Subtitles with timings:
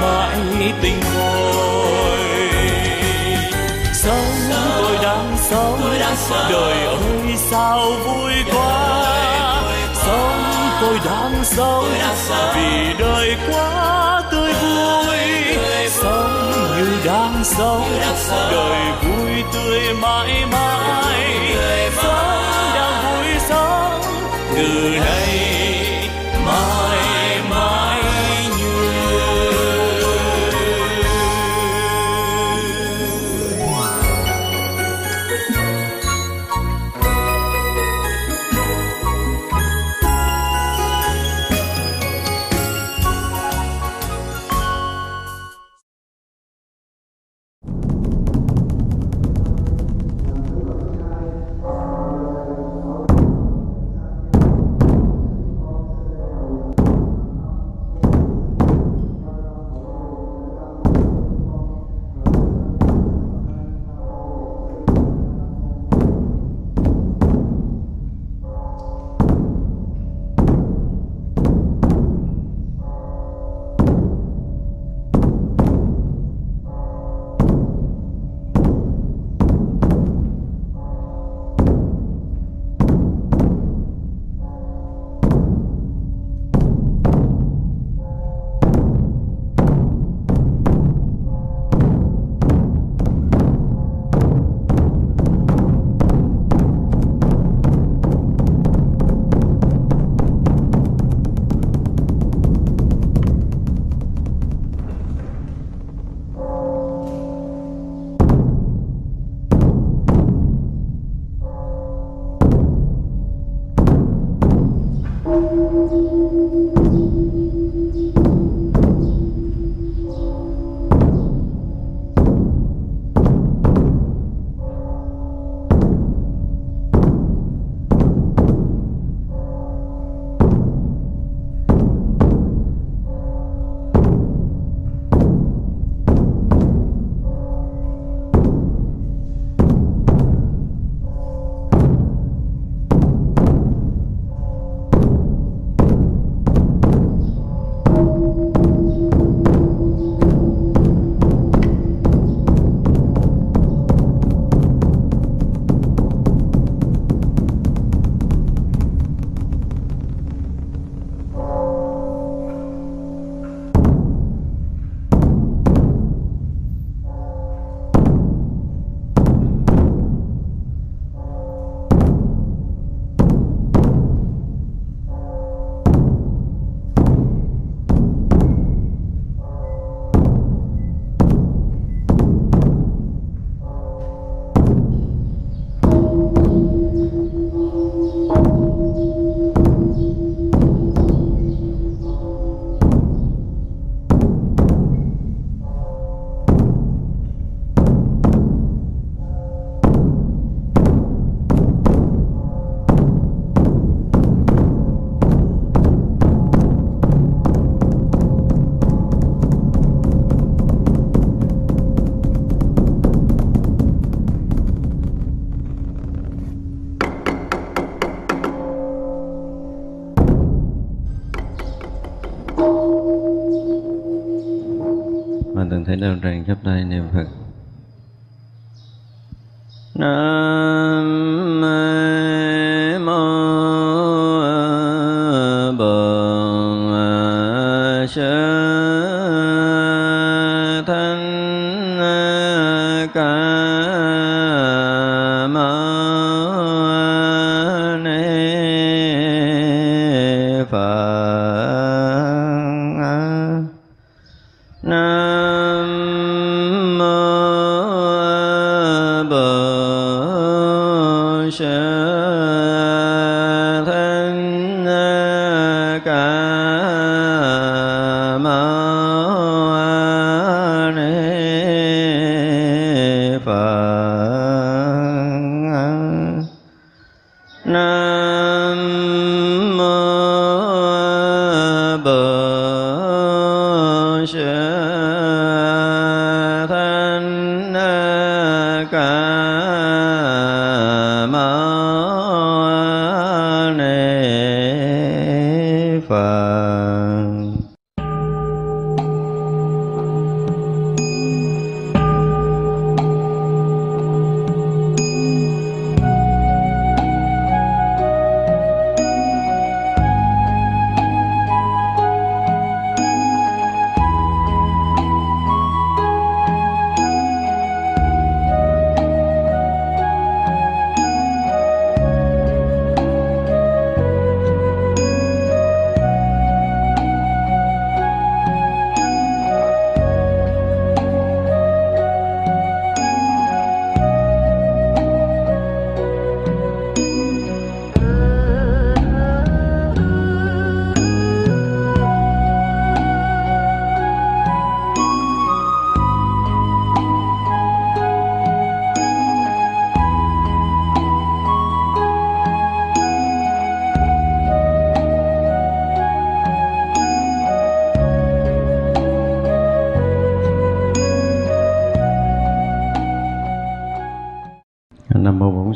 [0.00, 2.18] mãi tình khôi
[4.06, 5.80] sống tôi đang sống
[6.50, 9.02] đời ơi sao vui quá.
[9.94, 10.42] Sống
[10.80, 11.88] tôi đang sống
[12.54, 15.18] vì đời quá tươi vui.
[15.88, 17.88] Sống như đang sống
[18.50, 21.30] đời vui tươi mãi mãi.
[22.02, 24.00] Sống đang vui sống
[24.54, 25.65] từ nay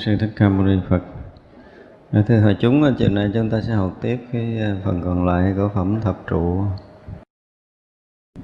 [0.01, 1.03] sư thích ca mâu ni phật.
[2.29, 5.53] Thưa hội chúng, chiều nay chúng ta sẽ học tiếp cái à, phần còn lại
[5.57, 6.65] của phẩm thập trụ.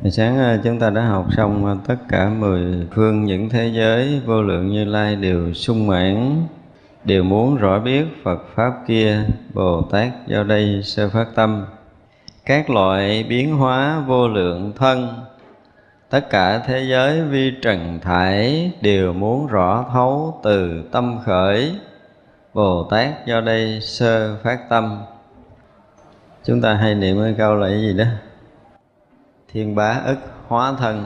[0.02, 3.70] Hồi sáng à, chúng ta đã học xong à, tất cả mười phương những thế
[3.74, 6.42] giới vô lượng như lai đều sung mãn,
[7.04, 11.64] đều muốn rõ biết Phật Pháp kia, Bồ Tát do đây sơ phát tâm.
[12.46, 15.08] Các loại biến hóa vô lượng thân
[16.10, 21.74] tất cả thế giới vi trần thải đều muốn rõ thấu từ tâm khởi.
[22.54, 25.02] Bồ tát do đây sơ phát tâm.
[26.44, 28.04] Chúng ta hay niệm cái câu là cái gì đó?
[29.52, 31.04] Thiên bá ức hóa thân.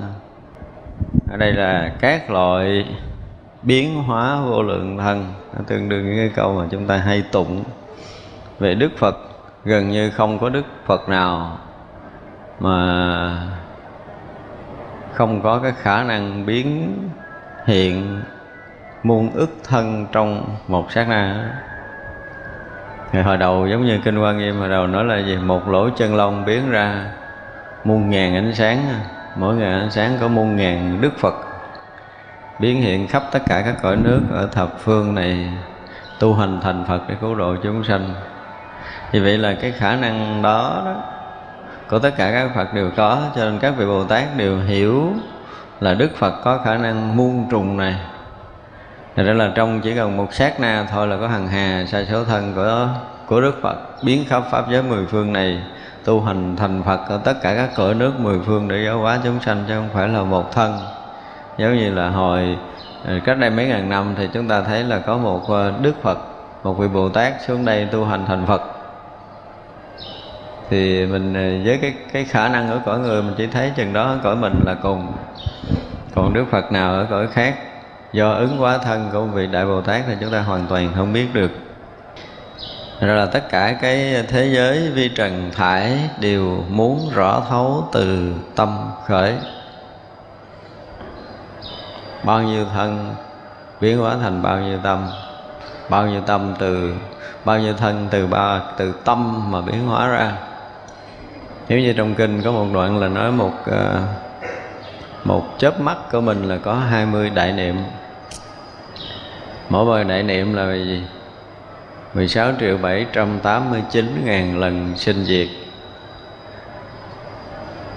[1.30, 2.87] Ở đây là các loại
[3.62, 5.35] biến hóa vô lượng thân.
[5.54, 7.64] Nó tương đương với cái câu mà chúng ta hay tụng
[8.59, 9.16] về đức phật.
[9.64, 11.59] Gần như không có đức phật nào
[12.61, 13.60] mà
[15.14, 16.99] không có cái khả năng biến
[17.64, 18.23] hiện
[19.02, 21.52] muôn ức thân trong một sát na.
[23.12, 25.37] Ngày hồi đầu giống như kinh quan nghiêm hồi đầu nói là gì?
[25.37, 27.07] Một lỗ chân lông biến ra
[27.85, 28.79] muôn ngàn ánh sáng.
[29.37, 31.35] Mỗi ngàn ánh sáng có muôn ngàn đức phật.
[32.59, 35.52] Biến hiện khắp tất cả các cõi nước ở thập phương này
[36.19, 38.14] tu hành thành phật để cứu độ chúng sanh.
[39.12, 40.95] Vì vậy là cái khả năng đó, đó
[41.91, 45.13] của tất cả các Phật đều có, cho nên các vị Bồ Tát đều hiểu
[45.81, 47.95] là Đức Phật có khả năng muôn trùng này.
[49.17, 52.05] Thật ra là trong chỉ cần một sát na thôi là có hằng hà sa
[52.11, 52.89] số thân của
[53.27, 55.63] của Đức Phật biến khắp pháp giới mười phương này
[56.05, 59.19] tu hành thành Phật ở tất cả các cõi nước mười phương để giáo hóa
[59.25, 60.79] chúng sanh chứ không phải là một thân.
[61.59, 62.57] Giống như là hồi
[63.07, 66.03] ờ, cách đây mấy ngàn năm thì chúng ta thấy là có một ờ, Đức
[66.03, 66.19] Phật,
[66.65, 68.80] một vị Bồ Tát xuống đây tu hành thành Phật
[70.71, 73.93] thì mình ờ, với cái cái khả năng ở cõi người, mình chỉ thấy chừng
[73.93, 75.12] đó cõi mình là cùng.
[76.15, 77.55] Còn đức phật nào ở cõi khác,
[78.12, 81.12] do ứng quá thân của vị đại bồ tát thì chúng ta hoàn toàn không
[81.12, 81.50] biết được.
[83.00, 88.35] Rồi là tất cả cái thế giới vi trần thải đều muốn rõ thấu từ
[88.57, 89.35] tâm khởi.
[92.25, 93.15] Bao nhiêu thân
[93.81, 95.09] biến hóa thành bao nhiêu tâm,
[95.89, 96.95] bao nhiêu tâm từ,
[97.45, 100.33] bao nhiêu thân từ ba, từ tâm mà biến hóa ra
[101.71, 104.03] nếu như trong kinh có một đoạn là nói một ờ,
[105.25, 107.77] một chớp mắt của mình là có 20 đại niệm.
[109.69, 111.03] Mỗi bài đại niệm là gì
[112.15, 115.49] 16 triệu 789 ngàn lần sinh diệt.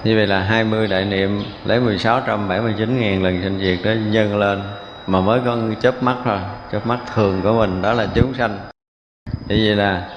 [0.03, 4.61] Như vậy là 20 đại niệm lấy 1679 ngàn lần sinh diệt đó nhân lên,
[5.07, 6.39] mà mới có chớp mắt thôi.
[6.71, 8.59] Chớp mắt thường của mình đó là chúng sanh.
[9.47, 10.09] Như vậy là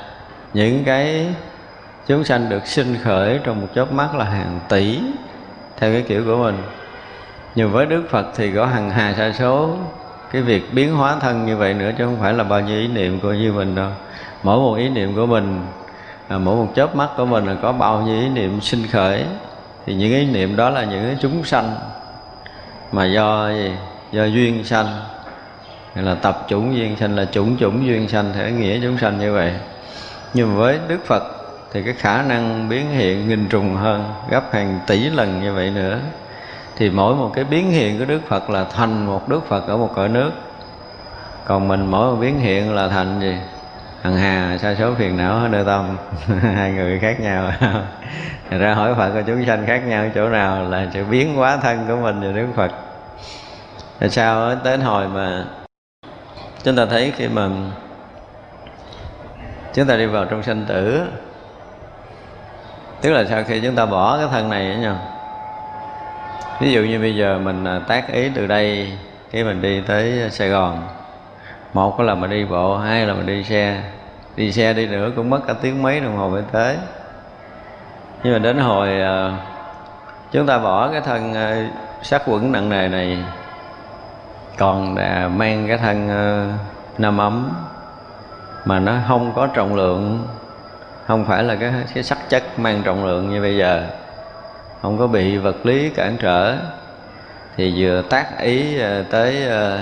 [0.55, 1.27] những cái
[2.07, 4.99] chúng sanh được sinh khởi trong một chớp mắt là hàng tỷ
[5.79, 6.63] theo cái kiểu của mình.
[7.55, 9.77] Nhưng với đức phật thì có hàng hà sa số.
[10.33, 12.89] Cái việc biến hóa thân như vậy nữa chứ không phải là bao nhiêu ý
[12.89, 13.91] niệm của như mình đâu.
[14.43, 15.67] Mỗi một ý niệm của mình
[16.29, 19.25] à, mỗi một chớp mắt của mình là có bao nhiêu ý niệm sinh khởi.
[19.87, 21.75] Thì những ý niệm đó là những cái chúng sanh.
[22.93, 23.73] Mà do gì?
[24.13, 24.87] Do duyên sanh.
[25.95, 29.19] Hay là tập chủng duyên sanh là chủng chủng duyên sanh thể nghĩa chúng sanh
[29.19, 29.53] như vậy.
[30.35, 31.36] Nhưng với đức phật
[31.73, 35.71] thì cái khả năng biến hiện nghìn trùng hơn, gấp hàng tỷ lần như vậy
[35.71, 35.99] nữa.
[36.77, 39.77] Thì mỗi một cái biến hiện của đức phật là thành một đức phật ở
[39.77, 40.31] một cõi nước.
[41.45, 43.37] Còn mình mỗi một biến hiện là thành gì?
[44.03, 45.97] Hằng hà, sa số, phiền não ở nơi tâm.
[46.55, 47.53] Hai người khác nhau.
[48.51, 51.57] Thật ra hỏi Phật của chúng sanh khác nhau chỗ nào là sự biến hóa
[51.57, 52.71] thân của mình và Đức Phật.
[53.99, 55.45] Tại sao đến hồi mà
[56.65, 57.49] chúng ta thấy khi mà
[59.75, 61.07] chúng ta đi vào trong sanh tử
[63.01, 64.97] tức là sau khi chúng ta bỏ cái thân này nha
[66.61, 68.93] ví dụ như bây giờ mình à, tác ý từ đây,
[69.33, 70.83] cái mình đi tới Sài Gòn.
[71.73, 73.83] Một là mình đi bộ, hai là mình đi xe.
[74.37, 76.77] Đi xe đi nữa cũng mất cả tiếng mấy đồng hồ mới tới.
[78.23, 79.39] Nhưng mà đến hồi à,
[80.33, 81.69] chúng ta bỏ cái thân à,
[82.03, 83.19] sát quẩn nặng nề này,
[84.59, 86.09] còn đã mang cái thân
[86.99, 87.51] nằm ấm,
[88.65, 90.27] mà nó không có trọng lượng
[91.07, 93.87] không phải là cái cái sắc chất mang trọng lượng như bây giờ.
[94.83, 96.57] Không có bị vật lý cản trở.
[97.57, 99.81] Thì vừa tác ý ờ, tới ờ,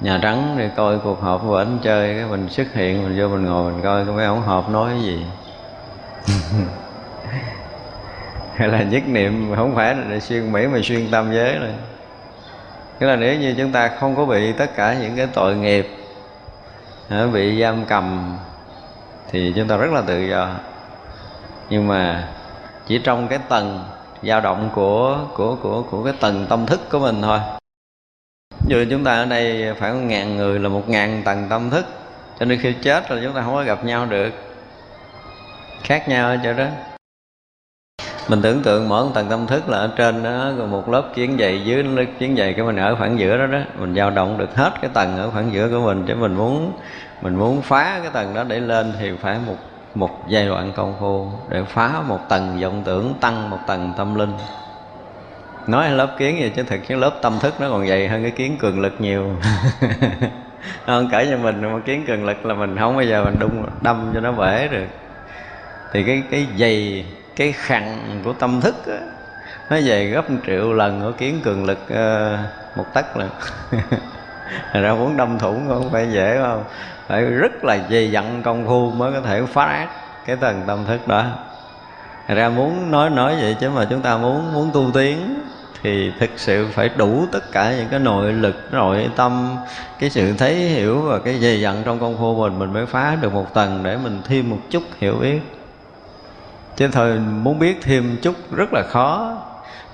[0.00, 3.28] nhà trắng để coi cuộc họp của ảnh chơi, cái mình xuất hiện, mình vô
[3.28, 5.26] mình ngồi mình coi cái mấy ổng họp nói cái gì.
[8.56, 11.72] Hay là nhất niệm, không phải là xuyên mỹ mà xuyên tâm giới rồi.
[12.98, 15.88] Cái là nếu như chúng ta không có bị tất cả những cái tội nghiệp
[17.32, 18.36] bị giam cầm
[19.30, 20.48] thì chúng ta rất là tự do.
[21.70, 22.28] Nhưng mà
[22.86, 23.84] chỉ trong cái tầng
[24.22, 27.38] dao động của của của của cái tầng tâm thức của mình thôi.
[28.68, 31.86] Như chúng ta ở đây phải có ngàn người là một ngàn tầng tâm thức.
[32.40, 34.30] Cho nên khi chết là chúng ta không có gặp nhau được.
[35.82, 36.66] Khác nhau ở chỗ đó.
[38.28, 41.10] Mình tưởng tượng mỗi một tầng tâm thức là ở trên đó, rồi một lớp
[41.14, 43.58] kiến dày, dưới lớp kiến dày cái mình ở khoảng giữa đó đó.
[43.78, 46.72] Mình dao động được hết cái tầng ở khoảng giữa của mình, chứ mình muốn
[47.22, 49.56] mình muốn phá cái tầng đó để lên thì phải một
[49.94, 54.14] một giai đoạn công phu để phá một tầng vọng tưởng tăng một tầng tâm
[54.14, 54.32] linh.
[55.66, 58.30] Nói lớp kiến vậy chứ thực cái lớp tâm thức nó còn dày hơn cái
[58.30, 59.36] kiến cường lực nhiều.
[60.86, 63.66] Không cỡ như mình mà kiến cường lực là mình không bao giờ mình đung
[63.80, 64.86] đâm cho nó bể được.
[65.92, 67.04] Thì cái cái dày
[67.36, 68.98] cái khăn của tâm thức á,
[69.70, 73.30] nó dày gấp một triệu lần của kiến cường lực uh, một tấc lần
[74.72, 76.64] ra muốn đâm thủng không phải dễ không?
[77.08, 79.88] Phải rất là dày dặn công phu mới có thể phá ác
[80.26, 81.24] cái tầng tâm thức đó.
[82.28, 85.40] Ra muốn nói nói vậy chứ mà chúng ta muốn muốn tu tiến
[85.82, 89.56] thì thực sự phải đủ tất cả những cái nội lực, nội tâm,
[89.98, 93.16] cái sự thấy hiểu và cái dày dặn trong công phu mình mình mới phá
[93.20, 95.40] được một tầng để mình thêm một chút hiểu biết.
[96.76, 99.36] Chứ thôi, muốn biết thêm chút rất là khó.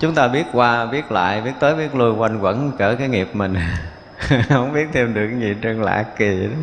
[0.01, 3.29] Chúng ta biết qua, biết lại, biết tới, biết lui quanh quẩn cỡ cái nghiệp
[3.33, 3.55] mình.
[4.49, 6.57] không biết thêm được cái gì trơn, lạ kỳ đó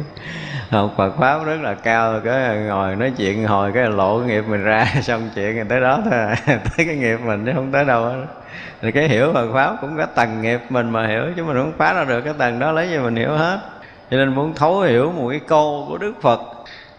[0.70, 4.44] học Phật pháp rất là cao, cái ngồi nói chuyện hồi cái lộ cái nghiệp
[4.48, 6.36] mình ra, xong chuyện rồi tới đó thôi à.
[6.46, 8.26] tới cái nghiệp mình chứ không tới đâu hết.
[8.82, 11.74] Thì cái hiểu Phật pháp cũng có tầng nghiệp mình mà hiểu, chứ mình không
[11.78, 13.60] phá ra được cái tầng đó, lấy gì mình hiểu hết.
[14.12, 16.40] Cho nên muốn thấu hiểu một cái câu của Đức Phật,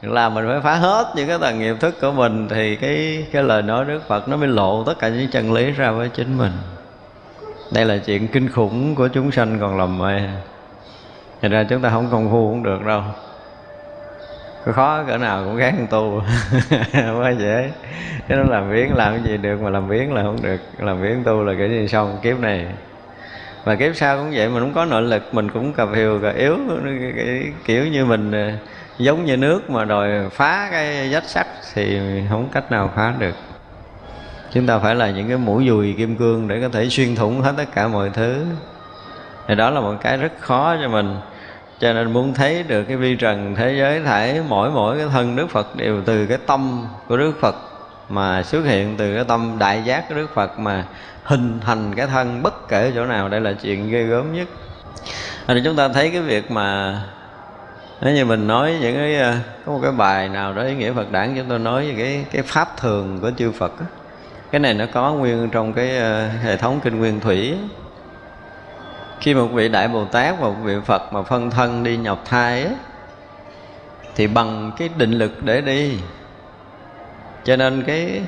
[0.02, 3.42] là mình phải phá hết những cái tầng nghiệp thức của mình, thì cái cái
[3.42, 6.38] lời nói Đức Phật nó mới lộ tất cả những chân lý ra với chính
[6.38, 6.52] mình.
[7.72, 10.20] Đây là chuyện kinh khủng của chúng sanh còn lầm mê.
[11.42, 13.02] Thành ra chúng ta không công phu cũng được đâu.
[14.64, 16.22] Có khó, cỡ nào cũng gán tu.
[16.92, 17.70] Không dễ.
[18.28, 20.60] Cái nó làm biến làm cái gì được, mà làm biến là không được.
[20.78, 22.66] Làm biến tu là cái gì xong, kiếp này.
[23.64, 26.30] Và kiếp sau cũng vậy, mình không có nội lực, mình cũng cà hiều cà
[26.30, 26.56] yếu
[27.64, 28.52] kiểu như mình ờ,
[28.98, 33.34] giống như nước mà đòi phá cái vách sắt thì không cách nào phá được.
[34.52, 37.40] Chúng ta phải là những cái mũi dùi kim cương để có thể xuyên thủng
[37.40, 38.44] hết tất cả mọi thứ.
[39.48, 41.16] Thì đó là một cái rất khó cho mình
[41.80, 45.36] cho nên muốn thấy được cái vi trần thế giới thể mỗi mỗi cái thân
[45.36, 47.54] đức phật đều từ cái tâm của đức phật
[48.08, 50.84] mà xuất hiện từ cái tâm đại giác của đức phật mà
[51.24, 53.28] hình thành cái thân bất kể chỗ nào.
[53.28, 54.48] Đây là chuyện ghê gớm nhất.
[55.46, 57.00] Thì chúng ta thấy cái việc mà
[58.00, 59.34] nếu như mình nói những cái ờ,
[59.66, 62.24] có một cái bài nào đó ý nghĩa Phật đản chúng tôi nói về cái
[62.32, 63.72] cái pháp thường của chư Phật
[64.50, 67.54] cái này nó có nguyên trong cái ờ, hệ thống kinh nguyên thủy
[69.20, 72.20] khi một vị đại bồ tát và một vị phật mà phân thân đi nhập
[72.24, 72.74] thai ấy,
[74.14, 75.98] thì bằng cái định lực để đi.
[77.44, 78.22] Cho nên cái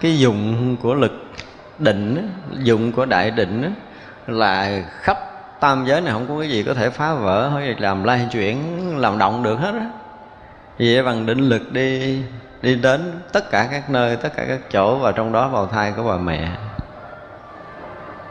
[0.00, 1.26] cái dụng của lực
[1.78, 2.30] định
[2.62, 3.74] dụng của đại định
[4.26, 5.18] là khắp
[5.60, 8.58] tam giới này không có cái gì có thể phá vỡ hay làm lay chuyển
[8.98, 9.90] làm động được hết á.
[10.78, 12.18] Vì vậy bằng định lực đi
[12.62, 15.92] đi đến tất cả các nơi tất cả các chỗ và trong đó vào thai
[15.92, 16.50] của bà mẹ.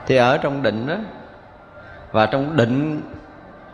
[0.08, 0.96] Thì ở trong định đó
[2.15, 3.01] và trong định,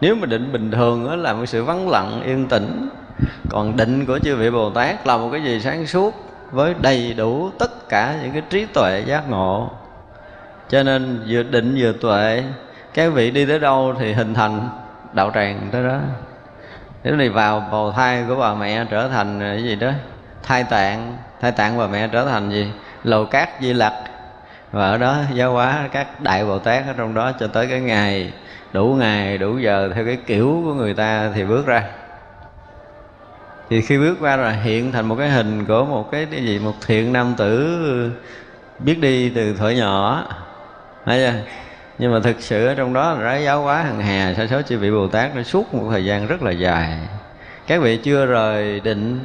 [0.02, 2.90] nếu mà định bình thường đó là một sự vắng lặng, yên tĩnh.
[3.50, 6.16] Còn định của chư vị bồ tát là một cái gì sáng suốt,
[6.52, 9.70] với đầy đủ tất cả những cái trí tuệ giác ngộ.
[10.70, 12.44] Cho nên vừa định vừa tuệ,
[12.94, 14.70] các vị đi tới đâu thì hình thành
[15.14, 16.00] đạo tràng tới đó.
[17.04, 19.92] Nếu này vào bào thai của bà mẹ trở thành cái gì đó?
[20.44, 21.18] Thai tạng.
[21.42, 22.72] Thai tạng bà mẹ trở thành gì?
[23.04, 23.94] Lầu cát di lặc
[24.72, 27.80] và ở đó giáo hóa các đại bồ tát ở trong đó cho tới cái
[27.80, 28.34] ngày
[28.74, 31.84] đủ ngày đủ giờ theo cái kiểu của người ta thì bước ra.
[33.70, 36.60] Thì khi bước qua rồi hiện thành một cái hình của một cái, cái gì
[36.60, 38.12] một thiện nam tử
[38.80, 40.28] biết đi từ thuở nhỏ.
[41.06, 41.40] Thấy chưa?
[41.98, 44.78] Nhưng mà thực sự ở trong đó là giáo hóa hằng hà sa số chư
[44.78, 46.98] vị bồ tát nó suốt một thời gian rất là dài.
[47.68, 49.20] Các vị chưa rời định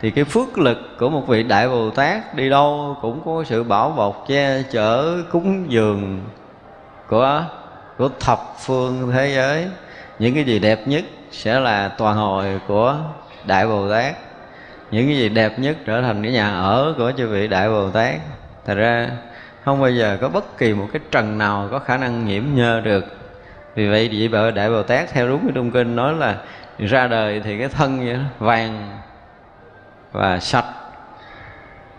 [0.00, 3.62] thì cái phước lực của một vị đại bồ tát đi đâu cũng có sự
[3.62, 6.20] bảo bọc che chở cúng dường
[7.08, 7.44] của
[7.98, 9.66] của thập phương thế giới.
[10.18, 12.96] Những cái gì đẹp nhất sẽ là toàn hồi của
[13.46, 14.14] đại bồ tát.
[14.90, 17.90] Những cái gì đẹp nhất trở thành cái nhà ở của chư vị đại bồ
[17.90, 18.14] tát.
[18.66, 19.10] Thật ra
[19.64, 22.80] không bao giờ có bất kỳ một cái trần nào có khả năng nhiễm nhơ
[22.80, 23.04] được.
[23.74, 26.36] Vì vậy vị đại bồ tát theo đúng cái trung kinh nói là
[26.78, 28.98] ra đời thì cái thân vậy đó, vàng
[30.12, 30.64] và sạch.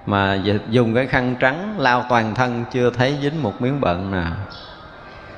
[0.06, 4.34] Mà dùng cái khăn trắng lao toàn thân chưa thấy dính một miếng bận nào.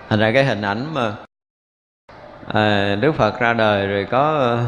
[0.09, 1.11] Thành ra cái hình ảnh mà
[2.47, 4.65] à, đức phật ra đời rồi có ờ,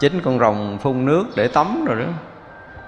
[0.00, 2.06] chín con rồng phun nước để tắm rồi đó.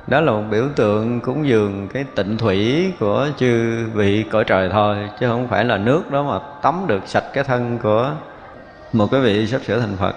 [0.06, 4.68] Đó là một biểu tượng cúng dường cái tịnh thủy của chư vị cõi trời
[4.72, 8.10] thôi chứ không phải là nước đó mà tắm được sạch cái thân của
[8.92, 10.14] một cái vị sắp sửa thành phật.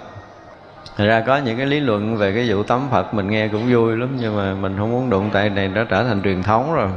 [0.98, 3.74] Thật ra có những cái lý luận về cái vụ tắm Phật mình nghe cũng
[3.74, 6.74] vui lắm Nhưng mà mình không muốn đụng tại này nó trở thành truyền thống
[6.74, 6.90] rồi.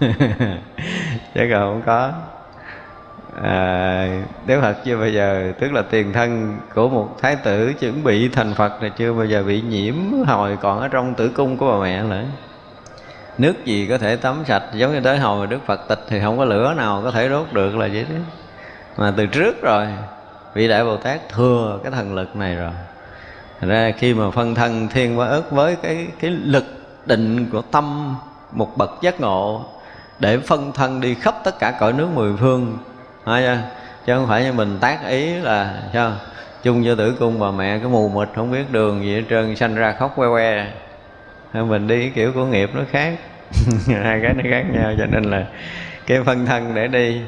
[1.34, 2.12] Chứ còn không có.
[3.42, 4.06] À,
[4.46, 8.28] Đức Phật chưa bao giờ Tức là tiền thân của một thái tử chuẩn bị
[8.28, 9.94] thành Phật này Chưa bao giờ bị nhiễm
[10.26, 12.24] hồi còn ở trong tử cung của bà mẹ nữa.
[13.38, 16.38] Nước gì có thể tắm sạch Giống như tới hồi Đức Phật tịch Thì không
[16.38, 18.16] có lửa nào có thể đốt được là vậy đó.
[18.96, 19.86] Mà từ trước rồi
[20.54, 22.70] Vị Đại Bồ Tát thừa cái thần lực này rồi
[23.60, 26.64] ra khi mà phân thân thiên qua ức với cái cái lực
[27.06, 28.16] định của tâm,
[28.52, 29.64] một bậc giác ngộ,
[30.18, 32.78] để phân thân đi khắp tất cả cõi nước mười phương
[33.24, 33.58] Thấy
[34.06, 36.12] chứ không phải như mình tác ý là, sao?
[36.62, 39.56] Chung cho tử cung bà mẹ cái mù mịt, không biết đường gì hết trơn,
[39.56, 40.66] sanh ra khóc que que.
[41.62, 43.14] Mình đi kiểu của nghiệp nó khác.
[43.86, 45.44] Hai cái nó khác nhau, cho nên là
[46.06, 47.20] cái phân thân để đi.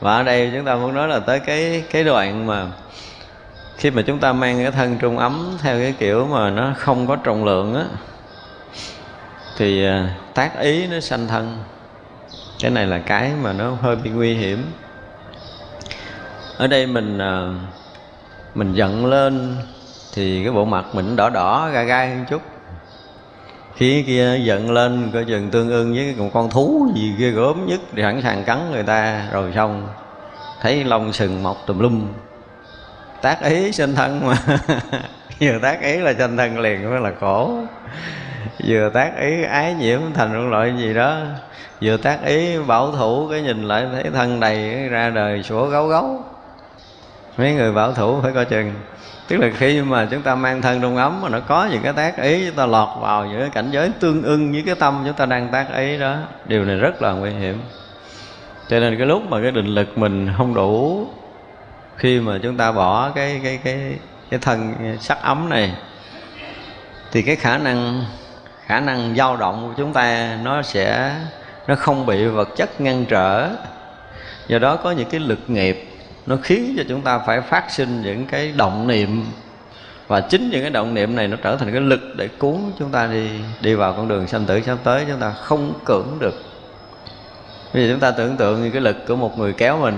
[0.00, 2.66] Và ở đây chúng ta muốn nói là tới cái cái đoạn mà
[3.76, 7.06] khi mà chúng ta mang cái thân trung ấm theo cái kiểu mà nó không
[7.06, 7.84] có trọng lượng á,
[9.56, 11.58] thì à, tác ý nó sanh thân.
[12.60, 14.72] Cái này là cái mà nó hơi bị nguy hiểm.
[16.58, 17.48] Ở đây mình à,
[18.54, 19.56] mình giận lên
[20.14, 22.42] thì cái bộ mặt mình đỏ đỏ, gai gai một chút.
[23.76, 27.66] Khi kia giận lên, coi chừng tương ưng với một con thú gì ghê gớm
[27.66, 29.88] nhất thì sẵn sàng cắn người ta, rồi xong.
[30.60, 32.06] Thấy lông sừng mọc tùm lum
[33.24, 34.36] tác ý sinh thân mà.
[35.40, 37.50] Vừa tác ý là sinh thân liền, mới là khổ
[38.66, 41.18] vừa tác ý ái nhiễm thành một loại gì đó.
[41.82, 45.86] Vừa tác ý bảo thủ cái nhìn lại thấy thân đầy ra đời sủa gấu
[45.86, 46.22] gấu.
[47.36, 48.72] Mấy người bảo thủ phải coi chừng.
[49.28, 51.92] Tức là khi mà chúng ta mang thân trong ấm mà nó có những cái
[51.92, 55.02] tác ý, chúng ta lọt vào những cái cảnh giới tương ưng với cái tâm
[55.06, 57.60] chúng ta đang tác ý đó, điều này rất là nguy hiểm.
[58.68, 61.06] Cho nên cái lúc mà cái định lực mình không đủ
[61.96, 63.96] khi mà chúng ta bỏ cái cái cái
[64.30, 65.74] cái thân sắc ấm này,
[67.12, 68.04] thì cái khả năng
[68.66, 71.16] khả năng dao động của chúng ta nó sẽ,
[71.66, 73.50] nó không bị vật chất ngăn trở.
[74.48, 75.88] Do đó có những cái lực nghiệp,
[76.26, 79.26] nó khiến cho chúng ta phải phát sinh những cái động niệm.
[80.08, 82.90] Và chính những cái động niệm này nó trở thành cái lực để cuốn chúng
[82.90, 83.28] ta đi
[83.60, 86.44] đi vào con đường sanh tử sắp tới, chúng ta không cưỡng được.
[87.74, 89.96] Bây giờ chúng ta tưởng tượng như cái lực của một người kéo mình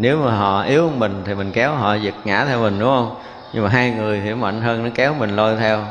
[0.00, 2.88] nếu mà họ yếu hơn mình thì mình kéo họ giật ngã theo mình đúng
[2.88, 3.14] không?
[3.52, 5.84] Nhưng mà hai người thì mạnh hơn nó kéo mình lôi theo.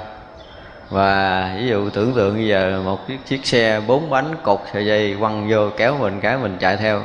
[0.90, 4.86] Và ví dụ tưởng tượng bây giờ một chiếc, chiếc xe bốn bánh cột sợi
[4.86, 7.02] dây quăng vô kéo mình cái mình chạy theo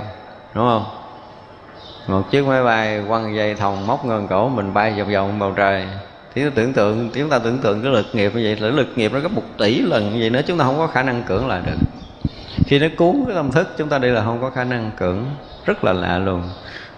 [0.55, 0.85] đúng không?
[2.07, 5.53] Một chiếc máy bay quăng dây thòng móc ngân cổ mình bay vòng vòng bầu
[5.57, 5.87] trời.
[6.35, 9.13] Thì tưởng tượng chúng ta tưởng tượng cái lực nghiệp như vậy là lực nghiệp
[9.13, 11.49] nó gấp một tỷ lần như vậy nữa chúng ta không có khả năng cưỡng
[11.49, 11.79] lại được.
[12.67, 15.25] Khi nó cuốn cái tâm thức chúng ta đi là không có khả năng cưỡng.
[15.65, 16.43] Rất là lạ luôn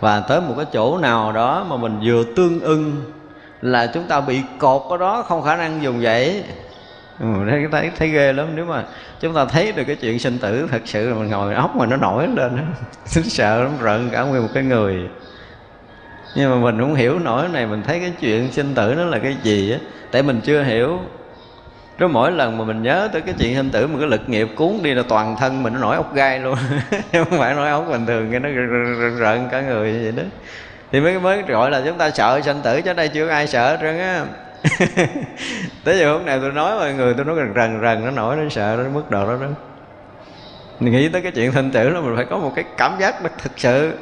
[0.01, 3.13] và tới một cái chỗ nào đó mà mình vừa tương ưng
[3.63, 6.45] là chúng ta bị cột ở đó không khả năng dùng dậy
[7.21, 8.47] ừ, thấy, thấy thấy ghê lắm.
[8.55, 8.85] Nếu mà
[9.21, 11.87] chúng ta thấy được cái chuyện sinh tử thật sự là mình ngồi ốc mà
[11.87, 12.59] nó nổi lên
[13.15, 15.09] tính sợ lắm rợn cả nguyên một cái người.
[16.37, 19.19] Nhưng mà mình không hiểu nổi này mình thấy cái chuyện sinh tử nó là
[19.19, 19.79] cái gì á.
[20.11, 20.99] Tại mình chưa hiểu
[21.99, 24.49] rồi mỗi lần mà mình nhớ tới cái chuyện sinh tử một cái lực nghiệp
[24.57, 26.55] cuốn đi là toàn thân mình nó nổi ốc gai luôn.
[27.13, 28.49] Không phải nổi ốc bình thường, cái nó
[29.19, 30.23] rợn cả người vậy đó.
[30.93, 33.47] Thì mới mới gọi là chúng ta sợ sinh tử, chứ đây chưa có ai
[33.47, 34.25] sợ hết trơn á.
[35.85, 38.37] Tới giờ hôm nay tôi nói mọi người, tôi nói rần rần rần, nó nổi,
[38.37, 39.47] nó sợ, nó mức độ đó đó.
[40.81, 43.15] Mình nghĩ tới cái chuyện sinh tử là mình phải có một cái cảm giác
[43.23, 43.93] thật sự.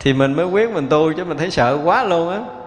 [0.00, 2.59] Thì mình mới quyết mình tu, chứ mình thấy sợ quá luôn á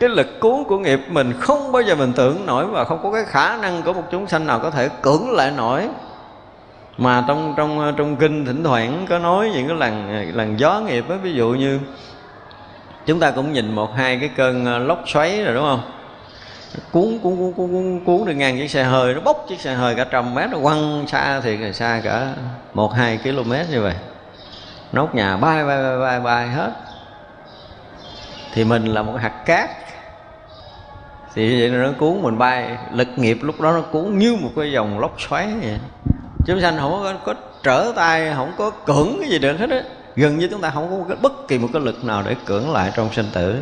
[0.00, 3.12] cái lực cuốn của nghiệp mình không bao giờ mình tưởng nổi và không có
[3.12, 5.88] cái khả năng của một chúng sanh nào có thể cưỡng lại nổi.
[6.98, 11.04] Mà trong trong trong kinh thỉnh thoảng có nói những cái làn làn gió nghiệp
[11.08, 11.80] á ví dụ như
[13.06, 15.82] chúng ta cũng nhìn một hai cái cơn ờ, lốc xoáy rồi đúng không?
[16.92, 19.74] Cuốn cuốn cuốn cuốn cuốn, cuốn đi ngang chiếc xe hơi nó bốc chiếc xe
[19.74, 22.34] hơi cả trăm mét nó quăng xa thì xa cả
[22.74, 23.94] một hai km như vậy.
[24.92, 26.70] Nốt nhà bay bay bay bay bay hết.
[28.52, 29.70] Thì mình là một hạt cát
[31.34, 32.78] thì vậy nó cuốn mình bay.
[32.92, 35.78] Lực nghiệp lúc đó nó cuốn như một cái dòng lốc xoáy vậy.
[36.46, 39.82] Chúng sanh không có, có trở tay không có cưỡng cái gì được hết á.
[40.16, 42.72] Gần như chúng ta không có cái, bất kỳ một cái lực nào để cưỡng
[42.72, 43.56] lại trong sinh tử.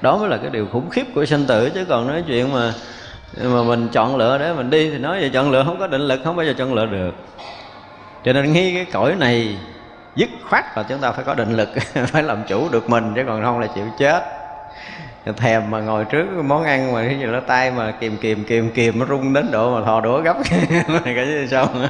[0.00, 1.70] Đó mới là cái điều khủng khiếp của sinh tử.
[1.74, 2.72] Chứ còn nói chuyện mà
[3.42, 6.00] mà mình chọn lựa để mình đi thì nói về chọn lựa không có định
[6.00, 7.14] lực không bao giờ chọn lựa được.
[8.24, 9.56] Cho nên nghi cái cõi này
[10.16, 11.68] dứt khoát là chúng ta phải có định lực
[12.06, 14.37] phải làm chủ được mình chứ còn không là chịu chết
[15.36, 18.70] thèm mà ngồi trước món ăn mà cái gì nó tay mà kìm kìm kìm
[18.70, 20.36] kìm nó rung đến độ mà thò đũa gấp.
[21.04, 21.86] Cái gì xong?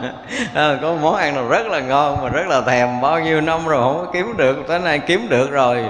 [0.55, 3.67] À, có món ăn nào rất là ngon mà rất là thèm bao nhiêu năm
[3.67, 5.85] rồi không có kiếm được tới nay kiếm được rồi.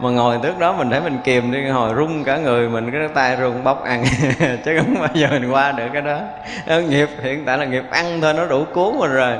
[0.00, 3.08] Mà ngồi trước đó mình thấy mình kìm đi hồi rung cả người mình cái
[3.14, 4.04] tay rung bóc ăn.
[4.64, 6.18] Chứ không bao giờ mình qua được cái đó
[6.88, 9.36] nghiệp hiện tại là nghiệp ăn thôi nó đủ cuốn mình rồi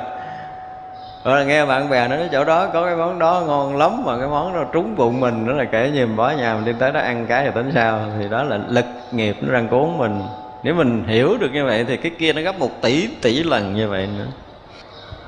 [1.24, 4.18] rồi là nghe bạn bè nói chỗ đó có cái món đó ngon lắm mà
[4.18, 5.46] cái món đó trúng bụng mình.
[5.46, 7.72] Nó là kể như mình bỏ nhà mình đi tới đó ăn cái rồi tính
[7.74, 8.00] sao?
[8.18, 10.22] Thì đó là lực nghiệp nó răng cuốn mình.
[10.62, 13.74] Nếu mình hiểu được như vậy thì cái kia nó gấp một tỷ tỷ lần
[13.74, 14.26] như vậy nữa.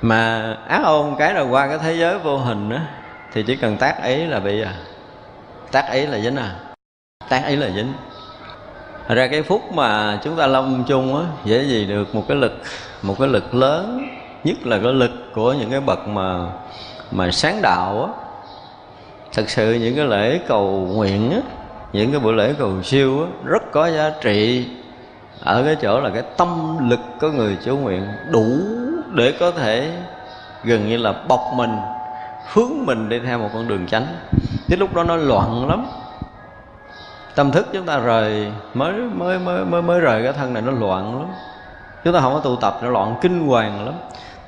[0.01, 2.81] Mà ác ôn cái nào qua cái thế giới vô hình á,
[3.33, 4.75] thì chỉ cần tác ấy là bị à.
[5.73, 6.51] Tác ấy là dính à.
[7.29, 7.93] Tác ấy là dính.
[9.09, 12.37] Thật ra cái phút mà chúng ta lông chung á, dễ gì được một cái
[12.37, 12.63] lực,
[13.03, 14.09] một cái lực lớn
[14.45, 16.47] nhất là cái lực của những cái bậc mà
[17.11, 18.23] mà sáng đạo á.
[19.33, 21.39] Thật sự những cái lễ cầu nguyện á,
[21.93, 24.67] những cái buổi lễ cầu siêu á, rất có giá trị.
[25.41, 28.47] Ở cái chỗ là cái tâm lực của người chủ nguyện đủ
[29.13, 29.93] để có thể
[30.65, 31.77] gần như là bọc mình,
[32.53, 34.07] hướng mình đi theo một con đường chánh.
[34.69, 35.87] Cái lúc đó nó loạn lắm.
[37.35, 40.73] Tâm thức chúng ta rời, mới mới mới mới mới rời cái thân này nó
[40.73, 41.29] loạn lắm.
[42.05, 43.95] Chúng ta không có tụ tập, nó loạn kinh hoàng lắm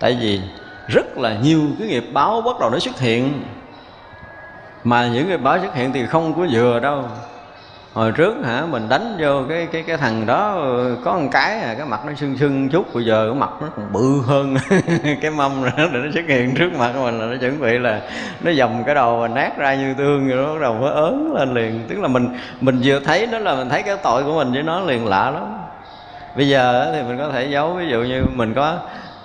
[0.00, 0.40] tại vì
[0.88, 3.42] rất là nhiều cái nghiệp báo bắt đầu nó xuất hiện.
[4.84, 7.04] Mà những nghiệp báo xuất hiện thì không có vừa đâu.
[7.96, 10.64] Hồi trước hả mình đánh vô cái cái cái thằng đó
[11.04, 13.68] có một cái à, cái mặt nó sưng sưng chút bây giờ cái mặt nó
[13.76, 14.56] còn bự hơn.
[15.20, 18.00] Cái mâm rồi nó xuất hiện trước mặt của mình là nó chuẩn bị là
[18.40, 21.32] nó dầm cái đầu và nát ra như tương rồi nó bắt đầu mới ớn
[21.34, 21.86] lên liền.
[21.88, 24.62] Tức là mình mình vừa thấy nó là mình thấy cái tội của mình với
[24.62, 25.58] nó liền lạ lắm.
[26.36, 28.78] Bây giờ thì mình có thể giấu ví dụ như mình có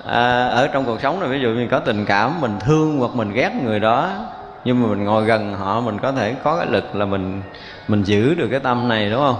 [0.06, 3.16] à, ở trong cuộc sống này ví dụ mình có tình cảm mình thương hoặc
[3.16, 4.10] mình ghét người đó
[4.66, 7.42] nhưng mà mình ngồi gần họ mình có thể có cái lực là mình
[7.88, 9.40] mình giữ được cái tâm này đúng không?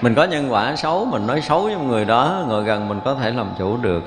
[0.00, 3.14] Mình có nhân quả xấu mình nói xấu với người đó ngồi gần mình có
[3.14, 4.02] thể làm chủ được.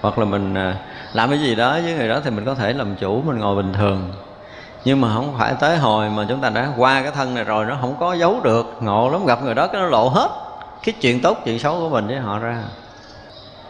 [0.00, 0.76] Hoặc là mình à,
[1.12, 3.56] làm cái gì đó với người đó thì mình có thể làm chủ mình ngồi
[3.56, 4.12] bình thường.
[4.84, 7.64] Nhưng mà không phải tới hồi mà chúng ta đã qua cái thân này rồi
[7.64, 8.76] nó không có giấu được.
[8.80, 10.28] Ngộ lắm gặp người đó cái nó lộ hết
[10.82, 12.62] cái chuyện tốt chuyện xấu của mình với họ ra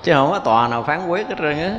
[0.02, 1.74] chứ không có tòa nào phán quyết hết trơn á.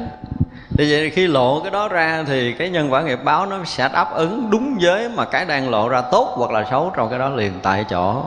[0.78, 3.90] Thì vậy khi lộ cái đó ra thì cái nhân quả nghiệp báo nó sẽ
[3.94, 7.20] đáp ứng đúng với mà cái đang lộ ra tốt hoặc là xấu trong cái
[7.20, 8.24] đó liền tại chỗ.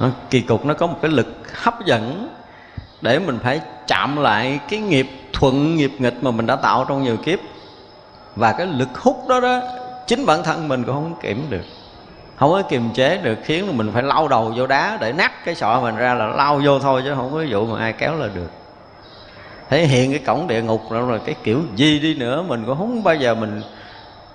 [0.00, 1.26] Nó, kỳ cục nó có một cái lực
[1.62, 2.28] hấp dẫn
[3.00, 7.02] để mình phải chạm lại cái nghiệp thuận nghiệp nghịch mà mình đã tạo trong
[7.02, 7.38] nhiều kiếp.
[8.36, 9.60] Và cái lực hút đó đó
[10.06, 11.64] chính bản thân mình cũng không kiểm được.
[12.36, 15.54] Không có kiềm chế được khiến mình phải lau đầu vô đá để nát cái
[15.54, 18.28] sọ mình ra là lau vô thôi chứ không có vụ mà ai kéo là
[18.34, 18.61] được
[19.72, 22.78] thể hiện cái cổng địa ngục rồi, rồi cái kiểu gì đi nữa mình cũng
[22.78, 23.62] không bao giờ mình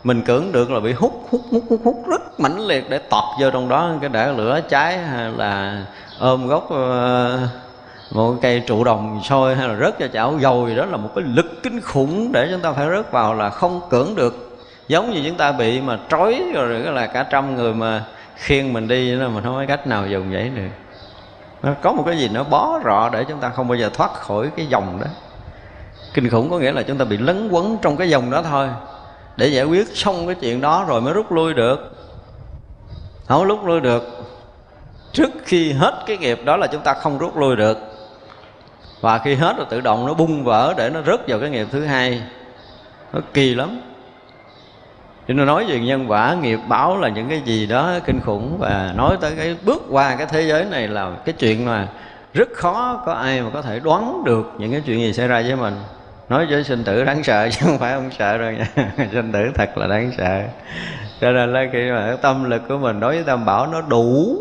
[0.04, 3.24] mình cưỡng được là bị hút hút hút hút hút rất mãnh liệt để tọt
[3.42, 3.92] vô trong đó.
[4.02, 5.86] Cái để lửa cháy hay là
[6.20, 7.40] ôm gốc ờ,
[8.12, 11.10] một cây trụ đồng sôi hay là rớt cho chảo dầu gì đó là một
[11.16, 14.58] cái lực kinh khủng để chúng ta phải rớt vào là không cưỡng được.
[14.88, 18.04] Giống như chúng ta bị mà trói rồi là cả trăm người mà
[18.36, 20.70] khiêng mình đi là mình không có cách nào dùng vậy được.
[21.64, 24.14] Nó có một cái gì nó bó rọ để chúng ta không bao giờ thoát
[24.14, 25.08] khỏi cái dòng đó
[26.14, 28.70] kinh khủng có nghĩa là chúng ta bị lấn quấn trong cái dòng đó thôi.
[29.38, 31.96] Để giải quyết xong cái chuyện đó rồi mới rút lui được.
[33.28, 34.04] Không rút lui được.
[35.12, 37.78] Trước khi hết cái nghiệp đó là chúng ta không rút lui được.
[39.02, 41.68] Và khi hết rồi tự động nó bung vỡ để nó rớt vào cái nghiệp
[41.72, 42.22] thứ hai.
[43.14, 43.82] Nó kỳ lắm.
[45.28, 48.58] Cho nên nói về nhân quả, nghiệp báo là những cái gì đó kinh khủng.
[48.60, 51.88] Và nói tới cái bước qua cái thế giới này là cái chuyện mà
[52.34, 55.42] rất khó có ai mà có thể đoán được những cái chuyện gì xảy ra
[55.42, 55.76] với mình
[56.30, 58.68] nói với sinh tử đáng sợ chứ không phải không sợ đâu nha.
[59.12, 60.44] Sinh tử thật là đáng sợ.
[61.22, 64.38] Cho nên là khi mà tâm lực của mình đối với tam bảo nó đủ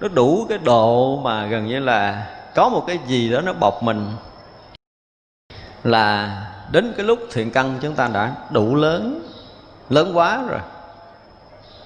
[0.00, 3.82] nó đủ cái độ mà gần như là có một cái gì đó nó bọc
[3.82, 4.06] mình,
[5.84, 6.36] là
[6.72, 9.28] đến cái lúc thiện căn chúng ta đã đủ lớn
[9.90, 10.60] lớn quá rồi.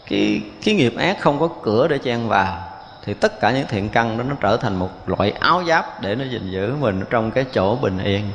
[0.09, 2.59] Cái cái nghiệp ác không có cửa để chen vào,
[3.05, 6.15] thì tất cả những thiện căn đó nó trở thành một loại áo giáp để
[6.15, 8.31] nó gìn giữ mình trong cái chỗ bình yên.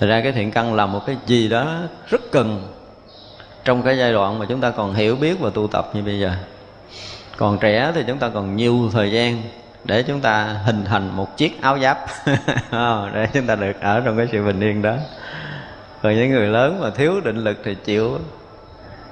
[0.00, 1.74] Thật ra cái thiện căn là một cái gì đó
[2.08, 2.62] rất cần
[3.64, 6.20] trong cái giai đoạn mà chúng ta còn hiểu biết và tu tập như bây
[6.20, 6.32] giờ.
[7.36, 9.42] Còn trẻ thì chúng ta còn nhiều thời gian
[9.84, 11.98] để chúng ta hình thành một chiếc áo giáp.
[12.70, 14.94] Ờ, để chúng ta được ở trong cái sự bình yên đó.
[16.02, 18.18] Còn những người lớn mà thiếu định lực thì chịu.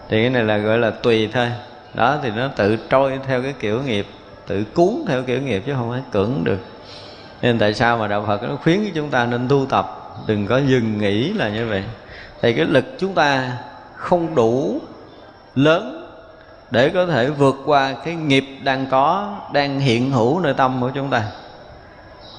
[0.08, 1.48] Thì cái này là gọi là tùy thôi.
[1.94, 4.06] Đó, thì nó tự trôi theo cái kiểu nghiệp,
[4.46, 6.58] tự cuốn theo kiểu nghiệp chứ không phải cưỡng được.
[7.42, 10.07] Nên tại sao mà đạo phật nó khuyến chúng ta nên tu tập?
[10.26, 11.84] Đừng có dừng nghĩ là như vậy.
[12.42, 13.52] Thì cái lực chúng ta
[13.96, 14.80] không đủ
[15.54, 16.08] lớn
[16.70, 20.90] để có thể vượt qua cái nghiệp đang có, đang hiện hữu nơi tâm của
[20.94, 21.22] chúng ta.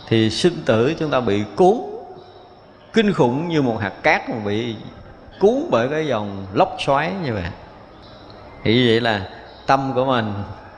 [0.07, 1.75] Thì sinh tử chúng ta bị cuốn,
[2.93, 4.75] kinh khủng như một hạt cát mà bị
[5.39, 7.43] cuốn bởi cái dòng lốc xoáy như vậy.
[8.63, 9.29] Thì vậy là
[9.65, 10.33] tâm của mình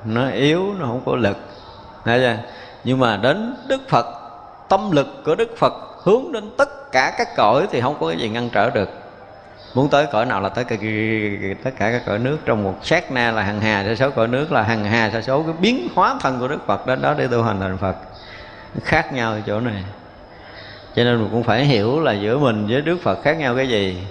[0.05, 1.37] nó yếu, nó không có lực.
[2.05, 2.37] Thấy chưa?
[2.83, 4.05] nhưng mà đến đức phật,
[4.69, 8.17] tâm lực của đức phật hướng đến tất cả các cõi thì không có cái
[8.17, 8.89] gì ngăn trở được.
[9.73, 10.75] Muốn tới cõi nào là tới cả,
[11.63, 14.27] tất cả các cõi nước trong một sát na là hằng hà sa số cõi
[14.27, 17.13] nước là hằng hà sa số cái biến hóa thân của đức phật đến đó
[17.17, 17.95] để tu hành thành phật.
[18.83, 19.83] Khác nhau ở chỗ này.
[20.95, 23.69] Cho nên mình cũng phải hiểu là giữa mình với đức phật khác nhau cái
[23.69, 24.01] gì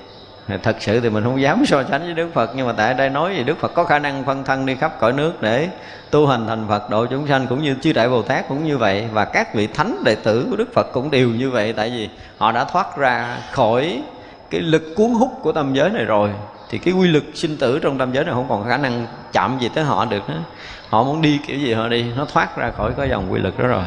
[0.63, 3.11] thật sự thì mình không dám so sánh với đức phật, nhưng mà tại đây
[3.11, 5.69] nói gì đức phật, có khả năng phân thân đi khắp cõi nước để
[6.11, 8.79] tu hành thành phật, độ chúng sanh cũng như chư đại bồ tát cũng như
[8.79, 11.91] vậy, và các vị thánh đệ tử của đức phật cũng đều như vậy, tại
[11.91, 12.09] vì
[12.39, 14.03] họ đã thoát ra khỏi
[14.51, 16.31] cái lực cuốn hút của tâm giới này rồi.
[16.71, 19.59] Thì cái quy lực sinh tử trong tâm giới này không còn khả năng chạm
[19.61, 20.43] gì tới họ được nữa.
[20.89, 23.59] Họ muốn đi kiểu gì họ đi, nó thoát ra khỏi cái dòng quy lực
[23.59, 23.85] đó rồi.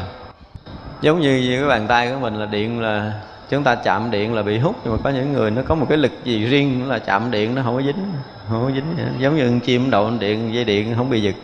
[1.00, 3.12] Giống như cái bàn tay của mình là điện là
[3.50, 5.86] chúng ta chạm điện là bị hút, nhưng mà có những người nó có một
[5.88, 8.12] cái lực gì riêng là chạm điện nó không có dính,
[8.48, 9.18] không có dính.
[9.18, 11.34] Giống như chim đậu điện, dây điện không bị giật.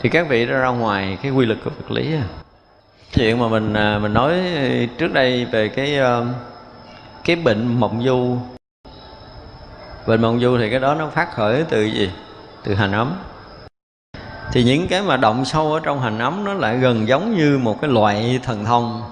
[0.00, 2.14] Thì các vị ra ngoài, cái quy lực của vật lý
[3.14, 4.34] chuyện mà mình à, mình nói
[4.98, 6.26] trước đây về cái ờ,
[7.24, 8.36] cái bệnh mộng du.
[10.06, 12.10] Bệnh mộng du thì cái đó nó phát khởi từ gì?
[12.64, 13.14] Từ hành ấm.
[14.52, 17.58] Thì những cái mà động sâu ở trong hành ấm nó lại gần giống như
[17.58, 19.02] một cái loại thần thông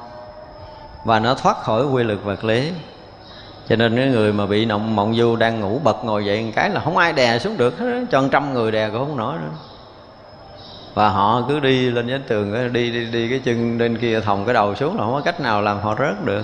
[1.05, 2.71] và nó thoát khỏi quy luật vật lý.
[3.69, 6.51] Cho nên cái người mà bị động mộng du đang ngủ bật ngồi dậy một
[6.55, 9.35] cái là không ai đè xuống được hết cho trăm người đè cũng không nổi
[9.43, 9.51] nữa.
[10.95, 14.45] Và họ cứ đi lên trên tường đi đi đi cái chân lên kia thòng
[14.45, 16.43] cái đầu xuống là không có cách nào làm họ rớt được.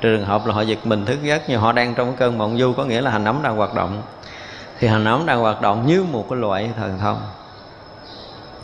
[0.00, 2.58] Trường hợp là họ giật mình thức giấc nhưng họ đang trong cái cơn mộng
[2.58, 4.02] du, có nghĩa là hành ấm đang hoạt động.
[4.78, 7.20] Thì hành ấm đang hoạt động như một cái loại thần thông.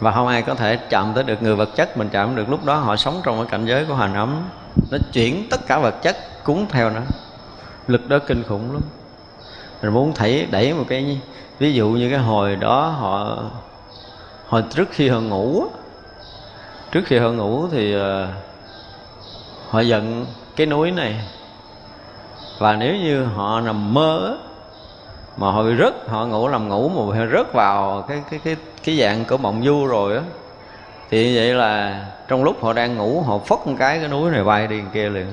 [0.01, 2.65] Và không ai có thể chạm tới được người vật chất, mình chạm được lúc
[2.65, 4.43] đó họ sống trong cái cảnh giới của hành ấm
[4.91, 7.01] nó chuyển tất cả vật chất cúng theo nó.
[7.87, 8.83] Lực đó kinh khủng lắm.
[9.83, 11.21] Mình muốn thấy đẩy một cái
[11.59, 13.37] ví dụ như cái hồi đó họ
[14.47, 15.65] hồi trước khi họ ngủ
[16.93, 18.29] trước khi họ ngủ thì ờ,
[19.69, 21.21] họ giận cái núi này.
[22.59, 24.39] Và nếu như họ nằm mơ
[25.37, 28.57] mà họ bị rớt, họ ngủ nằm ngủ mà họ rớt vào cái cái cái
[28.85, 30.23] cái dạng của mộng du rồi á
[31.11, 34.45] thì vậy là trong lúc họ đang ngủ, họ phất một cái cái núi này
[34.45, 35.27] bay đi kia liền.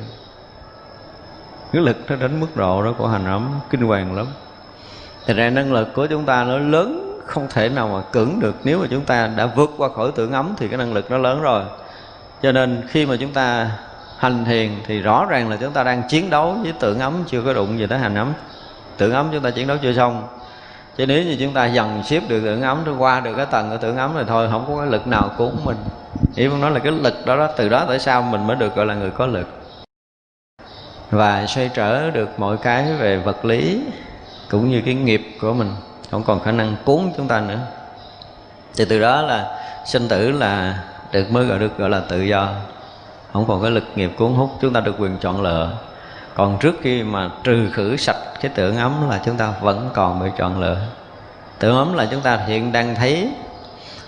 [1.73, 4.25] Cái lực nó đến mức độ đó của hành ấm, kinh hoàng lắm.
[5.25, 8.55] Thì ra năng lực của chúng ta nó lớn, không thể nào mà cưỡng được.
[8.63, 11.17] Nếu mà chúng ta đã vượt qua khỏi tưởng ấm thì cái năng lực nó
[11.17, 11.63] lớn rồi.
[12.41, 13.71] Cho nên khi mà chúng ta
[14.17, 17.41] hành thiền thì rõ ràng là chúng ta đang chiến đấu với tưởng ấm chưa
[17.41, 18.33] có đụng gì tới hành ấm.
[18.97, 20.27] Tưởng ấm chúng ta chiến đấu chưa xong
[20.97, 23.69] chứ nếu như chúng ta dần xếp được tưởng ấm, rồi qua được cái tầng
[23.69, 25.77] của tưởng ấm rồi thôi, không có cái lực nào cuốn mình.
[26.35, 28.75] Ý muốn nói là cái lực đó đó, từ đó tới sau mình mới được
[28.75, 29.47] gọi là người có lực.
[31.09, 33.81] Và xoay trở được mọi cái về vật lý
[34.49, 35.71] cũng như cái nghiệp của mình,
[36.11, 37.59] không còn khả năng cuốn chúng ta nữa.
[38.77, 42.49] Thì từ đó là sinh tử là được, mới gọi được gọi là tự do.
[43.33, 45.71] Không còn cái lực nghiệp cuốn hút, chúng ta được quyền chọn lựa
[46.35, 50.19] còn trước khi mà trừ khử sạch cái tưởng ấm là chúng ta vẫn còn
[50.19, 50.77] bị chọn lựa.
[51.59, 53.29] Tưởng ấm là chúng ta hiện đang thấy,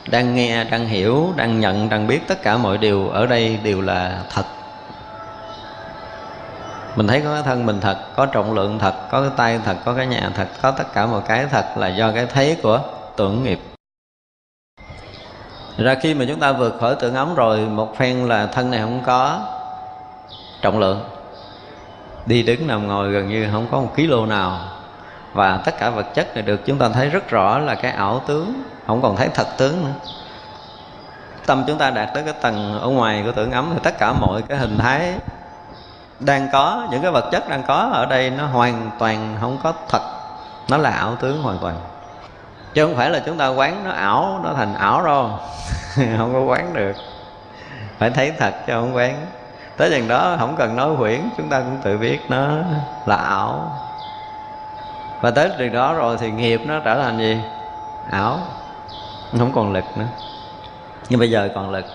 [0.09, 3.81] đang nghe, đang hiểu, đang nhận, đang biết tất cả mọi điều ở đây đều
[3.81, 4.43] là thật.
[6.95, 9.77] Mình thấy có cái thân mình thật, có trọng lượng thật, có cái tay thật,
[9.85, 12.79] có cái nhà thật, có tất cả mọi cái thật là do cái thấy của
[13.15, 13.59] tưởng nghiệp.
[15.77, 18.79] Ra khi mà chúng ta vượt khỏi tưởng ấm rồi, một phen là thân này
[18.79, 19.39] không có
[20.61, 21.16] trọng lượng
[22.27, 24.59] đi đứng nằm ngồi gần như không có một ký lô nào.
[25.33, 28.21] Và tất cả vật chất này được chúng ta thấy rất rõ là cái ảo
[28.27, 28.63] tướng.
[28.87, 29.93] Không còn thấy thật tướng nữa.
[31.45, 34.13] Tâm chúng ta đạt tới cái tầng ở ngoài của tưởng ấm thì tất cả
[34.13, 35.13] mọi cái hình thái
[36.19, 39.73] đang có, những cái vật chất đang có ở đây nó hoàn toàn không có
[39.89, 40.01] thật.
[40.69, 41.75] Nó là ảo tướng hoàn toàn.
[42.73, 45.31] Chứ không phải là chúng ta quán nó ảo, nó thành ảo đâu.
[46.17, 46.93] Không có quán được.
[47.99, 49.25] Phải thấy thật chứ không quán
[49.77, 52.47] tới chừng đó không cần nói huyễn chúng ta cũng tự biết nó
[53.05, 53.71] là ảo.
[55.21, 57.37] Và tới chừng đó rồi thì nghiệp nó trở thành gì?
[58.11, 58.39] Ảo
[59.37, 60.05] không còn lực nữa.
[61.09, 61.85] Nhưng bây giờ còn lực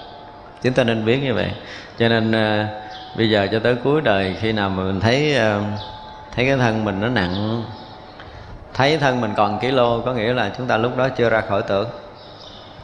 [0.63, 1.53] chúng ta nên biết như vậy.
[1.99, 2.69] Cho nên uh,
[3.17, 5.63] bây giờ cho tới cuối đời khi nào mà mình thấy uh,
[6.35, 7.65] thấy cái thân mình nó nặng
[8.75, 11.63] thấy thân mình còn kilo có nghĩa là chúng ta lúc đó chưa ra khỏi
[11.63, 11.89] tưởng.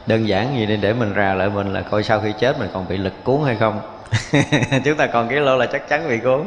[0.05, 2.69] Đơn giản gì đi để mình ra lại mình là coi sau khi chết mình
[2.73, 3.79] còn bị lực cuốn hay không.
[4.85, 6.43] chúng ta còn cái lô là chắc chắn bị cuốn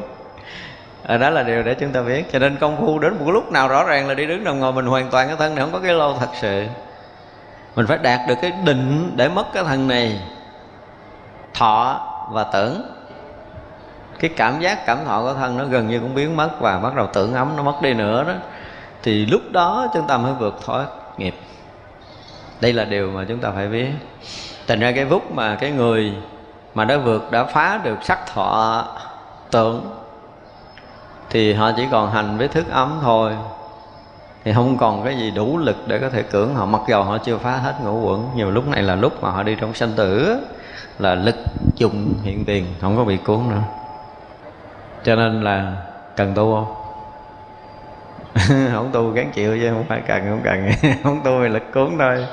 [1.03, 2.25] à, đó là điều để chúng ta biết.
[2.33, 4.73] Cho nên công phu đến một lúc nào rõ ràng là đi đứng nằm ngồi
[4.73, 6.67] mình hoàn toàn cái thân này không có cái lô thật sự.
[7.77, 10.21] Mình phải đạt được cái định để mất cái thân này.
[11.55, 12.01] Thọ
[12.33, 12.83] và tưởng.
[14.19, 16.95] Cái cảm giác cảm thọ của thân nó gần như cũng biến mất và bắt
[16.97, 18.35] đầu tưởng ấm nó mất đi nữa đó.
[19.03, 21.35] Thì lúc đó chúng ta mới vượt thoát nghiệp.
[22.61, 23.89] Đây là điều mà chúng ta phải biết.
[24.67, 26.13] Thành ra cái phút mà cái người
[26.75, 28.85] mà đã vượt đã phá được sắc thọ
[29.51, 30.03] tưởng
[31.33, 33.33] thì họ chỉ còn hành với thức ấm thôi.
[34.45, 36.67] Thì không còn cái gì đủ lực để có thể cưỡng họ.
[36.67, 39.43] Mặc dầu họ chưa phá hết ngũ quẩn nhiều lúc này là lúc mà họ
[39.43, 40.39] đi trong sanh tử,
[40.99, 41.35] là lực
[41.77, 43.63] dùng hiện tiền, không có bị cuốn nữa.
[45.05, 45.73] Cho nên là
[46.17, 46.75] cần tu không?
[48.73, 50.71] Không tu gán chịu chứ, không phải cần, không cần.
[51.03, 52.27] Không tu thì lực cuốn thôi.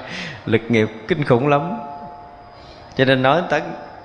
[0.46, 1.72] Lực nghiệp kinh khủng lắm.
[2.96, 3.62] Cho nên nói tới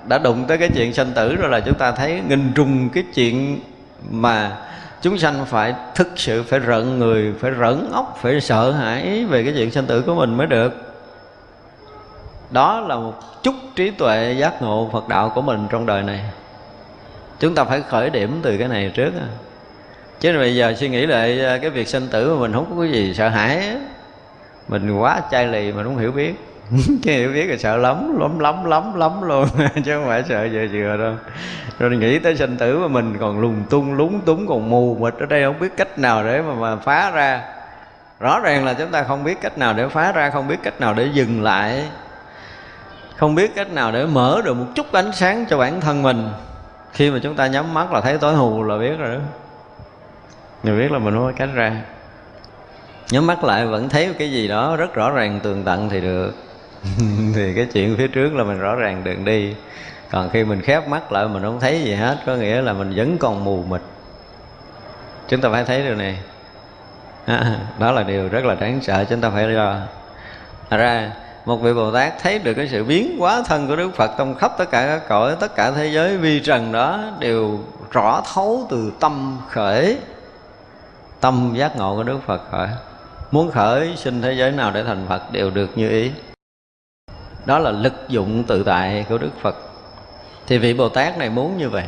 [0.08, 3.04] đã đụng tới cái chuyện sanh tử rồi là chúng ta thấy nghìn trùng cái
[3.14, 3.60] chuyện
[4.10, 4.56] mà
[5.02, 9.44] chúng sanh phải thực sự phải rợn người, phải rỡn óc, phải sợ hãi về
[9.44, 10.72] cái chuyện sanh tử của mình mới được.
[12.50, 16.20] Đó là một chút trí tuệ giác ngộ phật đạo của mình trong đời này.
[17.40, 19.12] Chúng ta phải khởi điểm từ cái này trước
[20.20, 22.82] chứ bây giờ suy nghĩ lại à, cái việc sinh tử mà mình không có
[22.82, 23.76] cái gì sợ hãi
[24.68, 26.34] mình quá chai lì mà không hiểu biết.
[27.02, 29.48] chứ hiểu biết là sợ lắm lắm lắm lắm lắm luôn.
[29.84, 31.14] Chứ không phải sợ vừa vừa đâu.
[31.78, 35.14] Rồi nghĩ tới sinh tử mà mình còn lùng tung lúng túng còn mù mịt
[35.20, 37.42] ở đây không biết cách nào để mà, mà phá ra.
[38.20, 40.80] Rõ ràng là chúng ta không biết cách nào để phá ra không biết cách
[40.80, 41.84] nào để dừng lại.
[43.16, 46.28] Không biết cách nào để mở được một chút ánh sáng cho bản thân mình.
[46.92, 49.20] Khi mà chúng ta nhắm mắt là thấy tối hù là biết rồi đó.
[50.62, 51.76] Người biết là mình không có cách ra.
[53.10, 56.43] Nhắm mắt lại vẫn thấy cái gì đó rất rõ ràng tường tận thì được.
[57.34, 59.54] thì cái chuyện phía trước là mình rõ ràng đường đi.
[60.10, 62.92] Còn khi mình khép mắt lại mình không thấy gì hết, có nghĩa là mình
[62.96, 63.80] vẫn còn mù mịt.
[65.28, 66.18] Chúng ta phải thấy điều này.
[67.26, 69.76] À, đó là điều rất là đáng sợ, chúng ta phải lo.
[70.70, 71.10] Ra,
[71.44, 74.34] một vị bồ tát thấy được cái sự biến hóa thân của đức phật trong
[74.34, 77.60] khắp tất cả các cõi, tất cả thế giới vi trần đó, đều
[77.90, 79.98] rõ thấu từ tâm khởi,
[81.20, 82.68] tâm giác ngộ của đức phật khởi.
[83.30, 86.10] Muốn khởi sinh thế giới nào để thành phật đều được như ý
[87.46, 89.56] đó là lực dụng tự tại của đức phật.
[90.46, 91.84] Thì vị bồ tát này muốn như vậy.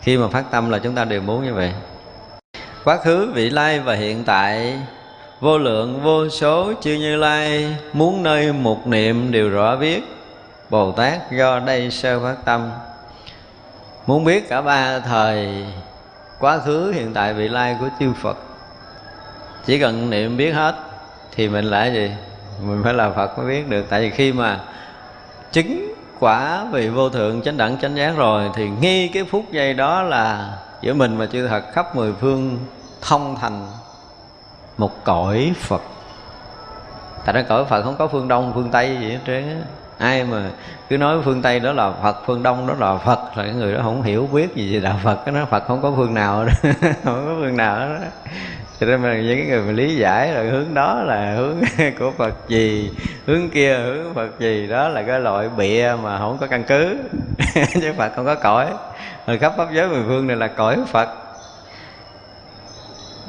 [0.00, 1.72] Khi mà phát tâm là chúng ta đều muốn như vậy.
[2.84, 4.78] Quá khứ, vị lai và hiện tại,
[5.40, 10.02] vô lượng, vô số, chư như lai, muốn nơi một niệm đều rõ biết.
[10.70, 12.70] Bồ tát do đây sơ phát tâm.
[14.06, 15.64] Muốn biết cả ba thời,
[16.40, 18.36] quá khứ, hiện tại vị lai của chư phật.
[19.66, 20.74] Chỉ cần niệm biết hết,
[21.34, 22.10] thì mình là gì?
[22.62, 23.86] Mình phải là phật mới biết được.
[23.88, 24.60] Tại vì khi mà
[25.52, 29.74] chứng quả vị vô thượng, chánh đẳng, chánh giác rồi, thì ngay cái phút giây
[29.74, 32.58] đó là giữa mình và chư thật khắp mười phương
[33.00, 33.66] thông thành
[34.78, 35.82] một cõi phật.
[37.24, 39.64] Tại đó cõi phật không có phương đông, phương tây gì hết trơn
[39.98, 40.50] ai mà
[40.88, 43.74] cứ nói phương tây đó là phật, phương đông đó là phật là cái người
[43.74, 46.44] đó không hiểu biết gì về đạo phật, cái nó phật không có phương nào
[46.44, 46.52] đó.
[47.04, 47.94] Không có phương nào đó
[48.84, 51.62] cho nên mà những người mà lý giải là hướng đó là hướng
[51.98, 52.90] của phật gì,
[53.26, 56.96] hướng kia hướng phật gì, đó là cái loại bịa mà không có căn cứ.
[57.54, 58.66] Chứ phật không có cõi.
[59.26, 61.08] Rồi khắp pháp giới mười phương này là cõi phật.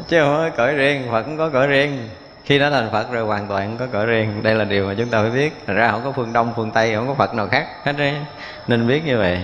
[0.07, 2.09] Chứ không có cõi riêng, phật cũng có cõi riêng.
[2.45, 4.43] Khi nó thành phật rồi hoàn toàn không có cõi riêng.
[4.43, 5.53] Đây là điều mà chúng ta phải biết.
[5.67, 7.67] Thật ra không có phương đông, phương tây, không có phật nào khác.
[7.83, 8.15] Hết đấy
[8.67, 9.41] nên biết như vậy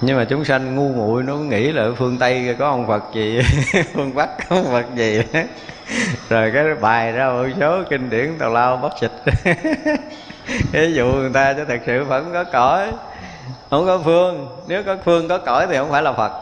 [0.00, 3.40] nhưng mà chúng sanh ngu muội nó nghĩ là phương tây có ông phật gì,
[3.94, 5.22] phương bắc có ông phật gì.
[6.28, 9.10] Rồi cái bài ra một số kinh điển tào lao bất xịt
[10.72, 12.92] ví dụ người ta cho thật sự vẫn có cõi,
[13.70, 14.48] không có phương.
[14.68, 16.32] Nếu có phương, có cõi thì không phải là phật.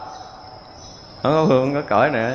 [1.23, 2.31] Không có phương có cõi nữa.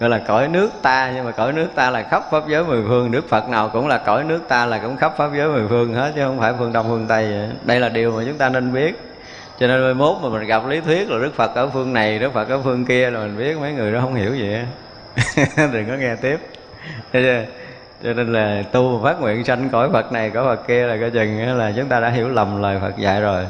[0.00, 2.82] Gọi là cõi nước ta, nhưng mà cõi nước ta là khắp pháp giới mười
[2.88, 3.10] phương.
[3.10, 5.94] Nước phật nào cũng là cõi nước ta là cũng khắp pháp giới mười phương
[5.94, 8.72] hết, chứ không phải phương đông, phương tây đây là điều mà chúng ta nên
[8.72, 9.15] biết
[9.60, 12.18] cho nên mai mốt mà mình gặp lý thuyết là đức phật ở phương này,
[12.18, 14.56] đức phật ở phương kia là mình biết mấy người đó không hiểu gì
[15.72, 16.38] đừng có nghe tiếp.
[18.02, 21.10] Cho nên là tu phát nguyện sanh cõi phật này, cõi phật kia là coi
[21.10, 23.46] chừng là chúng ta đã hiểu lầm lời phật dạy rồi.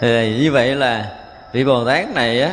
[0.00, 1.06] Thì như vậy là
[1.52, 2.50] vị bồ tát này á,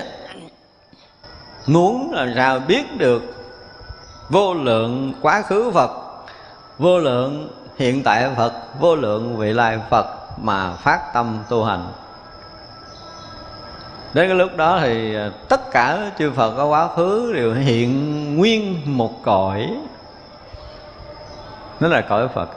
[1.65, 3.23] muốn làm sao biết được
[4.29, 5.91] vô lượng quá khứ phật,
[6.77, 10.05] vô lượng hiện tại phật, vô lượng vị lai phật
[10.37, 11.87] mà phát tâm tu hành?
[14.13, 18.35] Đến cái lúc đó thì à, tất cả chư Phật có quá khứ đều hiện
[18.35, 19.69] nguyên một cõi.
[21.79, 22.49] Nó là cõi Phật.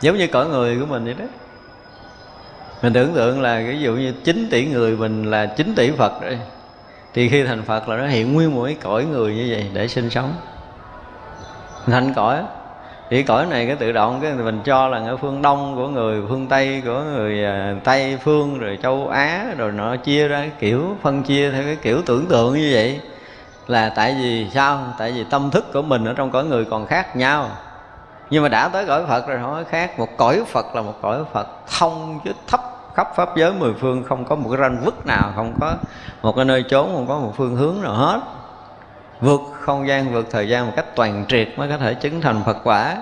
[0.00, 1.24] Giống như cõi người của mình vậy đó.
[2.82, 6.22] Mình tưởng tượng là ví dụ như 9 tỷ người mình là 9 tỷ Phật
[6.22, 6.38] rồi
[7.14, 9.88] thì khi thành Phật là nó hiện nguyên một cái cõi người như vậy để
[9.88, 10.34] sinh sống.
[11.86, 12.42] Thành cõi
[13.12, 16.22] thì cõi này cái tự động, cái mình cho là ở phương đông của người,
[16.28, 20.50] phương tây của người à, tây phương, rồi châu á, rồi nó chia ra, cái
[20.58, 23.00] kiểu phân chia theo cái kiểu tưởng tượng như vậy.
[23.66, 24.78] Là tại vì sao?
[24.98, 27.48] Tại vì tâm thức của mình ở trong cõi người còn khác nhau.
[28.30, 30.94] Nhưng mà đã tới cõi phật rồi không có khác, một cõi phật là một
[31.02, 31.46] cõi phật
[31.78, 32.60] thông chứ thấp,
[32.94, 35.76] khắp pháp giới mười phương, không có một cái ranh vứt nào, không có
[36.22, 38.20] một cái nơi trốn, không có một phương hướng nào hết
[39.22, 42.42] vượt không gian vượt thời gian một cách toàn triệt mới có thể chứng thành
[42.46, 42.96] phật quả.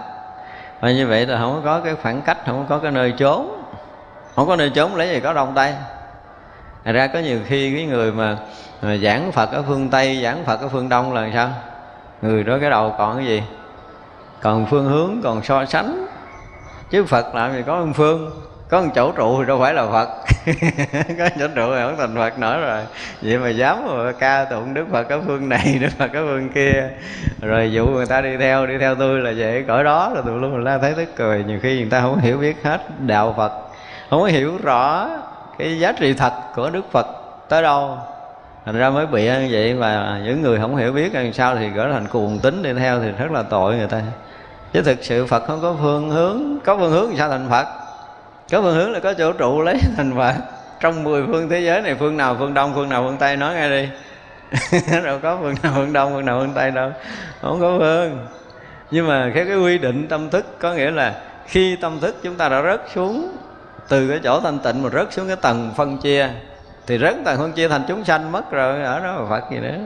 [0.81, 3.63] Và như vậy là không có cái khoảng cách không có cái nơi trốn.
[4.37, 5.75] Không có nơi trốn lấy gì có đông tây
[6.85, 8.37] Thật ra có nhiều khi cái người mà,
[8.83, 11.51] mà giảng Phật ở phương Tây, giảng Phật ở phương Đông là sao?
[12.23, 13.43] Người đó cái đầu còn cái gì?
[14.41, 16.07] Còn phương hướng, còn so sánh.
[16.91, 18.31] Chứ Phật làm gì có phương phương
[18.71, 20.09] có một chỗ trụ thì đâu phải là phật.
[21.19, 22.83] Có chỗ trụ thì không thành phật nữa rồi.
[23.23, 26.49] Vậy mà dám mà ca tụng đức phật có phương này, đức phật có phương
[26.49, 26.89] kia.
[27.41, 30.41] Rồi dụ người ta đi theo đi theo tôi là vậy cõi đó là tụi
[30.41, 33.53] luôn la thấy tức cười nhiều khi người ta không hiểu biết hết đạo phật,
[34.11, 35.09] không hiểu rõ
[35.59, 37.07] cái giá trị thật của đức phật
[37.49, 37.99] tới đâu.
[38.65, 41.69] Thành ra mới bị như vậy và những người không hiểu biết làm sao thì
[41.69, 44.01] gỡ thành cuồng tính đi theo thì rất là tội người ta.
[44.73, 47.67] Chứ thực sự phật không có phương hướng, có phương hướng thì sao thành phật?
[48.51, 50.35] Có phương hướng là có chỗ trụ lấy, thành phật
[50.81, 53.55] trong mười phương thế giới này phương nào phương đông, phương nào phương tây nói
[53.55, 53.89] ngay đi.
[55.05, 56.93] Đâu có phương nào phương đông, phương nào phương tây đâu,
[57.43, 58.27] không có phương.
[58.91, 61.15] Nhưng mà cái cái quy định tâm thức, có nghĩa là
[61.47, 63.37] khi tâm thức chúng ta đã rớt xuống,
[63.89, 66.29] từ cái chỗ thanh tịnh mà rớt xuống cái tầng phân chia,
[66.87, 69.59] thì rớt tầng phân chia thành chúng sanh mất rồi, ở đó là phật gì
[69.59, 69.79] nữa.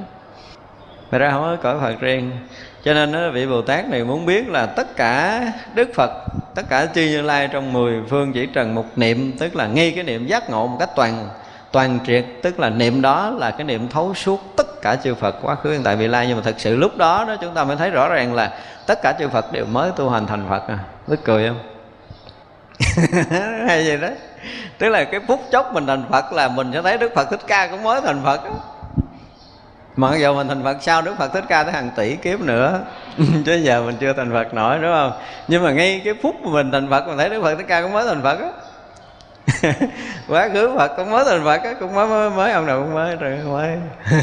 [1.11, 2.31] Thật ra không có cõi Phật riêng.
[2.85, 5.43] Cho nên vị Bồ Tát này muốn biết là tất cả
[5.75, 6.11] Đức Phật,
[6.55, 9.93] Tất cả chư Như Lai trong mười phương chỉ trần một niệm, Tức là ngay
[9.95, 11.29] cái niệm giác ngộ một cách toàn
[11.73, 15.37] toàn triệt, Tức là niệm đó là cái niệm thấu suốt tất cả chư Phật
[15.43, 16.27] quá khứ hiện tại vị lai.
[16.29, 18.51] Nhưng mà thực sự lúc đó đó, chúng ta mới thấy rõ ràng là
[18.87, 20.79] Tất cả chư Phật đều mới tu hành thành Phật à.
[21.09, 21.59] Tức cười không?
[23.69, 24.09] hay gì đó.
[24.79, 27.41] Tức là cái phút chốc mình thành Phật là mình sẽ thấy Đức Phật Thích
[27.47, 28.74] Ca cũng mới thành Phật đó
[29.97, 32.81] mặc dù mình thành phật sau đức phật thích ca tới hàng tỷ kiếp nữa
[33.47, 35.13] chứ giờ mình chưa thành phật nổi đúng không?
[35.49, 37.83] Nhưng mà ngay cái phút mà mình thành phật mình thấy đức phật thích ca
[37.83, 38.49] cũng mới thành phật á.
[40.29, 42.95] Quá khứ phật cũng mới thành phật á cũng mới, mới mới ông nào cũng
[42.95, 43.77] mới rồi mới.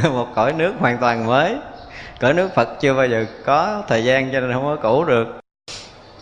[0.13, 1.55] Một cõi nước hoàn toàn mới.
[2.19, 5.41] Cõi nước phật chưa bao giờ có thời gian cho nên không có cũ được.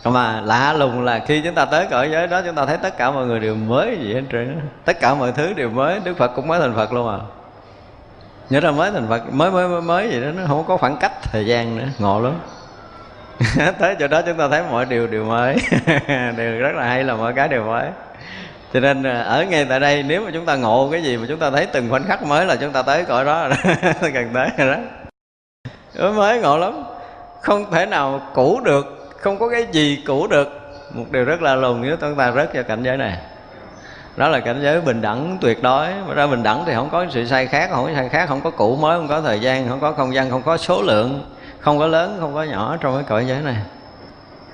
[0.03, 2.97] Mà lạ lùng là khi chúng ta tới cõi giới đó chúng ta thấy tất
[2.97, 6.17] cả mọi người đều mới gì hết trơn tất cả mọi thứ đều mới đức
[6.17, 7.19] phật cũng mới thành phật luôn à
[8.49, 9.33] nhớ ra mới thành phật.
[9.33, 11.87] Mới mới mới mới vậy đó, nó không có khoảng cách thời gian nữa.
[11.99, 12.39] Ngộ lắm.
[13.79, 15.55] Tới chỗ đó chúng ta thấy mọi điều đều mới.
[16.37, 17.87] Đều rất là hay là mọi cái đều mới.
[18.73, 21.25] Cho nên à, ở ngay tại đây, nếu mà chúng ta ngộ cái gì mà
[21.27, 23.91] chúng ta thấy từng khoảnh khắc mới là chúng ta tới cõi đó rồi đó.
[24.13, 24.75] Gần tới rồi
[25.95, 26.11] đó.
[26.11, 26.83] Mới ngộ lắm.
[27.41, 29.09] Không thể nào cũ được.
[29.19, 30.47] Không có cái gì cũ được.
[30.93, 33.17] Một điều rất là lùng nếu chúng ta rớt vào cảnh giới này
[34.15, 35.87] đó là cảnh giới bình đẳng tuyệt đối.
[36.07, 38.41] Mà ra bình đẳng thì không có sự sai khác không có sai khác không
[38.41, 41.35] có cũ mới không có thời gian không có không gian không có số lượng
[41.59, 43.57] không có lớn không có nhỏ trong cái cõi giới này.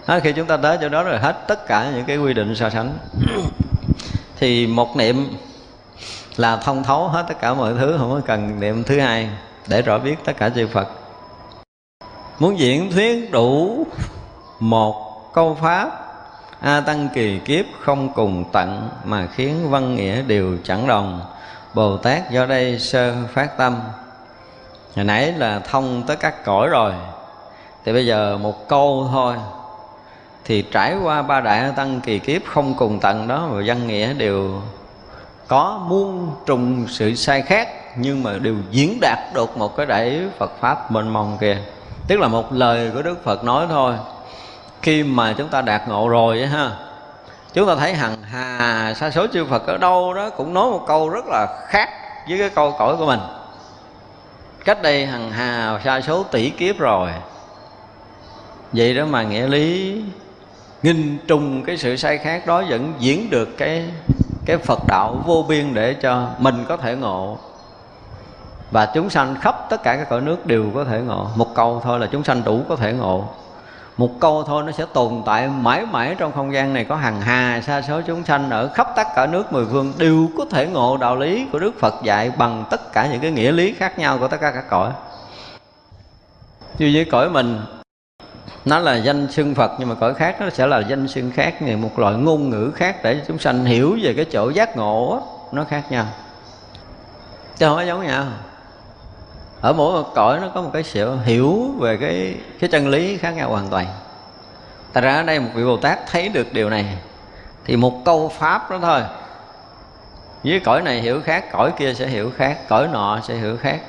[0.07, 2.55] Đó, khi chúng ta tới chỗ đó rồi hết tất cả những cái quy định
[2.55, 2.97] so sánh.
[4.39, 5.27] Thì một niệm
[6.37, 9.29] là thông thấu hết tất cả mọi thứ không có cần niệm thứ hai
[9.67, 10.87] để rõ biết tất cả chư Phật.
[12.39, 13.83] Muốn diễn thuyết đủ
[14.59, 16.04] một câu pháp
[16.65, 21.21] A tăng kỳ kiếp không cùng tận Mà khiến văn nghĩa đều chẳng đồng.
[21.73, 23.79] Bồ Tát do đây sơ phát tâm.
[24.95, 26.93] Hồi nãy là thông tới các cõi rồi.
[27.85, 29.35] Thì bây giờ một câu thôi.
[30.45, 34.13] Thì trải qua ba đại tăng kỳ kiếp không cùng tận đó Và văn nghĩa
[34.13, 34.61] đều
[35.47, 40.21] có muôn trùng sự sai khác, Nhưng mà đều diễn đạt được một cái đại
[40.37, 41.57] Phật Pháp mênh mông kia.
[42.07, 43.93] Tức là một lời của Đức Phật nói thôi
[44.81, 46.71] khi mà chúng ta đạt ngộ rồi ấy, ha
[47.53, 50.83] chúng ta thấy hằng hà sa số chư Phật ở đâu đó cũng nói một
[50.87, 51.89] câu rất là khác
[52.29, 53.19] với cái câu cõi của mình.
[54.65, 57.09] Cách đây hằng hà sa số tỷ kiếp rồi.
[58.73, 60.01] Vậy đó mà nghĩa lý
[60.83, 63.85] nghìn trùng cái sự sai khác đó vẫn diễn được cái
[64.45, 67.37] cái Phật đạo vô biên để cho mình có thể ngộ.
[68.71, 71.27] Và chúng sanh khắp tất cả các cõi nước đều có thể ngộ.
[71.35, 73.27] Một câu thôi là chúng sanh đủ có thể ngộ
[73.97, 76.85] một câu thôi nó sẽ tồn tại mãi mãi trong không gian này.
[76.85, 80.29] Có hàng hà sa số chúng sanh ở khắp tất cả nước mười phương đều
[80.37, 83.51] có thể ngộ đạo lý của Đức Phật dạy bằng tất cả những cái nghĩa
[83.51, 84.91] lý khác nhau của tất cả các cõi.
[86.77, 87.61] Như với cõi mình,
[88.65, 91.61] nó là danh xưng Phật, nhưng mà cõi khác nó sẽ là danh xưng khác,
[91.61, 95.21] như một loại ngôn ngữ khác để chúng sanh hiểu về cái chỗ giác ngộ
[95.51, 96.05] nó khác nhau.
[97.57, 98.25] Chứ không có giống nhau
[99.65, 103.17] ở mỗi một cõi nó có một cái sự hiểu về cái cái chân lý
[103.17, 103.85] khác nhau hoàn toàn.
[104.93, 106.97] Tại ra ở đây một vị bồ tát thấy được điều này
[107.65, 109.01] thì một câu pháp đó thôi.
[110.43, 113.79] Với cõi này hiểu khác, cõi kia sẽ hiểu khác, cõi nọ sẽ hiểu khác.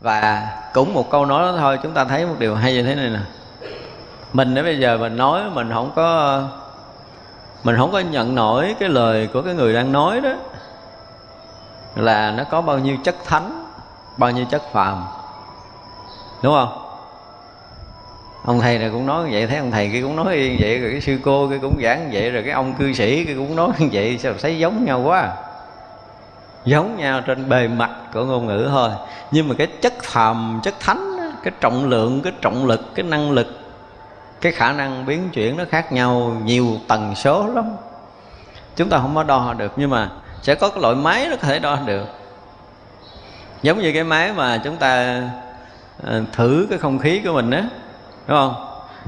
[0.00, 2.94] Và cũng một câu nói đó thôi, chúng ta thấy một điều hay như thế
[2.94, 3.20] này nè.
[4.32, 6.42] Mình đến bây giờ mình nói, mình không có,
[7.64, 10.32] mình không có nhận nổi cái lời của cái người đang nói đó.
[11.96, 13.61] Là nó có bao nhiêu chất thánh
[14.16, 15.04] bao nhiêu chất phàm.
[16.42, 16.78] Đúng không?
[18.44, 20.90] Ông thầy này cũng nói vậy, thấy ông thầy kia cũng nói như vậy, rồi
[20.90, 23.68] cái sư cô kia cũng giảng vậy, rồi cái ông cư sĩ kia cũng nói
[23.78, 25.32] như vậy, sao thấy giống nhau quá?
[26.64, 28.90] Giống nhau trên bề mặt của ngôn ngữ thôi.
[29.30, 33.30] Nhưng mà cái chất phàm, chất thánh cái trọng lượng, cái trọng lực, cái năng
[33.30, 33.46] lực,
[34.40, 37.64] cái khả năng biến chuyển nó khác nhau nhiều tần số lắm.
[38.76, 40.10] Chúng ta không có đo được, nhưng mà
[40.42, 42.06] sẽ có cái loại máy nó có thể đo được
[43.62, 45.22] giống như cái máy mà chúng ta
[46.02, 47.64] ờ, thử cái không khí của mình á,
[48.26, 48.54] đúng không?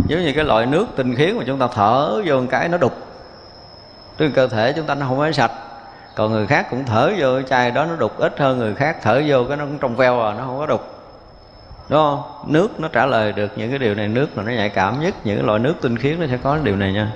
[0.08, 2.78] Giống như cái loại nước tinh khiết mà chúng ta thở vô một cái nó
[2.78, 2.92] đục.
[4.16, 5.52] Tức cơ thể chúng ta nó không phải sạch,
[6.14, 8.96] còn người khác cũng thở vô cái chai đó nó đục ít hơn người khác,
[9.02, 10.94] thở vô cái nó cũng trong veo à nó không có đục.
[11.88, 12.22] Đúng không?
[12.46, 15.14] Nước nó trả lời được những cái điều này, nước mà nó nhạy cảm nhất,
[15.24, 17.12] những cái loại nước tinh khiết nó sẽ có điều này nha.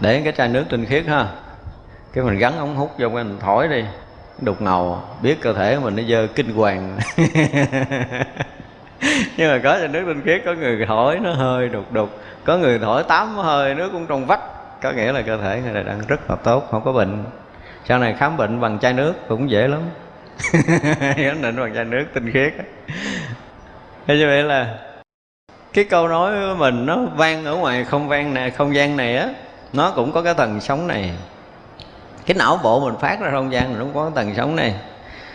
[0.00, 1.26] Để cái chai nước tinh khiết ha,
[2.12, 3.84] cái mình gắn ống hút vô cái mình thổi đi
[4.38, 6.98] đục ngầu, biết cơ thể mình nó dơ kinh hoàng.
[9.36, 12.10] Nhưng mà có trong nước tinh khiết, có người thổi nó hơi đục đục,
[12.44, 14.40] có người thổi tám hơi, nước cũng trong vắt.
[14.82, 17.24] Có nghĩa là cơ thể người này đang rất là tốt, không có bệnh.
[17.84, 19.80] Sau này khám bệnh bằng chai nước cũng dễ lắm.
[21.00, 22.52] Giám định bằng chai nước tinh khiết
[24.06, 24.78] thế như vậy là
[25.72, 29.16] cái câu nói của mình nó vang ở ngoài không vang này, không gian này
[29.16, 29.28] á,
[29.72, 31.12] nó cũng có cái tầng sống này
[32.26, 34.74] cái não bộ mình phát ra không gian nó cũng có tầng sống này.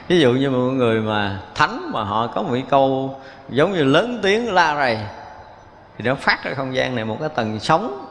[0.07, 3.15] Ví dụ như một người mà thánh mà họ có một cái câu
[3.49, 4.97] giống như lớn tiếng la rầy,
[5.97, 8.05] thì nó phát ra không gian này một cái tầng sống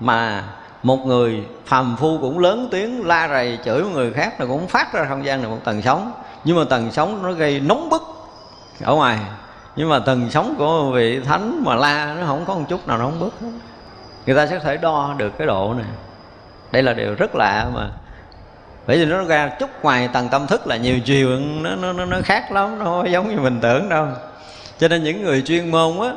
[0.00, 0.44] mà
[0.82, 4.68] một người phàm phu cũng lớn tiếng la rầy, chửi một người khác là cũng
[4.68, 6.12] phát ra không gian này một tầng sống.
[6.44, 8.02] Nhưng mà tầng sống nó gây nóng bức
[8.84, 9.18] ở ngoài.
[9.76, 12.98] Nhưng mà tầng sống của vị thánh mà la nó không có một chút nào
[12.98, 13.34] nóng bức
[14.26, 15.86] người ta sẽ thể đo được cái độ này.
[16.72, 17.90] Đây là điều rất lạ mà
[18.86, 22.04] bởi vì nó ra chút ngoài tầng tâm thức là nhiều chiều nó, nó, nó,
[22.04, 24.06] nó khác lắm nó không giống như mình tưởng đâu.
[24.78, 26.12] Cho nên những người chuyên môn á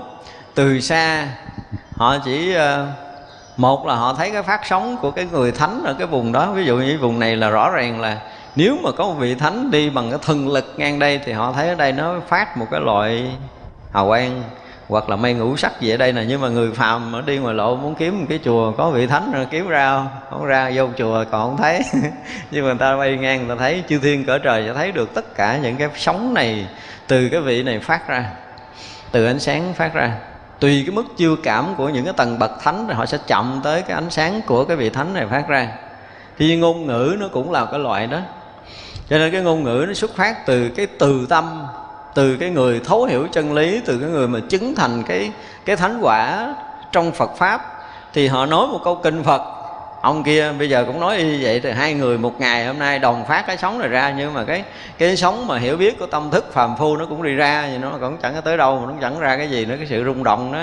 [0.56, 1.28] từ xa
[1.96, 2.88] họ chỉ ờ,
[3.58, 6.52] một là họ thấy cái phát sóng của cái người thánh ở cái vùng đó.
[6.52, 8.18] Ví dụ như vùng này là rõ ràng là
[8.56, 11.54] nếu mà có một vị thánh đi bằng cái thần lực ngang đây thì họ
[11.54, 13.32] thấy ở đây nó phát một cái loại
[13.94, 14.44] hào quang
[14.90, 17.38] hoặc là mây ngũ sắc gì ở đây nè, nhưng mà người phàm ở đi
[17.38, 20.08] ngoài lộ muốn kiếm một cái chùa có vị thánh rồi kiếm ra không?
[20.30, 21.82] Không ra, vô chùa còn không thấy.
[22.52, 24.92] Nhưng mà người ta bay ngang, người ta thấy chư thiên cỡ trời, sẽ thấy
[24.92, 26.68] được tất cả những cái sóng này
[27.08, 28.26] từ cái vị này phát ra,
[29.12, 30.14] từ ánh sáng phát ra.
[30.60, 33.62] Tùy cái mức chiêu cảm của những cái tầng bậc thánh thì họ sẽ chậm
[33.64, 35.68] tới cái ánh sáng của cái vị thánh này phát ra.
[36.38, 38.20] Thì ngôn ngữ nó cũng là cái loại đó.
[39.10, 41.66] Cho nên cái ngôn ngữ nó xuất phát từ cái từ tâm
[42.14, 45.32] từ cái người thấu hiểu chân lý, từ cái người mà chứng thành cái
[45.66, 46.54] cái thánh quả
[46.92, 47.62] trong Phật pháp,
[48.14, 49.42] thì họ nói một câu kinh Phật.
[50.02, 53.00] Ông kia bây giờ cũng nói như vậy, thì hai người một ngày hôm nay
[53.00, 54.64] đồng phát cái sống này ra, nhưng mà cái
[54.98, 57.78] cái sống mà hiểu biết của tâm thức phàm phu nó cũng đi ra, thì
[57.78, 60.04] nó cũng chẳng có tới đâu, mà nó chẳng ra cái gì nữa, cái sự
[60.06, 60.60] rung động nó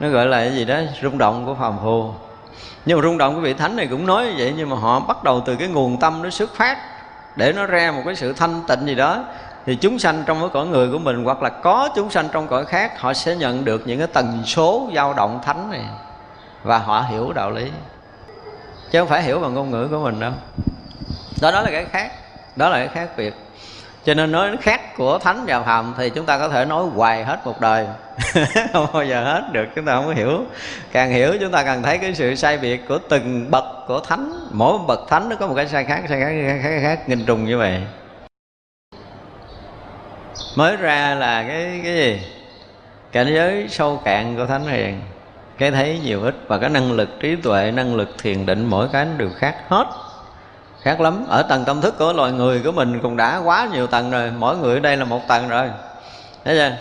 [0.00, 2.10] nó gọi là cái gì đó, rung động của phàm phu.
[2.86, 5.00] Nhưng mà rung động của vị thánh này cũng nói như vậy, nhưng mà họ
[5.00, 6.78] bắt đầu từ cái nguồn tâm nó xuất phát,
[7.36, 9.24] để nó ra một cái sự thanh tịnh gì đó
[9.68, 12.48] thì chúng sanh trong cái cõi người của mình hoặc là có chúng sanh trong
[12.48, 15.84] cõi khác họ sẽ nhận được những cái tần số dao động thánh này
[16.62, 17.70] và họ hiểu đạo lý
[18.90, 20.32] chứ không phải hiểu bằng ngôn ngữ của mình đâu
[21.40, 22.12] đó đó là cái khác
[22.56, 23.34] đó là cái khác biệt
[24.04, 27.24] cho nên nói khác của thánh và phàm thì chúng ta có thể nói hoài
[27.24, 27.86] hết một đời
[28.72, 30.44] không bao giờ hết được chúng ta không có hiểu
[30.92, 34.32] càng hiểu chúng ta càng thấy cái sự sai biệt của từng bậc của thánh
[34.50, 37.24] mỗi bậc thánh nó có một cái sai khác sai khác khác, khác, khác nghìn
[37.24, 37.82] trùng như vậy
[40.58, 42.20] mới ra là cái cái gì?
[43.12, 45.00] Cảnh giới sâu cạn của thánh hiền.
[45.58, 48.88] Cái thấy nhiều ít và cái năng lực trí tuệ, năng lực thiền định mỗi
[48.92, 49.86] cái nó đều khác hết.
[50.82, 51.24] Khác lắm.
[51.28, 54.32] Ở tầng tâm thức của loài người của mình cũng đã quá nhiều tầng rồi.
[54.38, 55.68] Mỗi người ở đây là một tầng rồi.
[56.44, 56.76] Thấy chưa?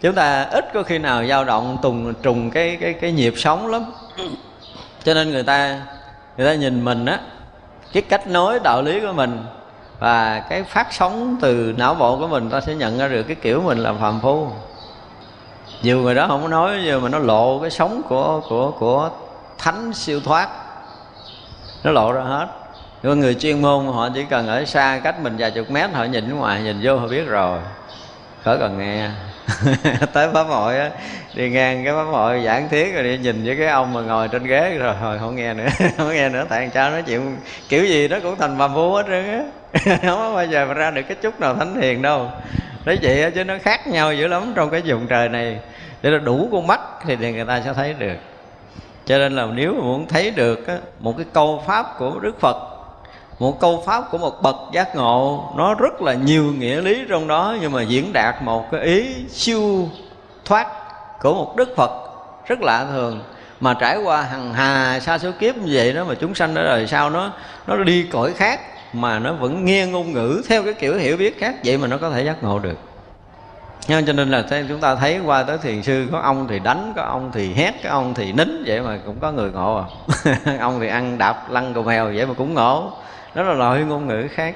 [0.00, 3.66] Chúng ta ít có khi nào dao động tùng, trùng cái cái cái nhịp sống
[3.66, 3.84] lắm.
[5.04, 5.80] Cho nên người ta
[6.36, 7.20] người ta nhìn mình á,
[7.92, 9.44] cái cách nói đạo lý của mình
[10.02, 13.36] và cái phát sóng từ não bộ của mình, ta sẽ nhận ra được cái
[13.36, 14.48] kiểu mình là phàm phu.
[15.82, 19.10] Dù người đó không có nói, nhưng mà nó lộ cái sống của của của
[19.58, 20.48] thánh siêu thoát.
[21.84, 22.46] Nó lộ ra hết.
[23.02, 26.04] Nhưng người chuyên môn, họ chỉ cần ở xa cách mình vài chục mét, họ
[26.04, 27.58] nhìn ngoài, nhìn vô, họ biết rồi.
[28.44, 29.10] Khỏi cần nghe.
[30.12, 30.90] tới pháp hội á
[31.34, 34.28] đi ngang cái pháp hội giảng thiết rồi đi nhìn với cái ông mà ngồi
[34.28, 37.36] trên ghế rồi hồi không nghe nữa không nghe nữa tại sao nói chuyện
[37.68, 39.42] kiểu gì nó cũng thành bà vú hết trơn á.
[39.84, 42.30] Không có bao giờ mà ra được cái chút nào thánh hiền đâu.
[42.84, 45.58] Đấy vậy chứ nó khác nhau dữ lắm trong cái vùng trời này.
[46.02, 48.16] Để là đủ con mắt thì người ta sẽ thấy được.
[49.06, 52.40] Cho nên là nếu mà muốn thấy được á, một cái câu pháp của đức
[52.40, 52.71] phật
[53.38, 57.28] một câu pháp của một bậc giác ngộ nó rất là nhiều nghĩa lý trong
[57.28, 59.88] đó nhưng mà diễn đạt một cái ý siêu
[60.44, 60.66] thoát
[61.20, 61.90] của một đức phật
[62.46, 63.20] rất lạ thường.
[63.60, 66.64] Mà trải qua hằng hà sa số kiếp như vậy đó mà chúng sanh ở
[66.64, 67.32] đời sau nó
[67.66, 68.60] nó đi cõi khác
[68.92, 71.98] mà nó vẫn nghe ngôn ngữ theo cái kiểu hiểu biết khác vậy mà nó
[71.98, 72.78] có thể giác ngộ được.
[73.88, 76.92] Nha, cho nên là chúng ta thấy qua tới thiền sư có ông thì đánh
[76.96, 79.86] có ông thì hét có ông thì nín vậy mà cũng có người ngộ à.
[80.60, 82.92] Ông thì ăn đạp lăn cầu mèo vậy mà cũng ngộ
[83.34, 84.54] đó là loại ngôn ngữ khác.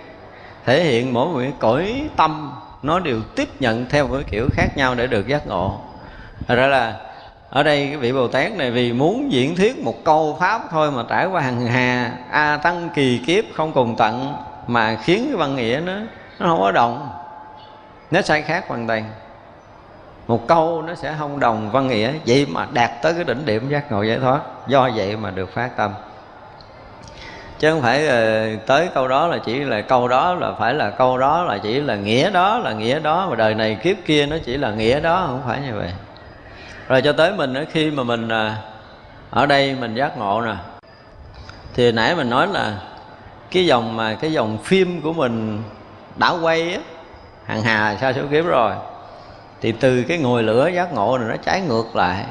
[0.65, 2.53] Thể hiện mỗi một cái cõi tâm,
[2.83, 5.81] nó đều tiếp nhận theo cái kiểu khác nhau để được giác ngộ.
[6.49, 6.95] Thật ra là,
[7.51, 10.91] ở đây cái vị Bồ Tát này vì muốn diễn thuyết một câu pháp thôi
[10.91, 14.35] mà trải qua hằng hà, a tăng kỳ kiếp không cùng tận,
[14.67, 15.93] mà khiến cái văn nghĩa nó
[16.39, 17.09] nó không có đồng
[18.11, 19.05] nó sai khác hoàn toàn.
[20.27, 23.69] Một câu nó sẽ không đồng văn nghĩa, vậy mà đạt tới cái đỉnh điểm
[23.69, 24.41] giác ngộ giải thoát.
[24.67, 25.95] Do vậy mà được phát tâm
[27.59, 30.91] chứ không phải ờ, tới câu đó là chỉ là câu đó là phải là
[30.91, 33.27] câu đó là chỉ là nghĩa đó, là nghĩa đó.
[33.31, 35.93] Mà đời này kiếp kia nó chỉ là nghĩa đó, không phải như vậy.
[36.89, 38.53] Rồi cho tới mình khi mà mình ờ,
[39.31, 40.55] ở đây mình giác ngộ nè,
[41.75, 42.73] thì nãy mình nói là
[43.51, 45.63] cái dòng mà cái dòng phim của mình
[46.17, 46.81] đã quay á,
[47.45, 48.73] hàng hà sao số kiếp rồi,
[49.61, 52.25] thì từ cái ngồi lửa giác ngộ này nó trái ngược lại,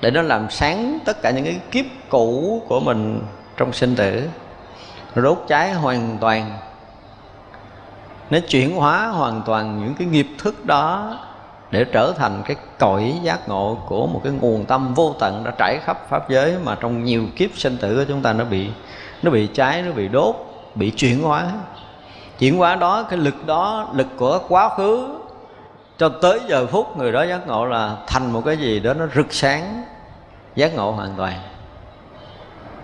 [0.00, 3.20] để nó làm sáng tất cả những cái kiếp cũ của mình
[3.60, 4.28] trong sinh tử,
[5.14, 6.58] rốt đốt cháy hoàn toàn,
[8.30, 11.18] nó chuyển hóa hoàn toàn những cái nghiệp thức đó
[11.70, 15.52] để trở thành cái cõi giác ngộ của một cái nguồn tâm vô tận đã
[15.58, 18.68] trải khắp pháp giới mà trong nhiều kiếp sinh tử của chúng ta nó bị
[19.22, 20.34] nó bị cháy, nó bị đốt,
[20.74, 21.52] bị chuyển hóa.
[22.38, 25.18] Chuyển hóa đó, cái lực đó, lực của quá khứ
[25.98, 29.06] cho tới giờ phút người đó giác ngộ là thành một cái gì đó nó
[29.14, 29.84] rực sáng,
[30.54, 31.34] giác ngộ hoàn toàn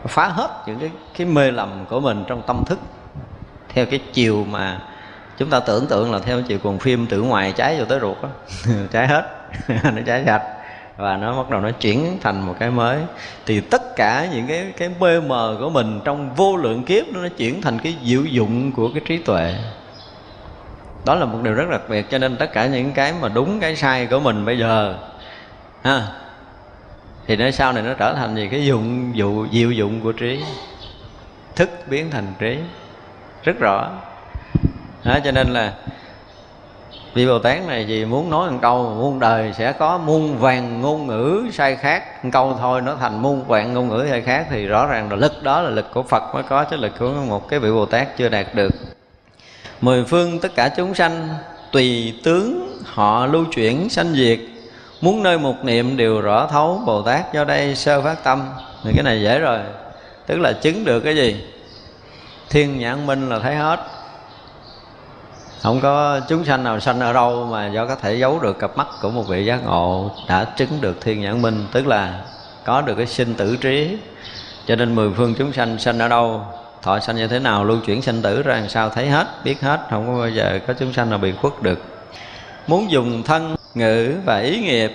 [0.06, 2.78] phá hết những cái cái mê lầm của mình trong tâm thức.
[3.68, 4.80] Theo cái chiều mà
[5.38, 8.16] chúng ta tưởng tượng là theo chiều cuồng phim từ ngoài cháy vô tới ruột
[8.22, 8.28] đó
[8.92, 9.30] cháy hết.
[9.68, 10.42] Nó cháy sạch
[10.96, 12.98] và nó bắt đầu nó chuyển thành một cái mới.
[13.46, 17.28] Thì tất cả những cái cái mê mờ của mình trong vô lượng kiếp nó
[17.36, 19.54] chuyển thành cái diệu dụng của cái trí tuệ.
[21.04, 23.60] Đó là một điều rất đặc biệt, cho nên tất cả những cái mà đúng,
[23.60, 24.94] cái sai của mình bây giờ,
[25.82, 26.02] ha
[27.26, 28.48] thì nó sau này nó trở thành gì?
[28.50, 30.42] Cái dụng dụ diệu dụng của trí.
[31.56, 32.58] Thức biến thành trí.
[33.42, 33.90] Rất rõ.
[35.04, 35.72] Đó, cho nên là
[37.14, 40.80] vị bồ tát này chỉ muốn nói một câu muôn đời sẽ có muôn vàng
[40.80, 42.24] ngôn ngữ sai khác.
[42.24, 45.16] Một câu thôi nó thành muôn vàng ngôn ngữ sai khác thì rõ ràng là
[45.16, 47.86] lực đó là lực của phật mới có chứ lực của một cái vị bồ
[47.86, 48.72] tát chưa đạt được.
[49.80, 51.28] Mười phương tất cả chúng sanh
[51.72, 54.38] tùy tướng họ lưu chuyển sanh diệt
[55.00, 58.48] muốn nơi một niệm đều rõ thấu bồ tát do đây sơ phát tâm.
[58.84, 59.58] Thì cái này dễ rồi.
[60.26, 61.44] Tức là chứng được cái gì?
[62.50, 63.80] Thiên nhãn minh là thấy hết.
[65.62, 68.76] Không có chúng sanh nào sanh ở đâu mà do có thể giấu được cặp
[68.76, 71.66] mắt của một vị giác ngộ đã chứng được thiên nhãn minh.
[71.72, 72.20] Tức là
[72.64, 73.98] có được cái sinh tử trí.
[74.66, 76.44] Cho nên mười phương chúng sanh sanh ở đâu,
[76.82, 79.60] thọ sanh như thế nào lưu chuyển sinh tử ra làm sao thấy hết, biết
[79.60, 79.80] hết.
[79.90, 81.78] Không có bao giờ có chúng sanh nào bị khuất được.
[82.66, 84.92] Muốn dùng thân ngữ và ý nghiệp.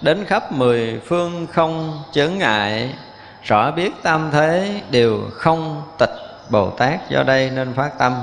[0.00, 2.94] Đến khắp mười phương không chướng ngại,
[3.42, 6.14] rõ biết tam thế đều không tịch
[6.50, 7.10] bồ tát.
[7.10, 8.14] Do đây nên phát tâm.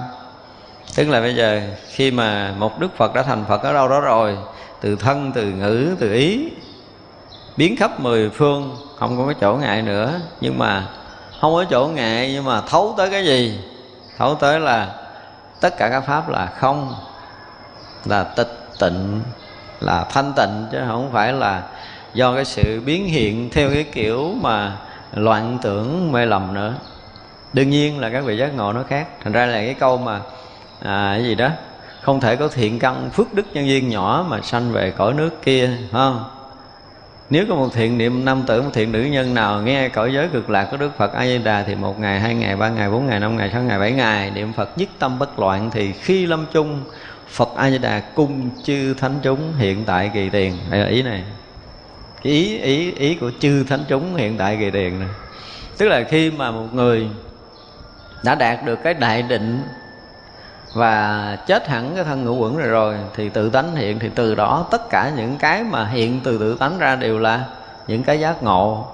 [0.95, 3.99] Tức là bây giờ khi mà một đức phật đã thành phật ở đâu đó
[3.99, 4.37] rồi,
[4.81, 6.49] từ thân, từ ngữ, từ ý,
[7.57, 10.19] biến khắp mười phương, không có cái chỗ ngại nữa.
[10.41, 10.87] Nhưng mà
[11.41, 13.59] không có chỗ ngại, nhưng mà thấu tới cái gì?
[14.17, 14.95] Thấu tới là
[15.61, 16.95] tất cả các pháp là không,
[18.05, 19.21] là tịch tịnh
[19.81, 21.63] là thanh tịnh chứ không phải là
[22.13, 24.77] do cái sự biến hiện theo cái kiểu mà
[25.13, 26.73] loạn tưởng mê lầm nữa.
[27.53, 29.07] Đương nhiên là các vị giác ngộ nó khác.
[29.23, 30.19] Thành ra là cái câu mà
[30.81, 31.49] à, cái gì đó
[32.01, 35.41] không thể có thiện căn phước đức nhân duyên nhỏ mà sanh về cõi nước
[35.43, 36.23] kia không?
[37.29, 40.27] Nếu có một thiện niệm nam tử một thiện nữ nhân nào nghe cõi giới
[40.27, 42.89] cực lạc của đức phật a di đà thì một ngày hai ngày ba ngày
[42.89, 45.93] bốn ngày năm ngày sáu ngày bảy ngày niệm phật nhất tâm bất loạn thì
[45.93, 46.83] khi lâm chung
[47.31, 50.57] phật a di đà cung chư thánh chúng hiện tại kỳ tiền.
[50.69, 51.23] Đây là ý này.
[52.23, 55.09] Cái ý ý ý của chư thánh chúng hiện tại kỳ tiền này.
[55.77, 57.07] Tức là khi mà một người
[58.23, 59.63] đã đạt được cái đại định
[60.73, 64.35] và chết hẳn cái thân ngũ quẩn rồi rồi, thì tự tánh hiện, thì từ
[64.35, 67.45] đó tất cả những cái mà hiện từ tự tánh ra đều là
[67.87, 68.87] những cái giác ngộ.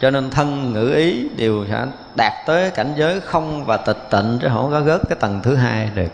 [0.00, 4.38] Cho nên thân ngữ ý đều sẽ đạt tới cảnh giới không và tịch tịnh,
[4.42, 6.12] chứ không có gớt cái tầng thứ hai được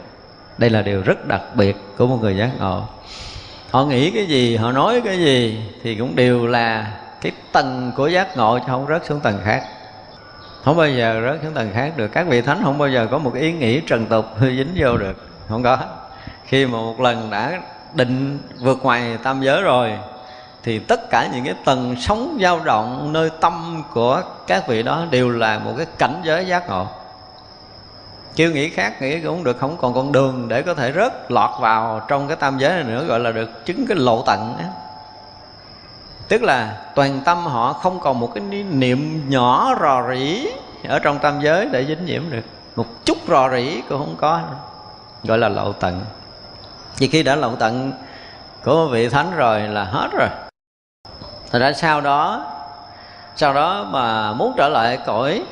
[0.58, 2.82] đây là điều rất đặc biệt của một người giác ngộ.
[3.70, 8.06] Họ nghĩ cái gì, họ nói cái gì thì cũng đều là cái tầng của
[8.06, 9.64] giác ngộ chứ không rớt xuống tầng khác.
[10.64, 12.08] Không bao giờ rớt xuống tầng khác được.
[12.08, 15.28] Các vị thánh không bao giờ có một ý nghĩ trần tục dính vô được.
[15.48, 15.78] Không có.
[16.44, 17.60] Khi mà một lần đã
[17.94, 19.92] định vượt ngoài tam giới rồi,
[20.62, 25.04] thì tất cả những cái tầng sống dao động, nơi tâm của các vị đó
[25.10, 26.86] đều là một cái cảnh giới giác ngộ
[28.34, 31.50] chưa nghĩ khác, nghĩ cũng được, không còn con đường để có thể rớt lọt
[31.60, 34.64] vào trong cái tam giới này nữa, gọi là được chứng cái lộ tận á.
[36.28, 40.46] Tức là toàn tâm họ không còn một cái niệm nhỏ rò rỉ
[40.88, 42.44] ở trong tam giới để dính nhiễm được.
[42.76, 44.40] Một chút rò rỉ cũng không có.
[45.24, 46.00] Gọi là lộ tận.
[46.98, 47.92] Vì khi đã lộ tận
[48.64, 50.28] của vị thánh rồi là hết rồi.
[51.50, 52.46] Thật ra sau đó
[53.36, 55.42] sau đó mà muốn trở lại cõi,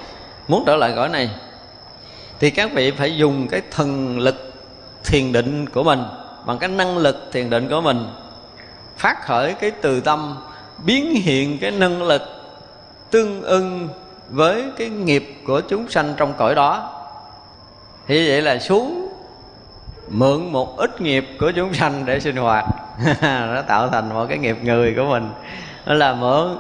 [0.49, 1.31] muốn trở lại cõi này
[2.43, 4.53] thì các vị phải dùng cái thần lực
[5.05, 6.05] thiền định của mình
[6.47, 8.09] bằng cái năng lực thiền định của mình,
[8.97, 10.37] phát khởi cái từ tâm,
[10.85, 12.23] biến hiện cái năng lực
[13.11, 13.89] tương ưng
[14.31, 16.91] với cái nghiệp của chúng sanh trong cõi đó.
[18.07, 19.09] Thì vậy là xuống,
[20.09, 22.65] mượn một ít nghiệp của chúng sanh để sinh hoạt.
[23.23, 25.31] Nó tạo thành một cái nghiệp người của mình.
[25.87, 26.59] Nó là mượn.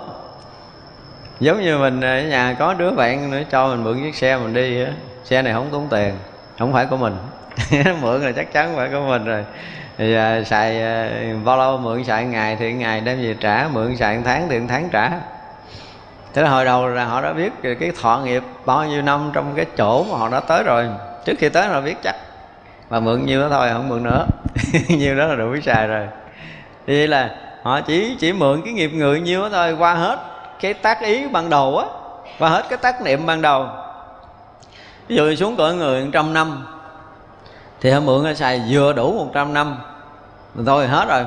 [1.40, 4.54] Giống như mình ở nhà có đứa bạn nữa cho mình mượn chiếc xe mình
[4.54, 4.84] đi
[5.24, 6.14] xe này không tốn tiền
[6.58, 7.16] không phải của mình.
[8.00, 9.44] Mượn là chắc chắn phải của mình rồi.
[9.98, 11.10] Thì à, xài à,
[11.44, 14.88] bao lâu mượn xài ngày thì ngày đem về trả mượn xài tháng thì tháng
[14.92, 15.10] trả.
[16.34, 19.52] Thế là hồi đầu là họ đã biết cái thọ nghiệp bao nhiêu năm trong
[19.56, 20.88] cái chỗ mà họ đã tới rồi.
[21.24, 22.16] Trước khi tới họ biết chắc
[22.90, 24.26] mà mượn nhiêu đó thôi không mượn nữa.
[24.88, 26.06] Nhiêu đó là đủ xài rồi.
[26.86, 27.30] Thì là
[27.62, 30.18] họ chỉ chỉ mượn cái nghiệp người nhiêu đó thôi qua hết
[30.60, 31.86] cái tác ý ban đầu á
[32.38, 33.68] qua hết cái tác niệm ban đầu
[35.08, 36.66] ví dụ xuống cõi người trăm năm,
[37.80, 39.76] thì họ mượn xài vừa đủ 100 năm
[40.66, 41.24] thôi hết rồi.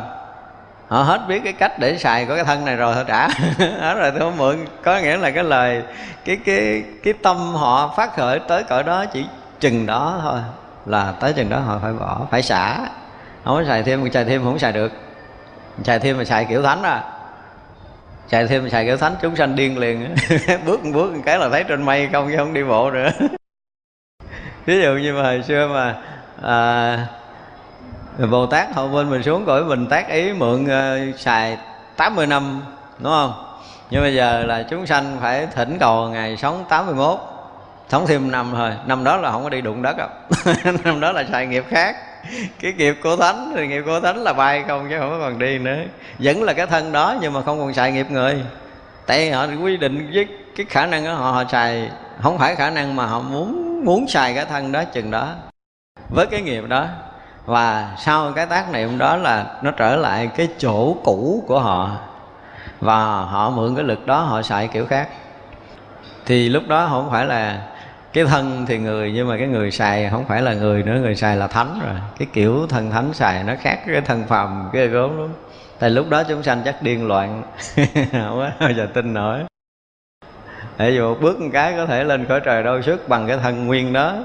[0.87, 3.27] Họ hết biết cái cách để xài có cái thân này rồi, họ trả.
[3.79, 4.65] Hết rồi, tôi mượn.
[4.83, 5.83] Có nghĩa là cái lời,
[6.25, 9.25] cái cái cái tâm họ phát khởi tới cõi đó chỉ
[9.59, 10.39] chừng đó thôi,
[10.85, 12.77] là tới chừng đó họ phải bỏ, phải xả.
[13.43, 14.91] Không có xài thêm xài thêm không xài được.
[15.83, 17.03] Xài thêm mà xài kiểu thánh à.
[18.27, 20.15] Xài thêm mà xài kiểu thánh, chúng sanh điên liền.
[20.65, 23.09] Bước một bước một cái là thấy trên mây không, chứ không đi bộ nữa.
[24.65, 25.95] ví dụ như mà hồi xưa mà
[26.41, 27.07] à,
[28.31, 31.57] Bồ Tát hậu bên mình xuống cõi mình tác ý mượn uh, xài
[31.97, 32.61] 80 năm
[32.99, 33.33] đúng không?
[33.89, 37.19] Nhưng bây giờ là chúng sanh phải thỉnh cầu ngày sống 81
[37.89, 38.71] sống thêm năm thôi.
[38.85, 40.07] Năm đó là không có đi đụng đất đâu.
[40.83, 41.95] Năm đó là xài nghiệp khác.
[42.61, 45.39] Cái nghiệp của thánh thì nghiệp của thánh là bay không chứ không có còn
[45.39, 45.77] đi nữa.
[46.19, 48.35] Vẫn là cái thân đó nhưng mà không còn xài nghiệp người.
[49.05, 51.89] Tại họ quy định với cái khả năng đó họ họ xài
[52.21, 55.35] không phải khả năng mà họ muốn muốn xài cái thân đó chừng đó,
[56.09, 56.87] với cái nghiệp đó.
[57.45, 61.97] Và sau cái tác niệm đó là nó trở lại cái chỗ cũ của họ.
[62.79, 65.09] Và họ mượn cái lực đó, họ xài kiểu khác.
[66.25, 67.67] Thì lúc đó không phải là
[68.13, 71.15] cái thân thì người, nhưng mà cái người xài không phải là người nữa, người
[71.15, 71.95] xài là thánh rồi.
[72.19, 75.33] Cái kiểu thân thánh xài nó khác cái thân phàm cái gốm lắm.
[75.79, 77.43] Tại lúc đó chúng sanh chắc điên loạn.
[78.11, 79.39] Không bao giờ tin nổi
[80.77, 83.65] ví dù bước một cái có thể lên cõi trời đôi sức bằng cái thân
[83.65, 84.17] nguyên đó.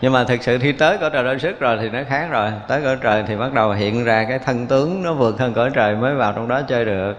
[0.00, 2.52] Nhưng mà thực sự khi tới cõi trời đôi sức rồi thì nó khác rồi.
[2.68, 5.70] Tới cõi trời thì bắt đầu hiện ra cái thân tướng, nó vượt hơn cõi
[5.74, 7.14] trời mới vào trong đó chơi được.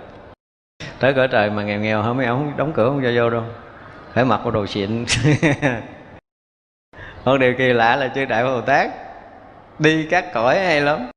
[0.99, 3.43] Tới cõi trời mà nghèo nghèo, không mấy ông đóng cửa không cho vô đâu.
[4.13, 5.05] Phải mặc bộ đồ xịn.
[7.25, 8.91] Một điều kỳ lạ là chư đại bồ tát
[9.79, 11.09] đi các cõi hay lắm.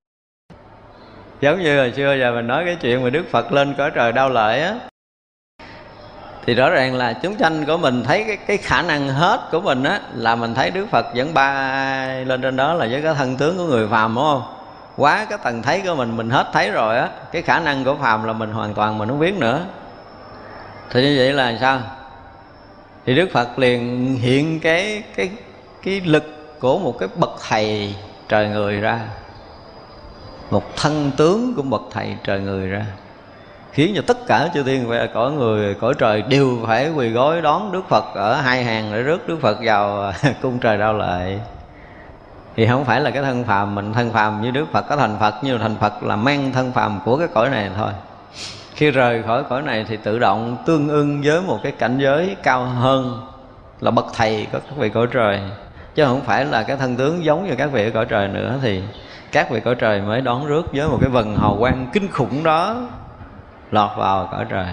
[1.40, 4.12] Giống như hồi xưa giờ mình nói cái chuyện mà đức phật lên cõi trời
[4.12, 4.74] đau lợi á
[6.48, 9.60] thì rõ ràng là chúng sanh của mình thấy cái, cái khả năng hết của
[9.60, 13.14] mình á là mình thấy đức phật vẫn bay lên trên đó là với cái
[13.14, 14.42] thân tướng của người phàm đúng không?
[14.96, 17.94] Quá cái tầng thấy của mình mình hết thấy rồi á cái khả năng của
[17.94, 19.60] phàm là mình hoàn toàn mình không biết nữa.
[20.90, 21.80] Thì như vậy là sao?
[23.06, 25.30] Thì đức phật liền hiện cái cái
[25.82, 27.94] cái lực của một cái bậc thầy
[28.28, 29.00] trời người ra
[30.50, 32.86] một thân tướng của bậc thầy trời người ra
[33.78, 37.40] khiến cho tất cả chư thiên và cõi người, cõi trời đều phải quỳ gối
[37.40, 40.12] đón đức phật ở hai hàng để rước đức phật vào à,
[40.42, 41.40] cung trời đau lợi
[42.56, 45.16] thì không phải là cái thân phàm mình, thân phàm như đức phật, có thành
[45.20, 47.90] phật như thành phật là mang thân phàm của cái cõi này thôi.
[48.74, 52.36] Khi rời khỏi cõi này thì tự động tương ưng với một cái cảnh giới
[52.42, 53.26] cao hơn
[53.80, 55.40] là bậc thầy của các vị cõi trời.
[55.94, 58.82] Chứ không phải là cái thân tướng giống như các vị cõi trời nữa thì
[59.32, 62.44] các vị cõi trời mới đón rước với một cái vần hào quang kinh khủng
[62.44, 62.76] đó
[63.70, 64.66] lọt vào cõi trời.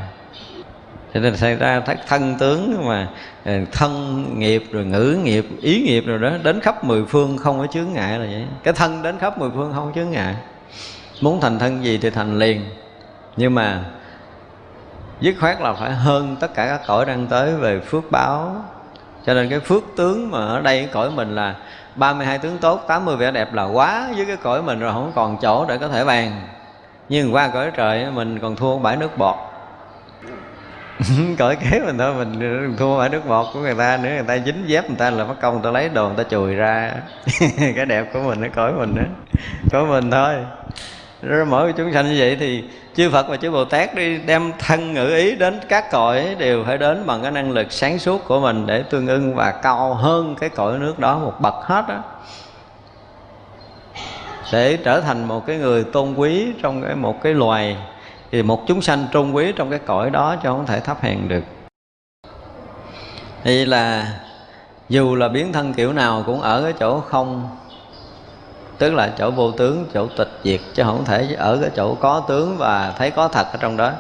[1.13, 3.07] Cho nên xảy ra thất thân tướng mà
[3.45, 7.59] ờ, thân nghiệp rồi ngữ nghiệp, ý nghiệp rồi đó, đến khắp mười phương không
[7.59, 8.45] có chướng ngại là vậy.
[8.63, 10.35] Cái thân đến khắp mười phương không có chướng ngại.
[11.21, 12.61] Muốn thành thân gì thì thành liền.
[13.37, 13.83] Nhưng mà
[15.19, 18.55] dứt khoát là phải hơn tất cả các cõi đang tới về phước báo.
[19.25, 21.55] Cho nên cái phước tướng mà ở đây cõi mình là
[21.95, 25.37] 32 tướng tốt 80 vẻ đẹp là quá với cái cõi mình rồi không còn
[25.41, 26.47] chỗ để có thể bàn
[27.09, 29.35] nhưng qua cõi trời mình còn thua bãi nước bọt.
[31.37, 33.97] Cõi kế mình thôi mình thua bãi nước bọt của người ta.
[33.97, 36.17] Nữa người ta dính dép người ta là mất công người ta lấy đồ người
[36.17, 36.91] ta chùi ra.
[37.75, 39.09] Cái đẹp của mình nó cõi mình nữa
[39.71, 40.35] cõi mình thôi.
[41.21, 42.63] Rồi mỗi chúng sanh như vậy thì
[42.95, 46.63] chư Phật và chư Bồ Tát đi đem thân ngữ ý đến các cõi đều
[46.63, 49.93] phải đến bằng cái năng lực sáng suốt của mình để tương ưng và cao
[49.93, 51.99] hơn cái cõi nước đó một bậc hết á
[54.51, 57.77] để trở thành một cái người tôn quý trong cái một cái loài,
[58.31, 61.27] thì một chúng sanh tôn quý trong cái cõi đó cho không thể thấp hèn
[61.27, 61.43] được.
[63.43, 64.07] Thì là
[64.89, 67.57] dù là biến thân kiểu nào cũng ở cái chỗ không,
[68.77, 72.23] tức là chỗ vô tướng, chỗ tịch diệt, chứ không thể ở cái chỗ có
[72.27, 73.91] tướng và thấy có thật ở trong đó.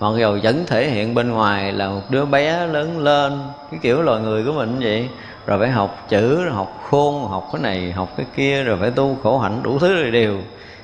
[0.00, 4.02] Mặc dù vẫn thể hiện bên ngoài là một đứa bé lớn lên, cái kiểu
[4.02, 5.08] loài người của mình vậy
[5.48, 8.90] rồi phải học chữ, rồi học khôn, học cái này, học cái kia, rồi phải
[8.90, 10.38] tu khổ hạnh, đủ thứ rồi đều.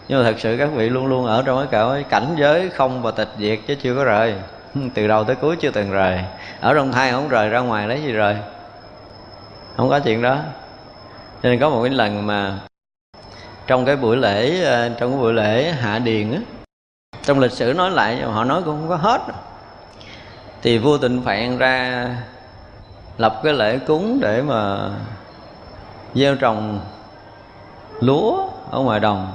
[0.08, 3.02] Nhưng mà thật sự các vị luôn luôn ở trong cái cõi cảnh giới không
[3.02, 4.34] và tịch diệt chứ chưa có rời.
[4.94, 6.20] Từ đầu tới cuối chưa từng rời.
[6.60, 8.36] Ở trong thai không rời, ra ngoài lấy gì rời?
[9.76, 10.38] Không có chuyện đó.
[11.42, 12.58] Cho nên có một cái lần mà
[13.66, 16.40] trong cái buổi lễ ờ, trong cái buổi lễ hạ điền á,
[17.22, 19.20] trong lịch sử nói lại, họ nói cũng không có hết.
[20.62, 22.08] Thì vua tịnh phạn ra
[23.18, 24.90] lập cái lễ cúng để mà
[26.14, 26.80] gieo trồng
[28.00, 29.32] lúa ở ngoài đồng.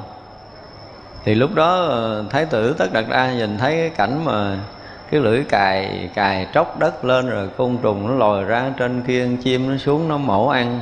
[1.25, 4.57] Thì lúc đó ờ, thái tử tất đạt đa nhìn thấy cái cảnh mà
[5.11, 9.27] cái lưỡi cài cài tróc đất lên rồi côn trùng nó lòi ra trên kia
[9.43, 10.79] chim nó xuống nó mổ ăn.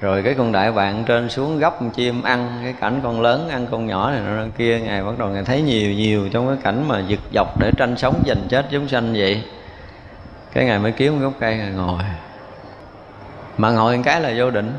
[0.00, 3.48] Rồi cái con đại bàng trên xuống gấp con chim ăn, cái cảnh con lớn
[3.48, 6.56] ăn con nhỏ này nó kia, ngài bắt đầu ngài thấy nhiều nhiều trong cái
[6.62, 9.42] cảnh mà giật dọc để tranh sống giành chết chúng sanh vậy
[10.52, 11.98] cái ngài mới kiếm một gốc cây ngài ngồi.
[13.58, 14.78] Mà ngồi một cái là vô định.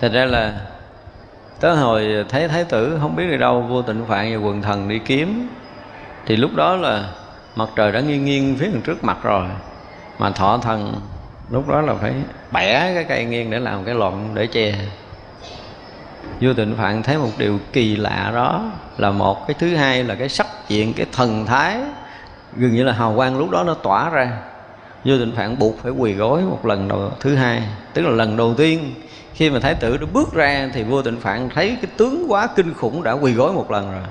[0.00, 0.60] Thật ra là
[1.60, 4.88] tới hồi thấy thái tử, không biết đi đâu, vô tịnh phạn và quần thần
[4.88, 5.48] đi kiếm.
[6.26, 7.04] Thì lúc đó là
[7.56, 9.46] mặt trời đã nghiêng nghiêng phía trước mặt rồi.
[10.18, 11.00] Mà thọ thần
[11.50, 12.12] lúc đó là phải
[12.52, 14.74] bẻ cái cây nghiêng để làm cái lọn để che.
[16.40, 20.14] Vua tịnh phạn thấy một điều kỳ lạ đó là một cái thứ hai là
[20.14, 21.78] cái sắc diện, cái thần thái
[22.58, 24.38] gần như là hào quang lúc đó nó tỏa ra.
[25.04, 27.62] Vua tịnh phạn buộc, phải quỳ gối một lần đầu, thứ hai.
[27.94, 28.94] Tức là lần đầu tiên,
[29.34, 32.48] khi mà thái tử nó bước ra thì vua tịnh phạn thấy cái tướng quá
[32.56, 34.02] kinh khủng đã quỳ gối một lần rồi.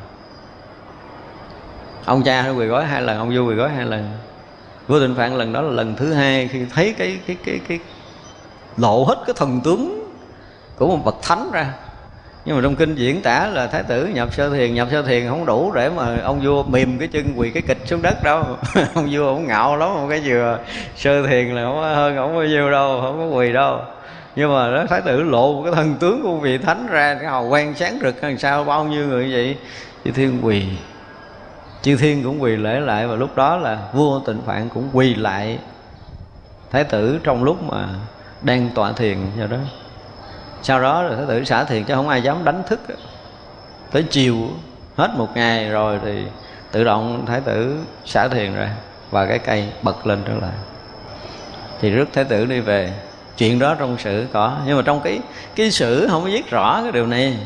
[2.06, 4.12] Ông cha nó quỳ gối hai lần, ông vua quỳ gối hai lần.
[4.88, 7.80] Vua tịnh phạn lần đó là lần thứ hai khi thấy cái cái cái cái,
[8.78, 10.12] lộ hết cái thần tướng
[10.76, 11.74] của một bậc thánh ra
[12.46, 15.30] nhưng mà trong kinh diễn tả là thái tử nhập sơ thiền, nhập sơ thiền
[15.30, 18.44] không đủ để mà ông vua mềm cái chân quỳ cái kịch xuống đất đâu.
[18.94, 20.60] Ông vua ông ngạo lắm một cái vừa
[20.96, 23.80] sơ thiền là không hơn, không bao nhiêu đâu, không có quỳ đâu.
[24.36, 27.26] Nhưng mà đó, thái tử lộ một cái thân tướng của vị thánh ra, cái
[27.26, 29.58] hào quang sáng rực hơn sao bao nhiêu người vậy?
[30.06, 30.64] Chư thiên quỳ.
[31.82, 35.16] Chư thiên cũng quỳ lễ lại và lúc đó là vua tịnh phạn cũng quỳ
[35.16, 35.60] lại
[36.72, 37.88] thái tử trong lúc mà
[38.42, 39.58] đang tọa thiền cho đó
[40.64, 42.80] sau đó rồi thái tử xả thiền chứ không ai dám đánh thức.
[43.92, 44.36] Tới chiều
[44.96, 46.24] hết một ngày rồi thì
[46.72, 48.70] tự động thái tử xả thiền ra
[49.12, 50.56] và cái cây bật lên trở lại.
[51.82, 52.94] Thì rước thái tử đi về.
[53.38, 54.58] Chuyện đó trong sử có.
[54.66, 55.20] Nhưng mà trong cái
[55.56, 57.38] cái sử không có viết rõ cái điều này.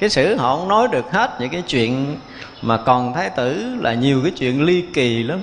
[0.00, 2.16] Cái sử họ không nói được hết những cái chuyện
[2.62, 5.40] mà còn thái tử là nhiều cái chuyện ly kỳ lắm.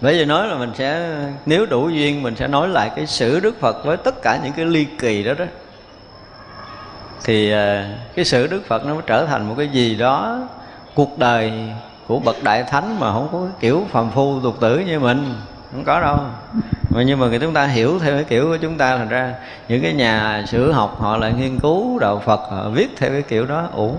[0.00, 3.40] Bởi vì nói là mình sẽ, nếu đủ duyên mình sẽ nói lại cái sử
[3.40, 5.44] đức phật với tất cả những cái ly kỳ đó đó
[7.24, 10.40] thì à, cái sự đức phật nó mới trở thành một cái gì đó,
[10.94, 11.52] cuộc đời
[12.06, 15.34] của bậc đại thánh mà không có kiểu phàm phu tục tử như mình,
[15.72, 16.18] không có đâu.
[16.90, 19.34] Mà nhưng mà người chúng ta hiểu theo cái kiểu của chúng ta thành ra,
[19.68, 23.22] những cái nhà sử học họ lại nghiên cứu đạo phật, họ viết theo cái
[23.22, 23.96] kiểu đó ổn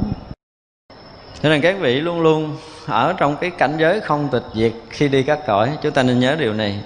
[1.43, 5.07] cho nên các vị luôn luôn ở trong cái cảnh giới không tịch diệt khi
[5.07, 5.78] đi các cõi.
[5.82, 6.80] Chúng ta nên nhớ điều này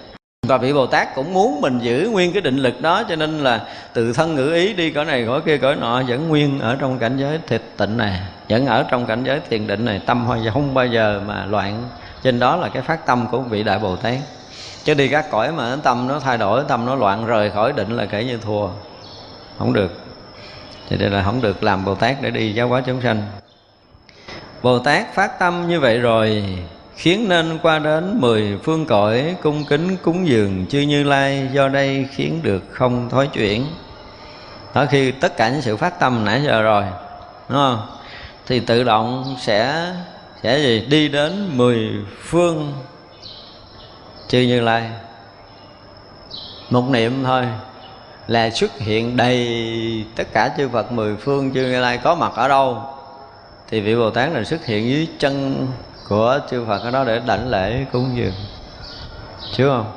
[0.44, 3.40] và vị bồ tát cũng muốn mình giữ nguyên cái định lực đó, cho nên
[3.40, 3.62] là
[3.94, 7.00] từ thân ngữ ý đi cõi này, cõi kia, cõi nọ, vẫn nguyên ở trong
[7.00, 8.20] cảnh giới thiệt tịnh này,
[8.50, 10.02] vẫn ở trong cảnh giới thiền định này.
[10.06, 11.90] Tâm không bao giờ mà loạn.
[12.24, 14.16] Trên đó là cái phát tâm của vị đại bồ tát
[14.84, 17.98] chứ đi các cõi mà tâm nó thay đổi, tâm nó loạn rời khỏi định
[17.98, 18.68] là kể như thua.
[19.60, 19.92] Không được.
[20.90, 23.24] Thì đây là không được làm bồ tát để đi giáo hóa chúng sanh.
[24.62, 26.44] Bồ tát phát tâm như vậy rồi
[26.96, 31.68] khiến nên qua đến mười phương cõi cung kính cúng dường chư như lai, do
[31.68, 33.66] đây khiến được không thói chuyển.
[34.74, 36.84] Đó, khi tất cả những sự phát tâm nãy giờ rồi,
[37.50, 37.88] đúng không?
[38.48, 39.92] Thì tự động sẽ
[40.44, 40.86] sẽ gì?
[40.90, 41.90] Đi đến mười
[42.22, 42.74] phương
[44.28, 44.90] chư như lai.
[46.70, 47.46] Một niệm thôi,
[48.28, 52.32] là xuất hiện đầy tất cả chư Phật mười phương chư Như Lai có mặt
[52.36, 52.82] ở đâu,
[53.70, 55.68] thì vị Bồ Tát là xuất hiện dưới chân
[56.10, 58.34] của chư Phật ở đó để đảnh lễ cúng dường.
[59.54, 59.92] Chứ không?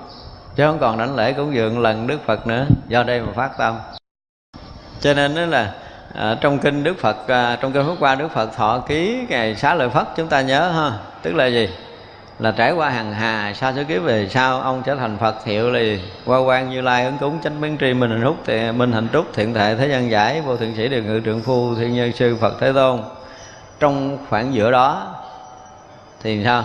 [0.57, 2.67] Chứ không còn đảnh lễ cúng dường lần Đức Phật nữa.
[2.89, 3.79] Do đây mà phát tâm.
[5.01, 5.73] Cho nên đó là
[6.15, 9.57] à, trong kinh Đức Phật à, trong kinh Phước qua Đức Phật thọ ký ngày
[9.57, 10.93] xá lợi Phất chúng ta nhớ ha.
[11.23, 11.69] Tức là gì?
[12.39, 15.71] Là trải qua hàng hà sa số kiếp về sau ông trở thành Phật hiệu
[15.71, 16.03] là gì?
[16.27, 19.09] qua quan như lai ứng cúng chánh biến tri minh hạnh húc thì minh hạnh
[19.13, 22.13] trúc thiện thệ thế gian giải vô thượng sĩ điều ngự trượng phu thiên nhân
[22.13, 23.01] sư Phật thế tôn.
[23.81, 25.15] Trong khoảng giữa đó
[26.23, 26.65] thì sao?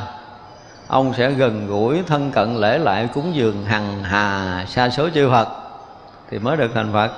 [0.87, 5.29] Ông sẽ gần gũi thân cận lễ lại cúng dường hằng hà sa số chư
[5.29, 5.47] Phật.
[6.29, 7.11] Thì mới được thành Phật.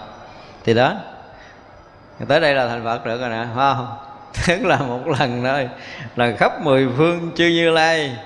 [0.63, 0.93] Thì đó.
[2.27, 3.87] Tới đây là thành Phật được rồi nè, phải không?
[4.47, 5.69] Tức là một lần thôi.
[6.15, 8.17] Là khắp mười phương chư như lai.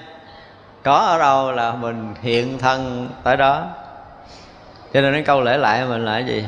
[0.84, 3.68] Có ở đâu là mình hiện thân tới đó.
[4.94, 6.46] Cho nên cái câu lễ lại mình là cái gì?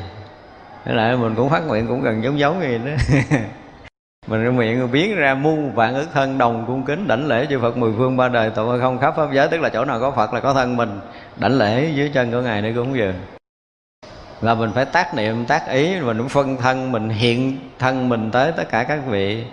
[0.84, 2.92] Lễ lại mình cũng phát nguyện cũng gần giống giống gì đó.
[4.26, 7.76] mình miệng biến ra muôn vạn ức thân đồng cung kính đảnh lễ chư Phật
[7.76, 10.34] mười phương ba đời tụ không khắp pháp giới, tức là chỗ nào có Phật
[10.34, 11.00] là có thân mình,
[11.36, 13.14] đảnh lễ dưới chân của ngài để cúng dường
[14.40, 18.30] là mình phải tác niệm, tác ý, mình cũng phân thân mình, hiện thân mình
[18.30, 19.44] tới tất cả các vị.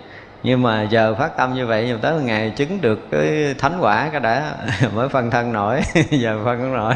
[0.42, 4.08] Nhưng mà giờ phát tâm như vậy, nhưng tới ngày chứng được cái thánh quả
[4.12, 4.54] cái đã,
[4.94, 6.94] mới phân thân nổi, giờ phân không nổi.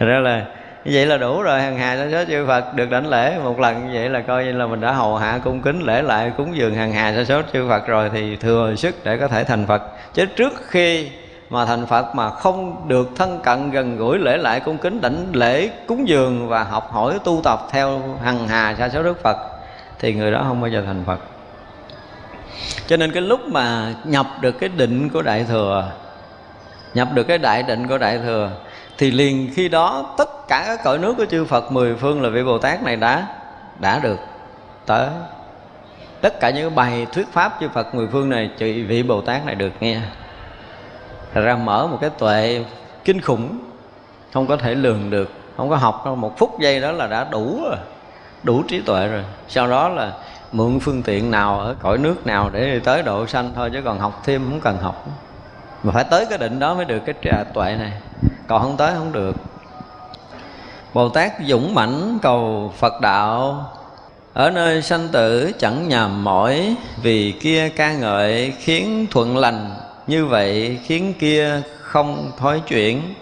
[0.00, 0.46] Đó là
[0.84, 3.60] như vậy là đủ rồi hàng hà sa số chư Phật, được đảnh lễ một
[3.60, 3.86] lần.
[3.86, 6.56] Như vậy là coi như là mình đã hầu hạ, cung kính, lễ lại, cúng
[6.56, 9.66] dường hàng hà sa số chư Phật rồi thì thừa sức để có thể thành
[9.66, 9.82] Phật.
[10.14, 11.08] Chứ trước khi
[11.50, 15.26] mà thành Phật mà không được thân cận gần gũi, lễ lại, cung kính, đảnh
[15.32, 19.36] lễ, cúng dường và học hỏi, tu tập theo hằng hà sa số đức Phật,
[19.98, 21.18] thì người đó không bao giờ thành Phật.
[22.86, 25.90] Cho nên cái lúc mà nhập được cái định của đại thừa,
[26.94, 28.50] nhập được cái đại định của đại thừa
[28.98, 32.28] thì liền khi đó, tất cả các cõi nước của chư Phật mười phương là
[32.28, 33.26] vị Bồ Tát này đã
[33.78, 34.18] đã được
[34.86, 35.08] tới.
[36.20, 39.46] Tất cả những bài thuyết pháp chư Phật mười phương này chị vị Bồ Tát
[39.46, 40.00] này được nghe.
[41.34, 42.64] Thật ra mở một cái tuệ
[43.04, 43.58] kinh khủng,
[44.32, 46.16] không có thể lường được, không có học đâu.
[46.16, 47.76] Một phút giây đó là đã đủ rồi,
[48.42, 49.24] đủ trí tuệ rồi.
[49.48, 50.12] Sau đó là
[50.52, 53.82] mượn phương tiện nào, ở cõi nước nào để đi tới độ sanh thôi, chứ
[53.84, 55.06] còn học thêm không cần học
[55.82, 57.92] mà phải tới cái định đó mới được cái trà tuệ này.
[58.46, 59.36] Còn không tới không được.
[60.94, 63.64] Bồ tát dũng mãnh cầu phật đạo,
[64.32, 69.74] ở nơi sanh tử chẳng nhàm mỏi, vì kia ca ngợi khiến thuận lành,
[70.06, 73.14] như vậy khiến kia không thói chuyển.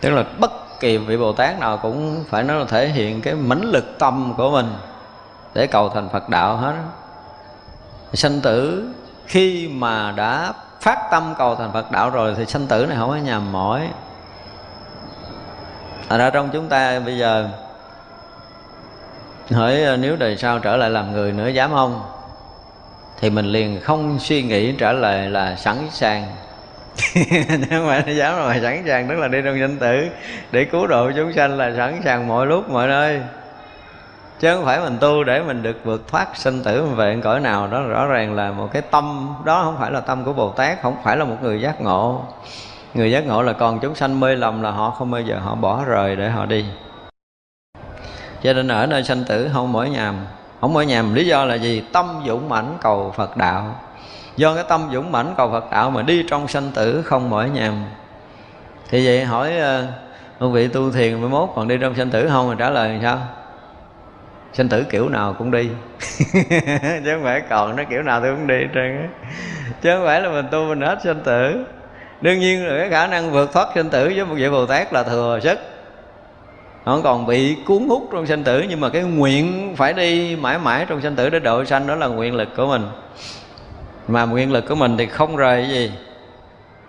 [0.00, 3.34] Tức là bất kỳ vị bồ tát nào cũng phải nói là thể hiện cái
[3.34, 4.74] mãnh lực tâm của mình
[5.54, 6.74] để cầu thành phật đạo hết
[8.12, 8.88] sanh tử
[9.26, 13.10] khi mà đã phát tâm cầu thành phật đạo rồi thì sanh tử này không
[13.10, 13.88] có nhàm mỏi.
[16.08, 17.48] Thành ra trong chúng ta bây giờ,
[19.50, 22.02] hỏi ờ, nếu đời sau trở lại làm người nữa dám không?
[23.20, 26.26] Thì mình liền không suy nghĩ trả lời là sẵn sàng.
[27.70, 30.06] Nếu mà dám rồi, sẵn sàng tức là đi trong sinh tử,
[30.52, 33.20] để cứu độ chúng sanh là sẵn sàng mọi lúc, mọi nơi
[34.40, 37.66] chứ không phải mình tu để mình được vượt thoát sinh tử về cõi nào.
[37.66, 39.34] Đó rõ ràng là một cái tâm.
[39.44, 42.24] Đó không phải là tâm của bồ tát, không phải là một người giác ngộ.
[42.94, 45.54] Người giác ngộ là còn chúng sanh mê lầm là họ không bao giờ họ
[45.54, 46.64] bỏ rời để họ đi.
[48.42, 50.14] Cho nên ở nơi sanh tử không mỗi nhàm
[50.60, 51.82] không mỗi nhàm lý do là gì?
[51.92, 53.74] Tâm dũng mãnh cầu phật đạo.
[54.36, 57.50] Do cái tâm dũng mãnh cầu phật đạo mà đi trong sanh tử không mỗi
[57.50, 57.84] nhàm
[58.90, 59.86] thì vậy hỏi ờ,
[60.38, 62.48] ông vị tu thiền 11 còn đi trong sanh tử không?
[62.48, 63.18] Mà trả lời làm sao?
[64.56, 65.68] Sinh tử kiểu nào cũng đi.
[67.04, 69.08] Chứ không phải còn nó kiểu nào tôi cũng đi trơn
[69.82, 71.64] chứ không phải là mình tu mình hết sinh tử.
[72.20, 74.92] Đương nhiên là cái khả năng vượt thoát sinh tử với một vị bồ tát
[74.92, 75.58] là thừa sức.
[76.84, 80.58] Nó còn bị cuốn hút trong sinh tử nhưng mà cái nguyện phải đi mãi
[80.58, 82.88] mãi trong sinh tử để độ sanh đó là nguyện lực của mình.
[84.08, 85.92] Mà nguyện lực của mình thì không rời cái gì?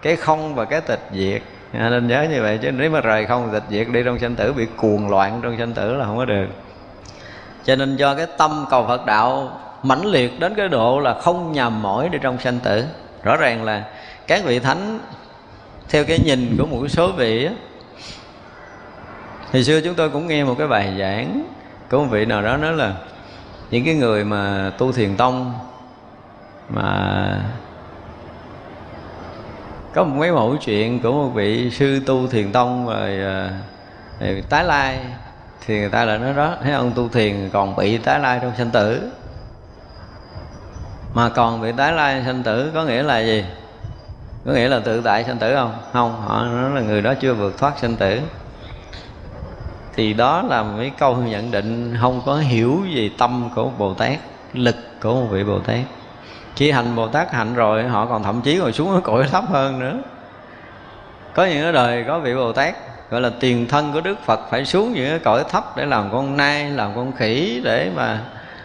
[0.01, 1.41] Cái không và cái tịch diệt.
[1.74, 4.36] À, nên nhớ như vậy chứ nếu mà rời không tịch diệt đi trong sinh
[4.36, 6.47] tử bị cuồng loạn trong sinh tử là không có được
[7.68, 11.51] cho nên do cái tâm cầu phật đạo mãnh liệt đến cái độ là không
[11.51, 12.86] nhầm mỏi để trong sanh tử.
[13.24, 13.84] Rõ ràng là
[14.28, 14.99] các vị thánh
[15.89, 17.51] theo cái nhìn của một số vị á,
[19.51, 21.43] thì xưa chúng tôi cũng nghe một cái bài giảng
[21.89, 22.93] của một vị nào đó nói là
[23.72, 25.53] những cái người mà tu thiền tông
[26.70, 27.41] mà
[29.93, 33.51] có một mấy mẫu chuyện của một vị sư tu thiền tông rồi, à,
[34.20, 34.99] rồi tái lai
[35.66, 38.51] thì người ta lại nói đó thấy ông tu thiền còn bị tái lai trong
[38.58, 39.12] sanh tử.
[41.14, 43.45] Mà còn bị tái lai sanh tử có nghĩa là gì?
[44.45, 45.74] Có nghĩa là tự tại sanh tử không?
[45.93, 48.22] Không, họ nói là người đó chưa vượt thoát sanh tử.
[49.95, 54.18] Thì đó là mấy câu nhận định không có hiểu gì tâm của bồ tát,
[54.53, 55.80] lực của một vị bồ tát.
[56.56, 59.44] Khi hành bồ tát hạnh rồi, họ còn thậm chí còn xuống ở cõi thấp
[59.49, 59.99] hơn nữa.
[61.34, 62.76] Có những cái đời có vị bồ tát
[63.09, 66.11] gọi là tiền thân của đức phật phải xuống những cái cõi thấp để làm
[66.11, 68.19] con nai làm con khỉ để mà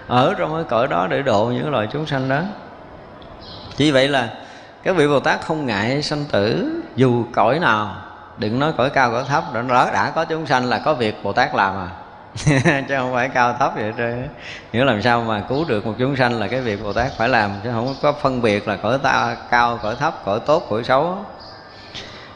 [0.06, 2.40] ở trong cái cõi đó để độ những loài chúng sanh đó.
[3.77, 4.28] Chỉ vậy là
[4.82, 7.97] các vị bồ tát không ngại sanh tử dù cõi nào
[8.39, 11.32] đừng nói cõi cao cõi thấp đã, đã có chúng sanh là có việc bồ
[11.32, 11.89] tát làm à.
[12.89, 14.28] Chứ không phải cao thấp vậy trơn
[14.73, 17.28] nghĩa làm sao mà cứu được một chúng sanh là cái việc bồ tát phải
[17.28, 20.85] làm chứ không có phân biệt là cõi ta cao cõi thấp cõi tốt cõi
[20.85, 21.19] xấu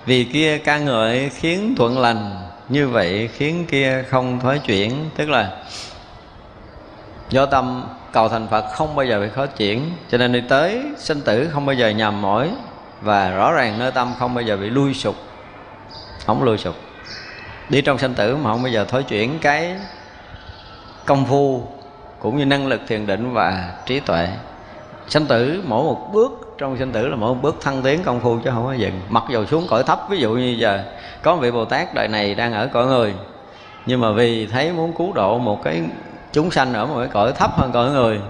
[0.06, 2.30] vì kia ca ngợi khiến thuận lành,
[2.68, 5.10] như vậy khiến kia không thối chuyển.
[5.16, 5.64] Tức là,
[7.30, 10.82] do tâm cầu thành phật không bao giờ bị khó chuyển, cho nên đi tới
[10.96, 12.50] sinh tử không bao giờ nhầm mỏi,
[13.00, 15.16] và rõ ràng nơi tâm không bao giờ bị lui sụp,
[16.26, 16.74] không lui sụp.
[17.68, 19.74] Đi trong sanh tử mà không bao giờ thối chuyển cái
[21.04, 21.68] công phu,
[22.18, 24.28] cũng như năng lực thiền định và trí tuệ.
[25.08, 28.20] Sanh tử mỗi một bước trong sinh tử là mỗi một bước thăng tiến công
[28.20, 29.00] phu chứ không có dừng.
[29.08, 30.82] Mặc dù xuống cõi thấp ví dụ như giờ
[31.22, 33.14] có một vị bồ tát đời này đang ở cõi người
[33.86, 35.82] nhưng mà vì thấy muốn cứu độ một cái
[36.32, 38.20] chúng sanh ở một cái cõi thấp hơn cõi người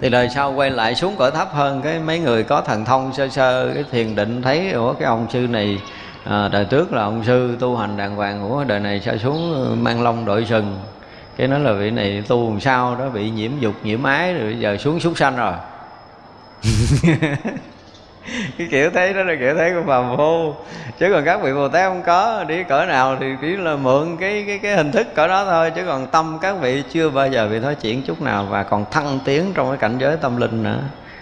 [0.00, 3.12] thì đời sau quay lại xuống cõi thấp hơn cái mấy người có thần thông
[3.12, 5.80] sơ sơ cái thiền định thấy của cái ông sư này
[6.24, 9.54] à, đời trước là ông sư tu hành đàng hoàng của đời này sao xuống
[9.54, 10.78] ờ, mang long đội sừng?
[11.36, 14.56] Cái nói là vị này tu làm sao đó bị nhiễm dục nhiễm ái rồi
[14.58, 15.52] giờ xuống súc sanh rồi.
[18.58, 20.54] cái kiểu thấy đó là kiểu thấy của phàm phu
[20.98, 24.16] chứ còn các vị bồ tát không có đi cỡ nào thì chỉ là mượn
[24.20, 25.72] cái cái cái hình thức cỡ đó thôi.
[25.76, 28.84] Chứ còn tâm các vị chưa bao giờ bị nói chuyển chút nào và còn
[28.90, 30.78] thăng tiến trong cái cảnh giới tâm linh nữa.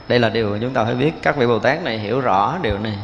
[0.08, 1.12] Đây là điều chúng ta phải biết.
[1.22, 2.96] Các vị bồ tát này hiểu rõ điều này.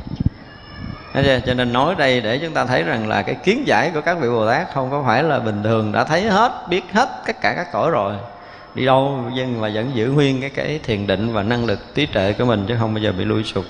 [1.47, 4.19] Cho nên nói đây để chúng ta thấy rằng là cái kiến giải của các
[4.21, 7.41] vị Bồ Tát không có phải là bình thường đã thấy hết, biết hết tất
[7.41, 8.15] cả các cõi rồi
[8.75, 12.07] đi đâu dân mà vẫn giữ nguyên cái cái thiền định và năng lực trí
[12.07, 13.65] tuệ của mình chứ không bao giờ bị lui sụp.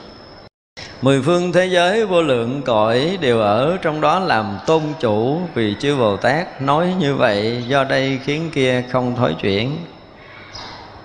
[1.02, 5.76] Mười phương thế giới vô lượng cõi đều ở trong đó làm tôn chủ vì
[5.80, 9.76] chư bồ tát nói như vậy, do đây khiến kia không thối chuyển.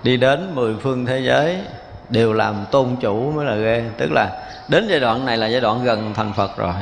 [0.04, 1.58] Đi đến mười phương thế giới
[2.10, 5.62] đều làm tôn chủ mới là ghê, tức là đến giai đoạn này là giai
[5.62, 6.74] đoạn gần thành phật rồi.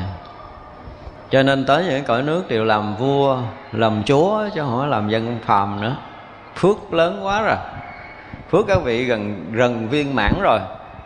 [1.31, 3.37] Cho nên tới những cõi nước đều làm vua,
[3.71, 5.95] làm chúa chứ không phải làm dân phàm nữa
[6.57, 7.55] phước lớn quá rồi.
[8.51, 10.59] Phước các vị gần gần viên mãn rồi.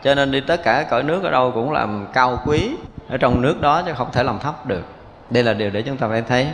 [0.03, 2.75] Cho nên đi tất cả cõi nước ở đâu cũng làm cao quý.
[3.09, 4.83] Ở trong nước đó chứ không thể làm thấp được.
[5.29, 6.47] Đây là điều để chúng ta phải thấy.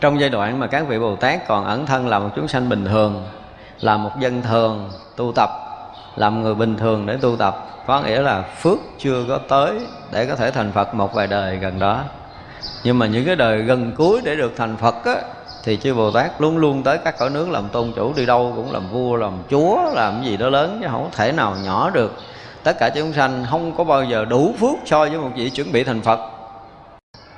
[0.00, 2.68] Trong giai đoạn mà các vị bồ tát còn ẩn thân là một chúng sanh
[2.68, 3.26] bình thường,
[3.80, 5.50] là một dân thường, tu tập,
[6.16, 9.80] làm người bình thường để tu tập, có nghĩa là phước chưa có tới
[10.12, 12.02] để có thể thành phật một vài đời gần đó.
[12.84, 15.14] Nhưng mà những cái đời gần cuối để được thành phật á
[15.68, 18.52] thì chư bồ tát luôn luôn tới các cõi nước làm tôn chủ, đi đâu
[18.56, 22.12] cũng làm vua, làm chúa, làm gì đó lớn, chứ không thể nào nhỏ được.
[22.62, 25.72] Tất cả chúng sanh không có bao giờ đủ phước so với một vị chuẩn
[25.72, 26.20] bị thành phật.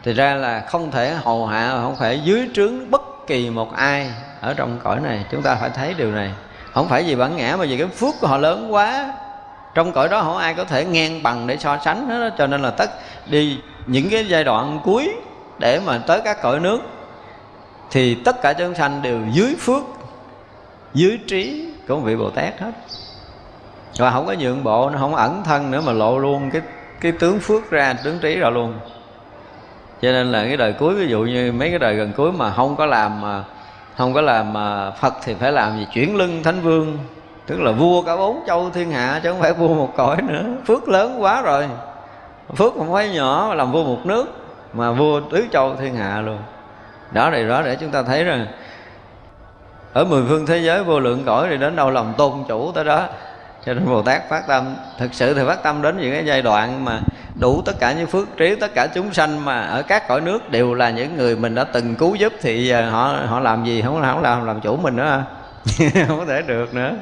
[0.02, 4.10] Thì ra là không thể hầu hạ, không phải dưới trướng bất kỳ một ai
[4.40, 5.24] ở trong cõi này.
[5.30, 6.30] Chúng ta phải thấy điều này.
[6.72, 9.12] Không phải vì bản ngã, mà vì cái phước của họ lớn quá.
[9.74, 12.34] Trong cõi đó không ai có thể ngang bằng để so sánh hết đó.
[12.38, 12.90] cho nên là tất
[13.26, 15.14] đi những cái giai đoạn cuối
[15.58, 16.80] để mà tới các cõi nước
[17.90, 19.82] thì tất cả chúng sanh đều dưới phước,
[20.94, 22.72] dưới trí của một vị bồ tát hết.
[23.98, 26.62] Và không có nhượng bộ, nó không ẩn thân nữa mà lộ luôn cái
[27.00, 28.74] cái tướng phước ra, tướng trí ra luôn.
[30.02, 32.50] Cho nên là cái đời cuối, ví dụ như mấy cái đời gần cuối mà
[32.50, 33.44] không có làm mà
[33.96, 35.86] không có làm mà phật thì phải làm gì?
[35.92, 36.98] Chuyển lưng thánh vương,
[37.46, 40.44] tức là vua cả bốn châu thiên hạ chứ không phải vua một cõi nữa.
[40.66, 41.68] Phước lớn quá rồi.
[42.56, 44.26] Phước không phải nhỏ, mà làm vua một nước
[44.72, 46.38] mà vua tứ châu thiên hạ luôn
[47.12, 48.46] đó thì đó để chúng ta thấy rằng
[49.92, 52.84] ở mười phương thế giới vô lượng cõi thì đến đâu lòng tôn chủ tới
[52.84, 53.06] đó.
[53.66, 56.42] Cho nên bồ tát phát tâm, thực sự thì phát tâm đến những cái giai
[56.42, 57.00] đoạn mà
[57.40, 60.50] đủ tất cả những phước trí, tất cả chúng sanh mà ở các cõi nước
[60.50, 63.82] đều là những người mình đã từng cứu giúp thì họ họ làm gì?
[63.82, 65.22] Không không làm làm chủ mình nữa à?
[66.08, 66.92] không có thể được nữa.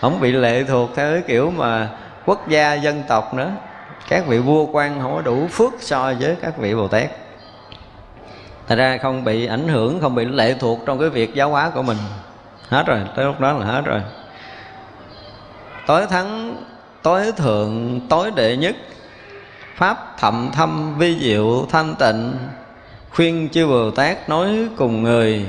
[0.00, 1.88] Không bị lệ thuộc theo cái kiểu mà
[2.26, 3.50] quốc gia, dân tộc nữa.
[4.08, 7.10] Các vị vua quan không có đủ phước so với các vị bồ tát.
[8.70, 11.70] Thật ra không bị ảnh hưởng, không bị lệ thuộc trong cái việc giáo hóa
[11.70, 11.96] của mình.
[12.68, 14.00] Hết rồi, tới lúc đó là hết rồi.
[15.86, 16.56] Tối thắng,
[17.02, 18.76] tối thượng, tối đệ nhất.
[19.76, 22.32] Pháp thậm thâm vi diệu thanh tịnh
[23.10, 25.46] Khuyên chư Bồ Tát nói cùng người.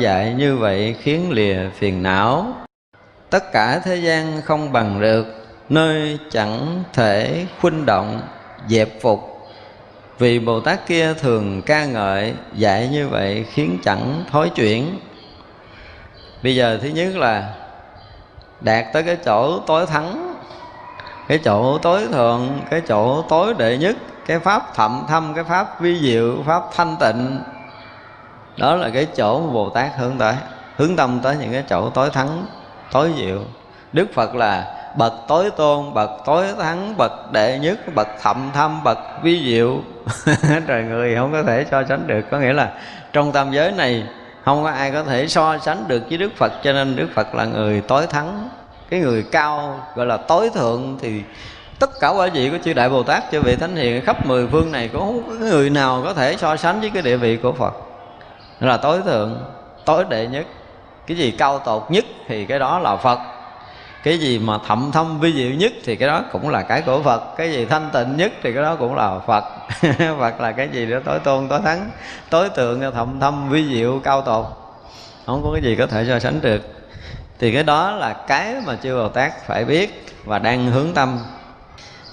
[0.00, 2.46] Dạy như vậy khiến lìa phiền não.
[3.30, 5.26] Tất cả thế gian không bằng được
[5.68, 8.20] Nơi chẳng thể khuynh động
[8.68, 9.35] dẹp phục
[10.18, 14.98] vì bồ tát kia thường ca ngợi dạy như vậy khiến chẳng thối chuyển.
[16.42, 17.52] Bây giờ thứ nhất là
[18.60, 20.34] đạt tới cái chỗ tối thắng,
[21.28, 25.80] cái chỗ tối thượng, cái chỗ tối đệ nhất, cái pháp thậm thâm, cái pháp
[25.80, 27.40] vi diệu, pháp thanh tịnh.
[28.56, 30.34] Đó là cái chỗ mà bồ tát hướng tới,
[30.76, 32.46] hướng tâm tới những cái chỗ tối thắng,
[32.92, 33.38] tối diệu.
[33.92, 38.84] Đức phật là bậc tối tôn, bậc tối thắng, bậc đệ nhất, bậc thậm thâm,
[38.84, 39.80] bậc vi diệu.
[40.66, 42.20] Trời người, không có thể so sánh được.
[42.30, 42.72] Có nghĩa là
[43.12, 44.06] trong tam giới này,
[44.44, 47.34] không có ai có thể so sánh được với đức phật, cho nên đức phật
[47.34, 48.48] là người tối thắng.
[48.90, 51.22] Cái người cao, gọi là tối thượng, thì
[51.78, 54.46] tất cả quả vị của chư đại bồ tát, chư vị thánh hiền khắp mười
[54.46, 57.36] phương này, cũng không có người nào có thể so sánh với cái địa vị
[57.36, 57.74] của phật.
[58.60, 59.44] Là tối thượng,
[59.84, 60.46] tối đệ nhất.
[61.06, 63.18] Cái gì cao tột nhất thì cái đó là phật
[64.06, 67.02] cái gì mà thậm thâm vi diệu nhất thì cái đó cũng là cái của
[67.02, 67.36] phật.
[67.36, 69.44] Cái gì thanh tịnh nhất thì cái đó cũng là phật.
[70.18, 71.90] Phật là cái gì đó tối tôn tối thắng
[72.30, 74.46] tối tượng thậm thâm vi diệu cao tột.
[75.26, 76.62] Không có cái gì có thể so sánh được.
[77.38, 81.18] Thì cái đó là cái mà chư bồ tát phải biết và đang hướng tâm.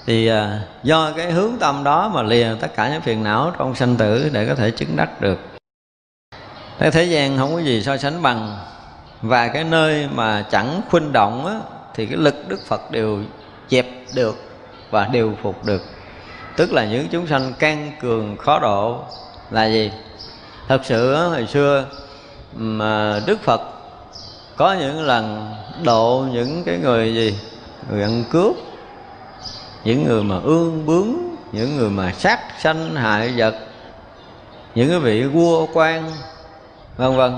[0.05, 3.75] Thì à, do cái hướng tâm đó mà lìa tất cả những phiền não trong
[3.75, 5.39] sanh tử để có thể chứng đắc được.
[6.79, 8.57] Thế thế gian không có gì so sánh bằng.
[9.21, 11.59] Và cái nơi mà chẳng khuynh động á,
[11.95, 13.19] thì cái lực đức phật đều
[13.69, 14.35] dẹp được
[14.91, 15.81] và đều phục được.
[16.57, 19.03] Tức là những chúng sanh can cường khó độ
[19.51, 19.91] là gì?
[20.67, 21.85] Thật sự hồi xưa
[22.55, 23.61] mà đức phật
[24.55, 25.53] có những lần
[25.83, 27.39] độ những cái người gì?
[27.89, 28.55] Người ăn cướp
[29.83, 31.15] những người mà ương bướng
[31.51, 33.55] những người mà sát sanh hại vật
[34.75, 36.11] những cái vị vua quan
[36.97, 37.33] vân vân.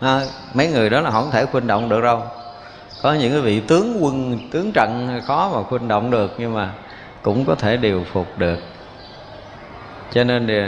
[0.00, 0.20] À,
[0.54, 2.22] mấy người đó là không thể khuynh động được đâu
[3.04, 6.70] có những cái vị tướng quân tướng trận khó mà khuynh động được nhưng mà
[7.22, 8.58] cũng có thể điều phục được.
[10.12, 10.60] Cho nên thì,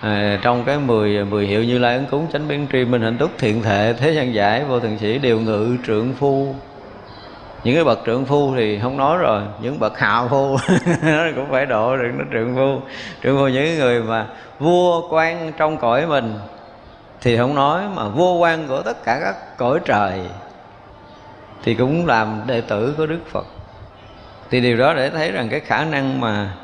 [0.00, 3.18] à, trong cái mười mười hiệu như lai ứng cúng chánh biến tri minh hạnh
[3.18, 6.54] túc thiện thệ thế gian giải vô thường sĩ điều ngự trượng phu.
[7.64, 10.56] Những cái bậc trượng phu thì không nói rồi những bậc hạ phu
[11.36, 12.80] cũng phải độ được nó trượng phu.
[13.22, 14.26] Trượng phu những người mà
[14.58, 16.34] vua quan trong cõi mình
[17.20, 20.20] thì không nói mà vua quan của tất cả các cõi trời
[21.64, 23.46] thì cũng làm đệ tử của đức phật.
[24.50, 26.54] Thì điều đó để thấy rằng cái khả năng mà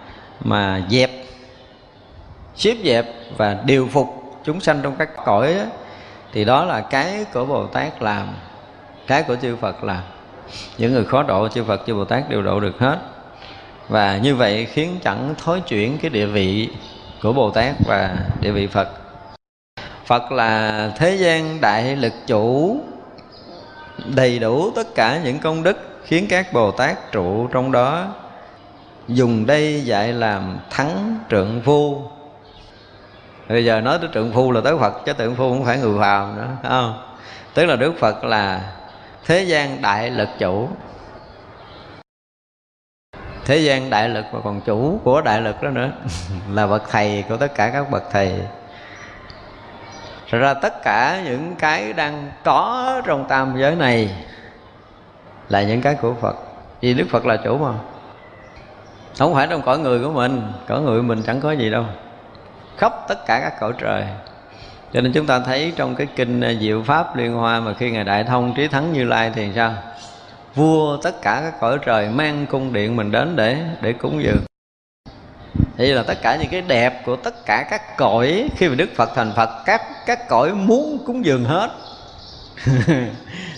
[0.44, 1.10] mà dẹp
[2.56, 3.06] xếp dẹp
[3.36, 5.64] và điều phục chúng sanh trong các cõi đó,
[6.32, 8.28] thì đó là cái của bồ tát làm
[9.06, 10.02] cái của chư phật làm.
[10.78, 12.98] Những người khó độ chư phật chư bồ tát đều độ được hết.
[13.88, 16.68] Và như vậy khiến chẳng thối chuyển cái địa vị
[17.22, 18.88] của bồ tát và địa vị phật.
[20.06, 22.80] Phật là thế gian đại lực chủ
[24.04, 28.06] đầy đủ tất cả những công đức khiến các bồ tát trụ trong đó.
[29.08, 32.02] Dùng đây dạy làm thắng trượng phu.
[33.48, 35.98] Bây giờ nói tới trượng phu là tới phật, chứ trượng phu không phải người
[36.00, 37.14] phàm nữa không?
[37.54, 38.72] Tức là đức phật là
[39.24, 40.68] thế gian đại lực chủ.
[43.44, 45.90] Thế gian đại lực và còn chủ của đại lực đó nữa,
[46.52, 48.40] là bậc thầy của tất cả các bậc thầy.
[50.34, 54.10] Thật ra tất cả những cái đang có trong tam giới này
[55.48, 56.36] là những cái của Phật.
[56.80, 57.72] Vì Đức Phật là chủ mà.
[59.18, 61.84] Không phải trong cõi người của mình, cõi người mình chẳng có gì đâu.
[62.76, 64.04] Khắp tất cả các cõi trời.
[64.92, 67.90] Cho nên chúng ta thấy trong cái kinh à, diệu pháp liên hoa mà khi
[67.90, 69.72] ngài đại thông trí thắng như lai thì sao?
[70.54, 74.44] Vua tất cả các cõi trời mang cung điện mình đến để để cúng dường
[75.76, 78.88] thì là tất cả những cái đẹp của tất cả các cõi, khi mà đức
[78.96, 81.70] phật thành phật, các các cõi muốn cúng dường hết.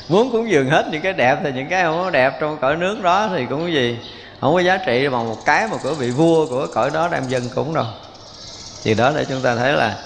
[0.08, 2.76] Muốn cúng dường hết những cái đẹp thì những cái không có đẹp trong cõi
[2.76, 3.98] nước đó thì cũng gì,
[4.40, 7.28] không có giá trị bằng một cái mà của vị vua của cõi đó đem
[7.28, 7.86] dân cúng đâu.
[8.84, 9.96] Thì đó để chúng ta thấy là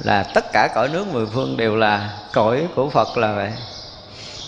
[0.00, 3.52] là tất cả cõi nước mười phương đều là cõi của phật là vậy.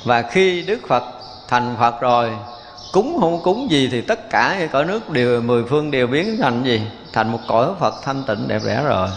[0.05, 1.05] Và khi đức phật
[1.49, 2.31] thành phật rồi
[2.93, 6.37] cúng không cúng gì thì tất cả cái cõi nước đều, mười phương đều biến
[6.41, 6.83] thành gì?
[7.13, 9.09] Thành một cõi phật thanh tịnh đẹp đẽ rồi.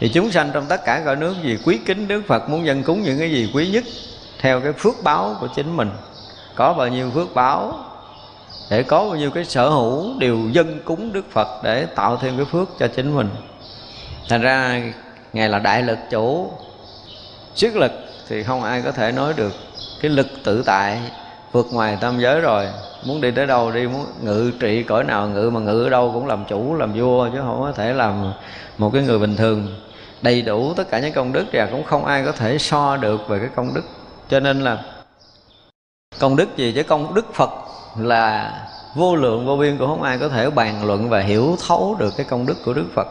[0.00, 2.82] Thì chúng sanh trong tất cả cõi nước gì quý kính đức phật muốn dân
[2.82, 3.84] cúng những cái gì quý nhất
[4.40, 5.90] theo cái phước báo của chính mình.
[6.54, 7.78] Có bao nhiêu phước báo
[8.70, 12.36] để có bao nhiêu cái sở hữu đều dân cúng đức phật để tạo thêm
[12.36, 13.28] cái phước cho chính mình.
[14.28, 14.82] Thành ra
[15.32, 16.52] ngài là đại lực chủ.
[17.54, 17.92] Sức lực
[18.28, 19.52] thì không ai có thể nói được.
[20.00, 21.00] Cái lực tự tại
[21.54, 22.68] vượt ngoài tam giới rồi.
[23.06, 26.10] Muốn đi tới đâu đi, muốn ngự trị cõi nào ngự mà ngự ở đâu
[26.14, 28.32] cũng làm chủ, làm vua, chứ không có thể làm
[28.78, 29.68] một cái người bình thường.
[30.22, 33.28] Đầy đủ tất cả những công đức và cũng không ai có thể so được
[33.28, 33.84] về cái công đức.
[34.28, 34.82] Cho nên là
[36.18, 36.82] công đức gì chứ?
[36.82, 37.50] Công đức phật
[37.98, 38.52] là
[38.94, 42.14] vô lượng, vô biên, cũng không ai có thể bàn luận và hiểu thấu được
[42.16, 43.06] cái công đức của đức phật.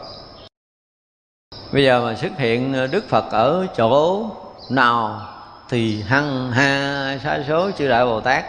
[1.72, 4.26] Bây giờ mà xuất hiện đức phật ở chỗ
[4.70, 5.20] nào
[5.74, 8.44] thì hằng hà sa số chư đại bồ tát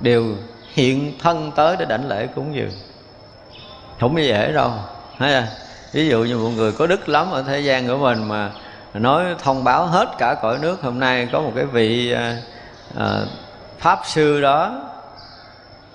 [0.00, 0.24] đều
[0.74, 2.70] hiện thân tới để đảnh lễ cúng dường
[4.00, 4.70] không có dễ đâu
[5.18, 5.48] thấy à?
[5.92, 8.50] ví dụ như một người có đức lắm ở thế gian của mình mà
[8.94, 12.36] nói thông báo hết cả cõi nước hôm nay có một cái vị à,
[12.98, 13.06] à,
[13.78, 14.80] pháp sư đó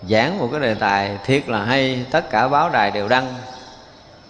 [0.09, 3.33] giảng một cái đề tài thiệt là hay tất cả báo đài đều đăng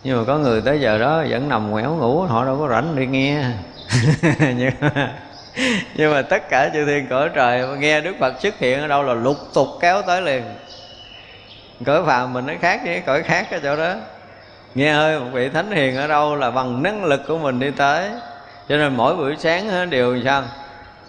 [0.04, 2.96] nhưng mà có người tới giờ đó vẫn nằm ngoẻo ngủ họ đâu có rảnh
[2.96, 3.46] đi nghe
[4.40, 4.72] nhưng
[5.96, 9.04] nhưng mà tất cả chư thiên cõi trời nghe đức phật xuất hiện ở đâu
[9.04, 10.44] là lục tục kéo tới liền.
[11.86, 13.94] Cõi phàm mình nó khác với cõi khác ở chỗ đó.
[14.76, 17.72] Nghe hơi một vị thánh hiền ở đâu là bằng năng lực của mình đi
[17.72, 18.10] tới.
[18.70, 20.44] Cho nên mỗi buổi sáng đều sao?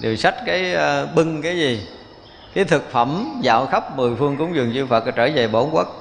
[0.01, 1.89] Đều sách cái ờ, bưng cái gì?
[2.55, 5.99] Cái thực phẩm dạo khắp mười phương cúng dường chư phật trở về bổn quốc.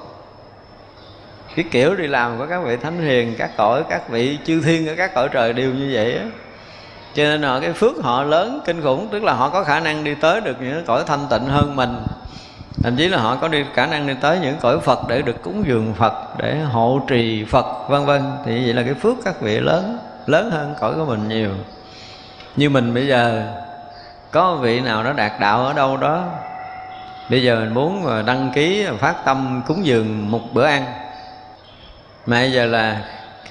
[1.56, 4.88] Cái kiểu đi làm của các vị thánh hiền, các cõi, các vị chư thiên
[4.88, 6.24] ở các cõi trời đều như vậy á
[7.14, 10.04] cho nên là cái phước họ lớn, kinh khủng, tức là họ có khả năng
[10.04, 11.96] đi tới được những cõi thanh tịnh hơn mình.
[12.82, 15.42] Thậm chí là họ có đi, khả năng đi tới những cõi Phật để được
[15.42, 18.22] cúng dường Phật, để hộ trì Phật, vân vân.
[18.44, 21.50] Thì vậy là cái phước các vị lớn lớn hơn cõi của mình nhiều.
[22.56, 23.42] Như mình bây giờ,
[24.30, 26.24] có vị nào đó đạt đạo ở đâu đó,
[27.30, 30.84] bây giờ mình muốn đăng ký, phát tâm cúng dường một bữa ăn,
[32.26, 33.00] mà bây giờ là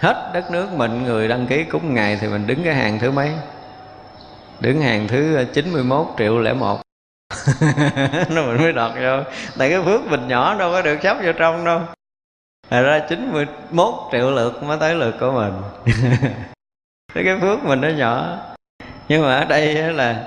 [0.02, 3.12] hết đất nước mình, người đăng ký cúng ngày thì mình đứng cái hàng thứ
[3.12, 3.32] mấy?
[4.60, 6.82] Đứng hàng thứ ờ, 91 triệu lẻ một.
[8.30, 9.32] Nó mình mới đọt vô.
[9.58, 11.82] Tại cái phước mình nhỏ đâu có được sắp vô trong đâu.
[12.70, 15.54] Thật ra 91 triệu lượt mới tới lượt của mình.
[17.14, 18.38] Cái phước mình nó nhỏ.
[19.08, 20.24] Nhưng mà ở đây là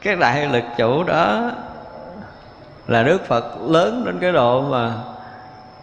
[0.00, 1.50] cái đại lực chủ đó
[2.86, 4.92] là Đức Phật lớn đến cái độ mà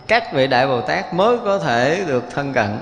[0.08, 2.80] các vị đại Bồ Tát mới có thể được thân cận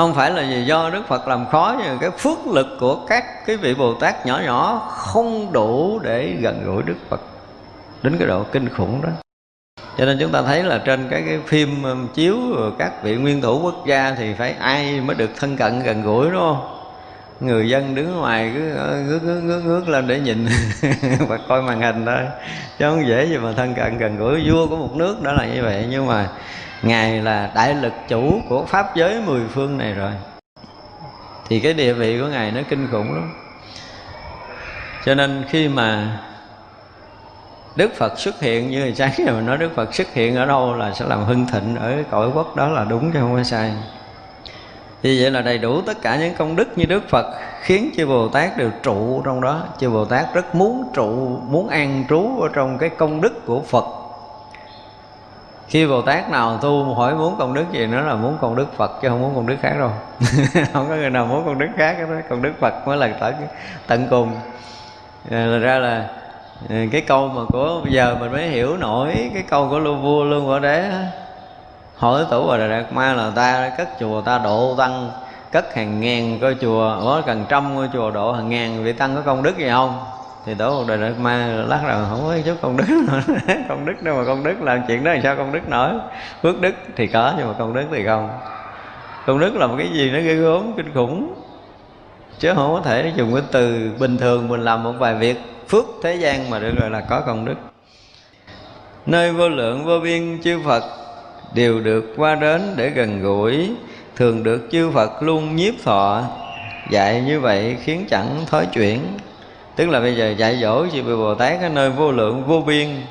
[0.00, 3.46] không phải là vì do Đức Phật làm khó nhưng cái phước lực của các
[3.46, 7.20] cái vị Bồ Tát nhỏ nhỏ không đủ để gần gũi Đức Phật
[8.02, 9.08] đến cái độ kinh khủng đó.
[9.98, 12.36] Cho nên chúng ta thấy là trên cái cái phim um, chiếu
[12.78, 16.30] các vị nguyên thủ quốc gia thì phải ai mới được thân cận gần gũi
[16.30, 16.76] đúng không?
[17.40, 20.46] Người dân đứng ngoài cứ ờ, ngước ngước ngước, ngước lên để nhìn
[21.28, 22.26] và coi màn hình thôi.
[22.78, 24.50] Chứ không dễ gì mà thân cận gần gũi.
[24.50, 25.86] Vua của một nước đó là như vậy.
[25.90, 26.28] Nhưng mà
[26.82, 30.10] ngài là đại lực chủ của pháp giới mười phương này rồi.
[31.48, 33.32] Thì cái địa vị của ngài nó kinh khủng lắm.
[35.04, 36.18] Cho nên khi mà
[37.76, 40.46] Đức Phật xuất hiện như hồi sáng giờ mình nói Đức Phật xuất hiện ở
[40.46, 43.36] đâu là sẽ làm hưng thịnh ở cái cõi quốc đó là đúng chứ không
[43.36, 43.72] có sai.
[45.02, 47.26] Vì vậy là đầy đủ tất cả những công đức như Đức Phật
[47.60, 49.62] khiến chư Bồ Tát đều trụ trong đó.
[49.78, 53.60] Chư Bồ Tát rất muốn trụ, muốn an trú ở trong cái công đức của
[53.60, 53.84] Phật
[55.70, 58.66] khi Bồ Tát nào tu hỏi muốn công đức gì nó là muốn công đức
[58.76, 59.90] Phật chứ không muốn công đức khác đâu.
[60.72, 63.34] Không có người nào muốn công đức khác đó công đức Phật mới là tận
[63.86, 64.32] tận cùng.
[65.30, 66.08] Ờ, là ra là
[66.68, 69.96] ờ, cái câu mà của bây giờ mình mới hiểu nổi cái câu của lưu
[69.96, 70.90] vua lương võ đế
[71.96, 75.10] hỏi tổ bà đạt ma là ta cất chùa, ta độ tăng,
[75.52, 79.16] cất hàng ngàn ngôi chùa có cần trăm ngôi chùa độ hàng ngàn vị tăng
[79.16, 80.04] có công đức gì không?
[80.46, 83.20] Thì đổ một đời đạt ma lắc rồi không có chút công đức nữa.
[83.68, 85.90] Công đức đâu mà công đức, làm chuyện đó làm sao công đức nổi?
[86.42, 88.30] Phước đức thì có nhưng mà công đức thì không.
[89.26, 91.34] Công đức là một cái gì nó ghê gớm, kinh khủng.
[92.38, 95.84] Chứ không có thể dùng cái từ bình thường mình làm một vài việc phước
[96.02, 97.54] thế gian mà được gọi là có công đức.
[99.06, 100.84] Nơi vô lượng vô biên chư phật
[101.54, 103.70] đều được qua đến để gần gũi,
[104.16, 106.22] thường được chư phật luôn nhiếp thọ.
[106.90, 109.00] Dạy như vậy khiến chẳng thói chuyển
[109.80, 112.60] tức là bây giờ dạy dỗ chư vị bồ tát ở nơi vô lượng vô
[112.60, 113.02] biên.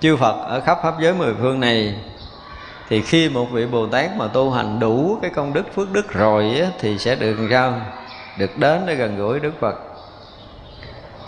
[0.00, 1.94] Chư phật ở khắp pháp giới mười phương này
[2.88, 6.12] thì khi một vị bồ tát mà tu hành đủ cái công đức phước đức
[6.12, 7.80] rồi á, thì sẽ được sao?
[8.38, 9.74] Được đến để gần gũi đức phật.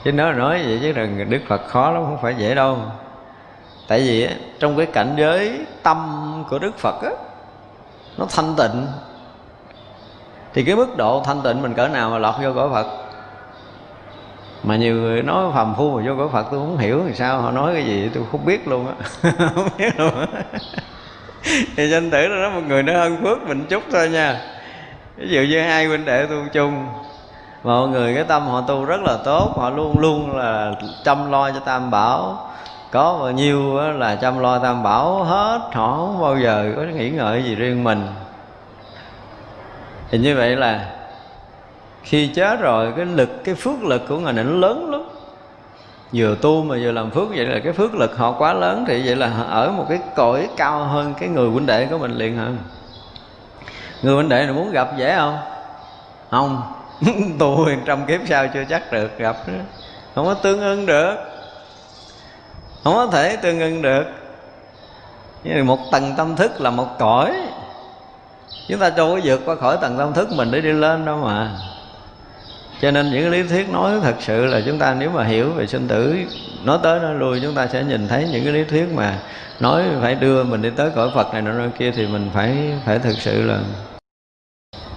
[0.04, 2.78] Chứ nói nói vậy chứ rằng đức phật khó lắm không phải dễ đâu.
[3.86, 7.10] Tại vì á, trong cái cảnh giới tâm của đức phật á
[8.18, 8.86] nó thanh tịnh.
[10.54, 13.07] Thì cái mức độ thanh tịnh mình cỡ nào mà lọt vô cõi phật?
[14.62, 17.40] Mà nhiều người nói phàm phu mà vô cõi phật tôi không hiểu thì sao,
[17.40, 18.94] họ nói cái gì tôi không biết luôn á.
[19.54, 20.42] Không biết luôn á.
[21.76, 24.40] Thì danh tử là một người nó hơn phước mình chút thôi nha.
[25.16, 26.86] Ví dụ như hai huynh đệ tu chung
[27.64, 30.72] mọi người cái tâm họ tu rất là tốt, họ luôn luôn là
[31.04, 32.50] chăm lo cho tam bảo.
[32.90, 37.10] Có bao nhiêu là chăm lo tam bảo hết, họ không bao giờ có nghĩ
[37.10, 38.06] ngợi gì riêng mình.
[40.10, 40.86] Thì như vậy là
[42.08, 45.02] khi chết rồi, cái lực, cái phước lực của ngài này nó lớn lắm.
[46.12, 49.02] Vừa tu mà vừa làm phước, vậy là cái phước lực họ quá lớn thì
[49.06, 52.36] vậy là ở một cái cõi cao hơn cái người huynh đệ của mình liền
[52.36, 52.48] hả?
[54.02, 55.38] Người huynh đệ này muốn gặp dễ không?
[56.30, 56.62] Không.
[57.38, 59.62] Tu trăm kiếp sau chưa chắc được gặp nữa.
[60.14, 61.14] Không có tương ưng được.
[62.84, 64.04] Không có thể tương ưng được.
[65.64, 67.32] Một tầng tâm thức là một cõi.
[68.68, 71.16] Chúng ta đâu có vượt qua khỏi tầng tâm thức mình để đi lên đâu
[71.16, 71.50] mà
[72.82, 75.50] cho nên những cái lý thuyết nói thật sự là chúng ta nếu mà hiểu
[75.50, 76.16] về sinh tử,
[76.64, 79.18] nói tới nói lui, chúng ta sẽ nhìn thấy những cái lý thuyết mà
[79.60, 82.98] nói phải đưa mình đi tới cõi Phật này nọ kia thì mình phải phải
[82.98, 83.58] thực sự là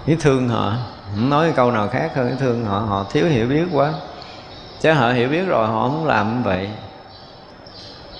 [0.06, 0.76] biết thương họ.
[1.14, 3.92] Không nói cái câu nào khác hơn cái thương họ họ thiếu hiểu biết quá.
[4.80, 6.68] Chứ họ hiểu biết rồi họ không làm như vậy.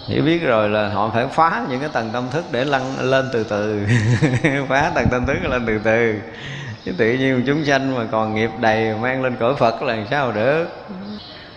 [0.07, 3.29] Hiểu biết rồi là họ phải phá những cái tầng tâm thức để lăn lên
[3.33, 3.87] từ từ.
[4.69, 6.15] Phá tầng tâm thức lên từ từ
[6.85, 10.33] chứ tự nhiên chúng sanh mà còn nghiệp đầy mang lên cõi phật là sao
[10.33, 10.67] được?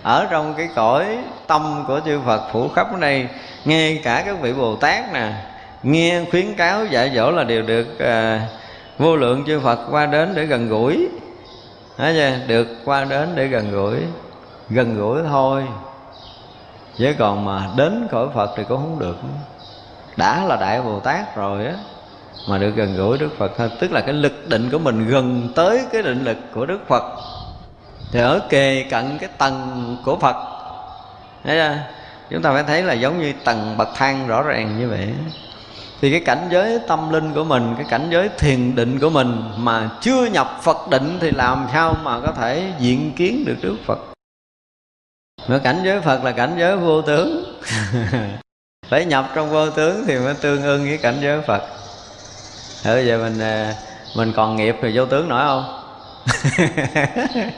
[0.03, 3.27] Ở trong cái cõi tâm của chư phật phủ khắp ở đây
[3.65, 5.33] nghe cả các vị bồ tát nè
[5.83, 8.47] nghe khuyến cáo dạy dỗ là đều được à,
[8.97, 11.07] vô lượng chư phật qua đến để gần gũi.
[11.97, 12.47] Thấy chưa?
[12.47, 13.97] được qua đến để gần gũi.
[14.69, 15.63] Gần gũi thôi.
[16.97, 19.15] Chứ còn mà đến cõi phật thì cũng không được
[20.17, 21.73] đã là đại bồ tát rồi á
[22.49, 25.49] mà được gần gũi đức phật hơn tức là cái lực định của mình gần
[25.55, 27.03] tới cái định lực của đức phật.
[28.11, 30.35] Thì ở kề cận cái tầng của phật.
[31.43, 31.77] Thấy chưa?
[32.29, 35.13] Chúng ta phải thấy là giống như tầng bậc thang rõ ràng như vậy.
[36.01, 39.43] Thì cái cảnh giới tâm linh của mình, cái cảnh giới thiền định của mình
[39.57, 43.75] mà chưa nhập phật định thì làm sao mà có thể diện kiến được đức
[43.85, 43.99] phật?
[45.47, 47.43] Mà cảnh giới phật là cảnh giới vô tướng.
[48.89, 51.61] Phải nhập trong vô tướng thì mới tương ưng với cảnh giới phật
[52.93, 53.73] bây giờ mình à,
[54.15, 55.85] mình còn nghiệp thì vô tướng nổi không?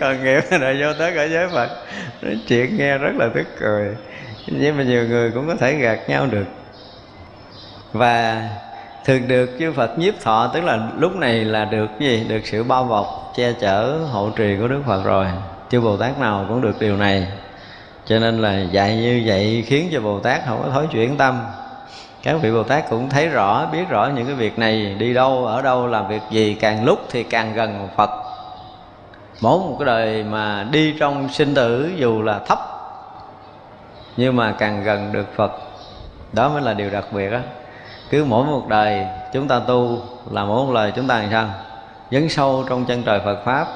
[0.00, 1.70] Còn nghiệp rồi vô tới cả giới phật.
[2.22, 3.96] Nói chuyện nghe rất là tức cười.
[4.46, 6.46] Nhưng mà nhiều người cũng có thể gạt nhau được.
[7.92, 8.48] Và
[9.04, 12.24] thường được chư Phật nhiếp thọ tức là lúc này là được gì?
[12.28, 15.26] Được sự bao bọc che chở hộ trì của Đức Phật rồi.
[15.70, 17.26] Chư Bồ Tát nào cũng được điều này.
[18.06, 21.40] Cho nên là dạy như vậy khiến cho Bồ Tát không có thối chuyển tâm
[22.24, 25.46] các vị Bồ Tát cũng thấy rõ, biết rõ những cái việc này đi đâu,
[25.46, 28.10] ở đâu, làm việc gì, càng lúc thì càng gần Phật.
[29.40, 32.58] Mỗi một cái đời mà đi trong sinh tử, dù là thấp,
[34.16, 35.52] nhưng mà càng gần được Phật,
[36.32, 37.40] đó mới là điều đặc biệt á.
[38.10, 39.98] Cứ mỗi một đời chúng ta tu
[40.30, 41.46] là mỗi một lời chúng ta làm sao?
[42.10, 43.66] Dấn sâu trong chân trời Phật pháp.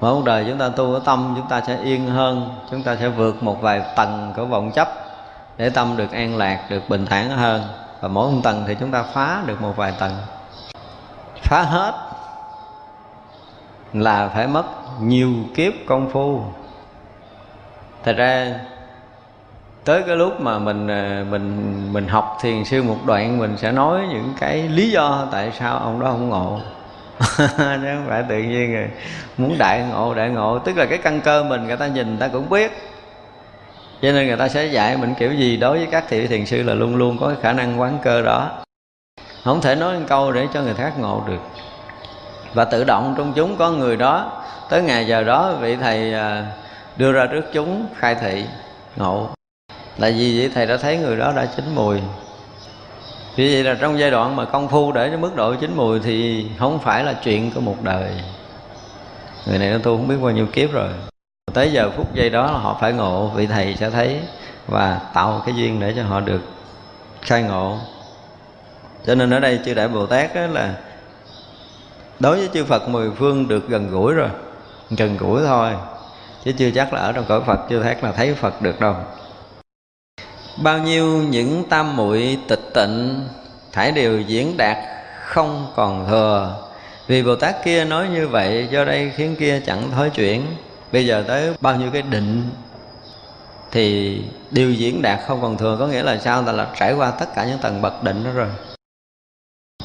[0.00, 2.96] Mỗi một đời chúng ta tu ở tâm, chúng ta sẽ yên hơn, chúng ta
[2.96, 5.09] sẽ vượt một vài tầng của vọng chấp
[5.60, 7.62] để tâm được an lạc, được bình thản hơn.
[8.00, 10.12] Và mỗi một tầng thì chúng ta phá được một vài tầng.
[11.42, 11.94] Phá hết
[13.92, 14.64] là phải mất
[15.00, 16.42] nhiều kiếp công phu.
[18.04, 18.54] Thật ra,
[19.84, 23.72] tới cái lúc mà mình ờ, mình mình học thiền sư một đoạn, mình sẽ
[23.72, 26.60] nói những cái lý do tại sao ông đó không ngộ.
[27.38, 28.90] Chứ không phải tự nhiên rồi
[29.38, 30.58] muốn đại ngộ đại ngộ.
[30.58, 32.89] Tức là cái căn cơ mình, người ta nhìn, người ta cũng biết
[34.02, 36.62] cho nên người ta sẽ dạy mình kiểu gì đối với các thị thiền sư
[36.62, 38.50] là luôn luôn có khả năng quán cơ đó.
[39.44, 41.40] Không thể nói một câu để cho người khác ngộ được.
[42.54, 44.42] Và tự động trong chúng có người đó.
[44.70, 46.46] Tới ngày giờ đó, vị thầy à,
[46.96, 48.44] đưa ra trước chúng khai thị,
[48.96, 49.28] ngộ.
[49.98, 52.00] Là vì vậy thầy đã thấy người đó đã chín mùi.
[53.36, 56.00] Vì vậy là trong giai đoạn mà công phu để đến mức độ chín mùi
[56.00, 58.10] thì không phải là chuyện của một đời.
[59.46, 60.88] Người này nó tu không biết bao nhiêu kiếp rồi
[61.54, 64.20] tới giờ phút giây đó là họ phải ngộ, vị thầy sẽ thấy
[64.66, 66.40] và tạo cái duyên để cho họ được
[67.22, 67.78] khai ngộ.
[69.06, 70.74] Cho nên ở đây chư đại bồ tát là
[72.20, 74.28] đối với chư phật mười phương được gần gũi rồi,
[74.90, 75.70] gần gũi thôi,
[76.44, 78.94] chứ chưa chắc là ở trong cõi phật, chưa chắc là thấy phật được đâu.
[80.62, 83.28] Bao nhiêu những tam muội tịch tịnh,
[83.72, 84.76] thải đều diễn đạt
[85.24, 86.56] không còn thừa.
[87.06, 90.42] Vì bồ tát kia nói như vậy, do đây khiến kia chẳng thối chuyển
[90.92, 92.50] bây giờ tới bao nhiêu cái định
[93.70, 94.18] thì
[94.50, 96.42] điều diễn đạt không còn thường có nghĩa là sao?
[96.42, 98.48] Ta là trải qua tất cả những tầng bậc định đó rồi.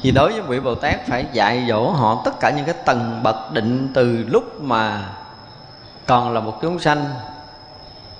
[0.01, 3.19] Vì đối với vị bồ tát phải dạy dỗ họ tất cả những cái tầng
[3.23, 5.09] bậc định từ lúc mà
[6.05, 7.05] còn là một chúng sanh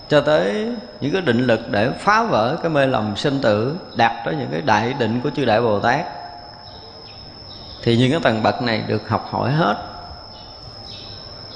[0.09, 0.71] cho tới
[1.01, 4.47] những cái định lực để phá vỡ cái mê lầm sinh tử, đạt tới những
[4.51, 6.05] cái đại định của chư đại bồ tát.
[7.83, 9.94] Thì những cái tầng bậc này được học hỏi hết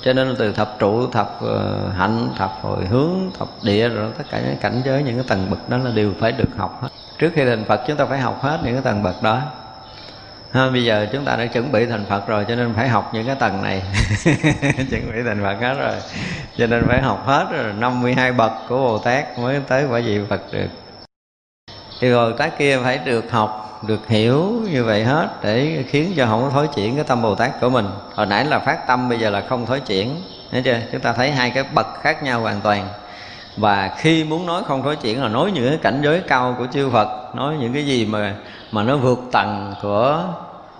[0.03, 4.23] cho nên từ thập trụ thập uh, hạnh thập hồi hướng thập địa rồi tất
[4.31, 6.89] cả những cảnh giới những cái tầng bậc đó là đều phải được học hết.
[7.17, 9.41] Trước khi thành phật chúng ta phải học hết những cái tầng bậc đó.
[10.51, 13.11] Ha, bây giờ chúng ta đã chuẩn bị thành phật rồi cho nên phải học
[13.13, 13.83] những cái tầng này.
[14.89, 15.95] Chuẩn bị thành phật hết rồi.
[16.57, 20.19] Cho nên phải học hết rồi 52 bậc của bồ tát mới tới quả vị
[20.29, 20.67] phật được.
[22.01, 26.25] Thì rồi cái kia phải được học được hiểu như vậy hết để khiến cho
[26.25, 27.85] không có thối chuyển cái tâm bồ tát của mình.
[28.15, 30.21] Hồi nãy là phát tâm, bây giờ là không thối chuyển.
[30.51, 30.77] Thấy chưa?
[30.91, 32.87] Chúng ta thấy hai cái bậc khác nhau hoàn toàn.
[33.57, 36.67] Và khi muốn nói không thối chuyển là nói những cái cảnh giới cao của
[36.73, 38.35] chư Phật, nói những cái gì mà
[38.71, 40.23] mà nó vượt tầng của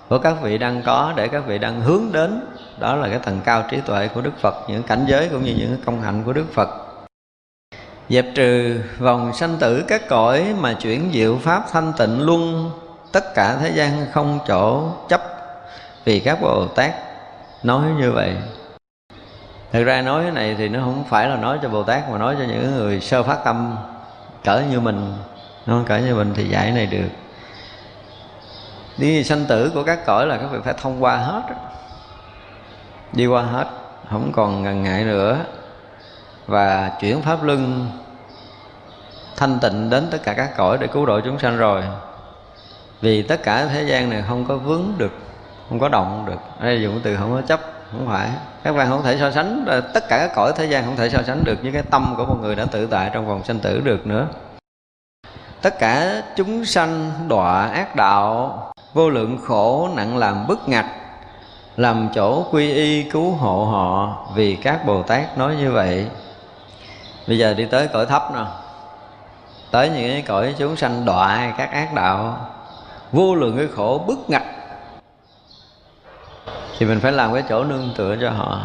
[0.10, 2.42] của các vị đang có để các vị đang hướng đến.
[2.80, 5.56] Đó là cái tầng cao trí tuệ của Đức Phật, những cảnh giới cũng như
[5.58, 6.70] những công hạnh của Đức Phật.
[8.10, 12.72] Dẹp trừ vòng sanh tử các cõi mà chuyển diệu pháp thanh tịnh luân
[13.12, 15.22] tất cả thế gian không chỗ chấp,
[16.06, 16.92] vì các bồ tát
[17.64, 18.38] nói như vậy.
[19.72, 22.18] Thực ra nói cái này thì nó không phải là nói cho bồ tát, mà
[22.18, 23.78] nói cho những người sơ phát tâm,
[24.44, 25.14] cỡ như mình.
[25.66, 27.10] Nó cỡ như mình thì dạy này được.
[28.98, 31.42] Đi sanh tử của các cõi là các vị phải thông qua hết
[33.14, 33.68] đi qua hết,
[34.10, 35.38] không còn ngần ngại nữa.
[36.48, 37.92] Và chuyển pháp luân
[39.38, 41.84] thanh tịnh đến tất cả các cõi để cứu độ chúng sanh rồi
[43.02, 45.12] vì tất cả thế gian này không có vướng được,
[45.70, 46.40] không có động được.
[46.60, 47.60] Ở đây dùng từ không có chấp,
[47.92, 48.30] không phải.
[48.64, 51.22] Các bạn không thể so sánh tất cả các cõi thế gian không thể so
[51.24, 53.82] sánh được với cái tâm của một người đã tự tại trong vòng sanh tử
[53.84, 54.28] được nữa.
[55.62, 58.58] Tất cả chúng sanh đọa ác đạo,
[58.94, 60.86] vô lượng khổ, nặng làm bức ngạch,
[61.78, 66.08] làm chỗ quy y cứu hộ họ, vì các bồ tát nói như vậy.
[67.28, 68.42] Bây giờ đi tới cõi thấp nè
[69.72, 72.38] tới những cái cõi chúng sanh đọa các ác đạo
[73.12, 74.44] vô lượng cái khổ bức ngặt.
[76.78, 78.62] Thì mình phải làm cái chỗ nương tựa cho họ.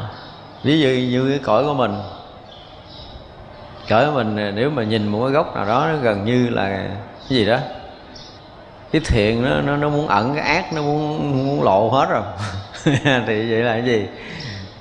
[0.63, 1.95] Ví dụ như cái cõi của mình
[3.89, 6.69] cõi của mình nếu mà nhìn một cái gốc nào đó nó gần như là
[7.29, 7.59] cái gì đó
[8.93, 12.23] cái thiện nó nó, nó muốn ẩn cái ác nó muốn muốn lộ hết rồi.
[13.27, 14.07] Thì vậy là cái gì?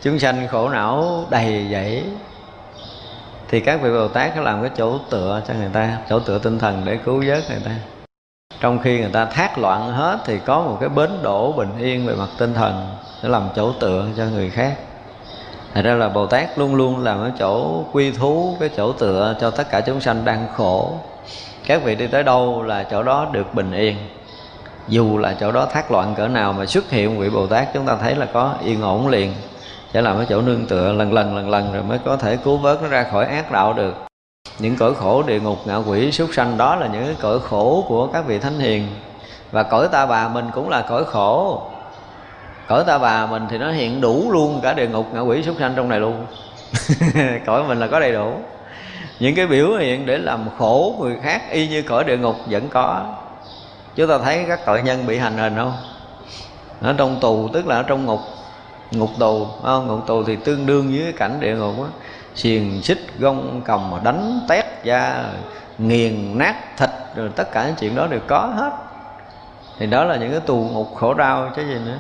[0.02, 2.03] Chúng sanh khổ não đầy dẫy.
[3.49, 6.40] Thì các vị bồ tát có làm cái chỗ tựa cho người ta chỗ tựa
[6.40, 7.72] tinh thần để cứu vớt người ta
[8.59, 12.05] trong khi người ta thác loạn hết thì có một cái bến đổ bình yên
[12.05, 14.75] về mặt tinh thần để làm chỗ tựa cho người khác
[15.73, 19.35] Thật ra là Bồ Tát luôn luôn làm cái chỗ quy thú, cái chỗ tựa
[19.41, 20.93] cho tất cả chúng sanh đang khổ.
[21.65, 23.95] Các vị đi tới đâu là chỗ đó được bình yên.
[24.88, 27.85] Dù là chỗ đó thác loạn cỡ nào mà xuất hiện vị Bồ Tát chúng
[27.85, 29.34] ta thấy là có yên ổn liền.
[29.93, 32.57] Sẽ làm cái chỗ nương tựa lần lần lần lần rồi mới có thể cứu
[32.57, 34.12] vớt nó ra khỏi ác đạo được
[34.59, 37.85] những cõi khổ địa ngục ngạ quỷ súc sanh, đó là những cái cõi khổ
[37.88, 38.88] của các vị thánh hiền.
[39.51, 41.61] Và cõi ta bà mình cũng là cõi khổ.
[42.67, 45.55] Cõi ta bà mình thì nó hiện đủ luôn cả địa ngục ngạ quỷ súc
[45.59, 46.25] sanh trong này luôn.
[47.45, 48.34] Cõi mình là có đầy đủ.
[49.19, 52.69] Những cái biểu hiện để làm khổ người khác y như cõi địa ngục vẫn
[52.69, 53.01] có.
[53.95, 55.73] Chúng ta thấy các tội nhân bị hành hình không?
[56.81, 58.19] Ở trong tù, tức là ở trong ngục
[58.91, 59.88] ngục tù không?
[59.88, 61.89] Ngục tù thì tương đương với cái cảnh địa ngục á
[62.35, 65.26] xiềng xích gông còng mà đánh tét da,
[65.77, 68.72] nghiền nát thịt, rồi tất cả những chuyện đó đều có hết.
[69.80, 71.97] Thì đó là những cái tù ngục khổ đau chứ gì nữa.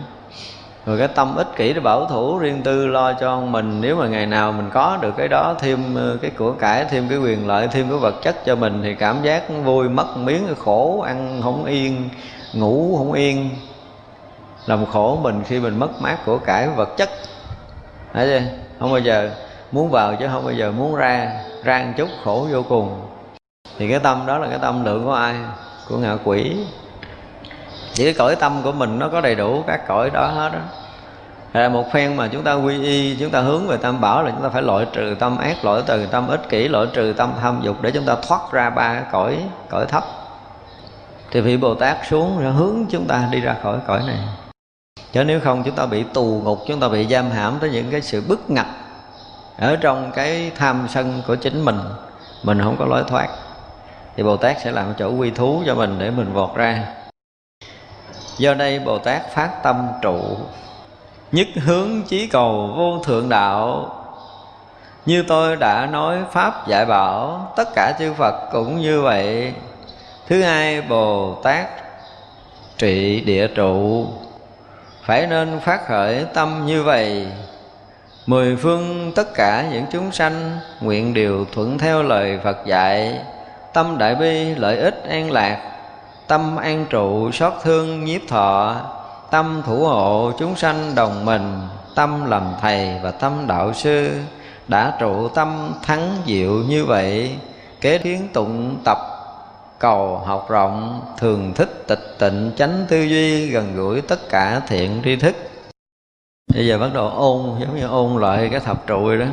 [0.85, 4.07] Rồi cái tâm ích kỷ để bảo thủ riêng tư lo cho mình, nếu mà
[4.07, 7.47] ngày nào mình có được cái đó, thêm ờ, cái của cải, thêm cái quyền
[7.47, 11.41] lợi, thêm cái vật chất cho mình, thì cảm giác vui, mất miếng khổ, ăn
[11.43, 12.09] không yên,
[12.53, 13.49] ngủ không yên.
[14.65, 17.09] Làm khổ mình khi mình mất mát của cải, vật chất.
[18.13, 18.41] Thấy chưa?
[18.79, 19.29] Không bao giờ
[19.73, 21.31] muốn vào chứ không bao giờ muốn ra
[21.63, 23.01] ra một chút khổ vô cùng.
[23.77, 25.35] Thì cái tâm đó là cái tâm lượng của ai?
[25.89, 26.57] Của ngạ quỷ.
[27.93, 30.59] Chỉ cái cõi tâm của mình nó có đầy đủ các cõi đó hết đó
[31.53, 34.31] là một phen mà chúng ta quy y, chúng ta hướng về tam bảo là
[34.31, 37.33] chúng ta phải loại trừ tâm ác, loại trừ tâm ích kỷ, loại trừ tâm
[37.41, 39.39] tham dục để chúng ta thoát ra ba cái cõi
[39.69, 40.03] cõi thấp.
[41.31, 44.17] Thì vị bồ tát xuống ra hướng chúng ta đi ra khỏi cõi này.
[45.11, 47.91] Chứ nếu không chúng ta bị tù ngục, chúng ta bị giam hãm tới những
[47.91, 48.65] cái sự bức ngặt
[49.57, 51.79] ở trong cái tham sân của chính mình
[52.43, 53.27] mình không có lối thoát,
[54.15, 56.87] thì bồ tát sẽ làm chỗ quy thú cho mình để mình vọt ra.
[58.37, 60.19] Do đây bồ tát phát tâm trụ,
[61.31, 63.89] nhất hướng chí cầu vô thượng đạo.
[65.05, 69.53] Như tôi đã nói pháp dạy bảo, tất cả chư phật cũng như vậy.
[70.27, 71.67] Thứ hai, bồ tát
[72.77, 74.07] trị địa trụ.
[75.01, 77.27] Phải nên phát khởi tâm như vậy
[78.25, 83.19] mười phương tất cả những chúng sanh nguyện đều thuận theo lời phật dạy.
[83.73, 85.71] Tâm đại bi, lợi ích, an lạc.
[86.27, 88.75] Tâm an trụ, xót thương, nhiếp thọ.
[89.31, 91.61] Tâm thủ hộ, chúng sanh đồng mình.
[91.95, 94.11] Tâm làm thầy và tâm đạo sư.
[94.67, 97.35] Đã trụ tâm thắng diệu như vậy,
[97.81, 98.97] kế thiến tụng tập,
[99.79, 105.01] cầu học rộng, thường thích tịch tịnh chánh tư duy, gần gũi tất cả thiện
[105.03, 105.35] tri thức
[106.53, 109.25] bây giờ bắt đầu ôn, giống như ôn lại cái thập trụ rồi đó.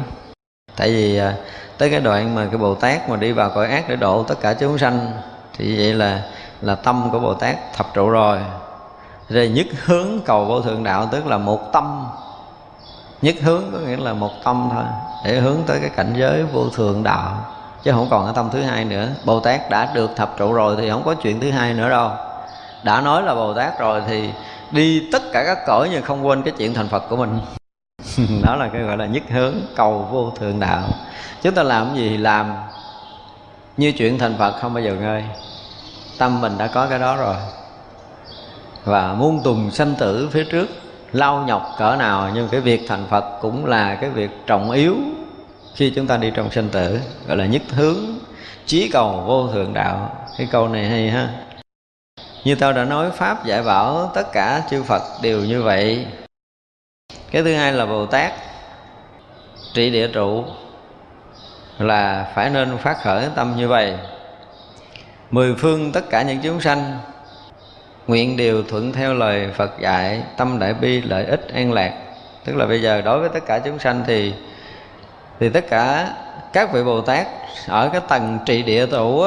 [0.77, 1.35] Tại vì à,
[1.79, 4.35] tới cái đoạn mà cái bồ tát mà đi vào cõi ác để độ tất
[4.41, 5.13] cả chúng sanh,
[5.57, 6.23] thì vậy là
[6.61, 8.39] là tâm của bồ tát thập trụ rồi.
[9.29, 12.07] Rồi nhất hướng cầu vô thượng đạo tức là một tâm.
[13.23, 14.85] Nhất hướng có nghĩa là một tâm thôi,
[15.25, 17.45] để hướng tới cái cảnh giới vô thượng đạo.
[17.83, 19.09] Chứ không còn cái tâm thứ hai nữa.
[19.25, 22.11] Bồ tát đã được thập trụ rồi thì không có chuyện thứ hai nữa đâu.
[22.83, 24.31] Đã nói là bồ tát rồi thì
[24.71, 27.39] đi tất cả các cõi nhưng không quên cái chuyện thành phật của mình.
[28.43, 30.83] Đó là cái gọi là nhất hướng cầu vô thượng đạo.
[31.43, 32.53] Chúng ta làm gì thì làm.
[33.77, 35.25] Như chuyện thành phật không bao giờ ngơi.
[36.19, 37.35] Tâm mình đã có cái đó rồi.
[38.85, 40.69] Và muôn tùng sanh tử phía trước
[41.13, 44.97] lao nhọc cỡ nào, nhưng cái việc thành phật cũng là cái việc trọng yếu
[45.75, 47.97] khi chúng ta đi trong sanh tử, gọi là nhất hướng,
[48.67, 50.27] chí cầu vô thượng đạo.
[50.39, 51.29] Cái câu này hay ha
[52.45, 56.07] như tao đã nói, pháp dạy bảo tất cả chư phật đều như vậy.
[57.31, 58.33] Cái thứ hai là bồ tát,
[59.75, 60.45] trị địa trụ,
[61.79, 63.99] là phải nên phát khởi tâm như vậy.
[65.31, 66.99] Mười phương tất cả những chúng sanh
[68.07, 71.93] nguyện đều thuận theo lời Phật dạy, tâm đại bi, lợi ích, an lạc.
[72.45, 74.35] Tức là bây giờ đối với tất cả chúng sanh thì
[75.41, 76.15] thì tất cả
[76.53, 77.27] các vị Bồ Tát
[77.69, 79.25] ở cái tầng trị địa trụ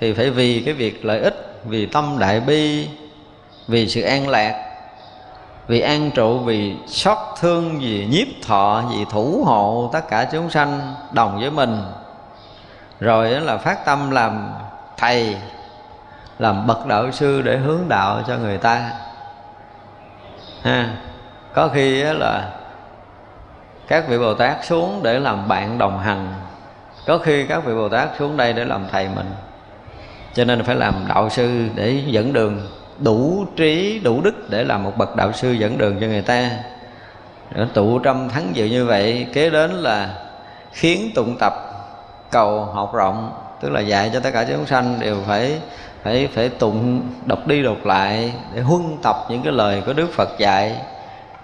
[0.00, 2.88] thì phải vì cái việc lợi ích vì tâm đại bi,
[3.68, 4.64] vì sự an lạc,
[5.66, 10.50] vì an trụ, vì xót thương, vì nhiếp thọ, vì thủ hộ tất cả chúng
[10.50, 11.82] sanh đồng với mình.
[13.00, 14.52] Rồi đó là phát tâm làm
[14.96, 15.36] thầy,
[16.38, 18.90] làm bậc đạo sư để hướng đạo cho người ta.
[20.62, 20.96] Ha,
[21.54, 22.50] có khi là
[23.88, 26.34] các vị bồ tát xuống để làm bạn đồng hành.
[27.06, 29.30] Có khi các vị bồ tát xuống đây để làm thầy mình
[30.34, 32.60] cho nên phải làm đạo sư để dẫn đường,
[32.98, 36.50] đủ trí, đủ đức để làm một bậc đạo sư dẫn đường cho người ta.
[37.54, 40.14] Để tụ trăm thắng dự như vậy, kế đến là
[40.72, 41.52] khiến tụng tập,
[42.30, 45.60] cầu, học rộng, tức là dạy cho tất cả chúng sanh đều phải
[46.02, 50.12] phải phải tụng, đọc đi đọc lại để huân tập những cái lời của Đức
[50.12, 50.76] Phật dạy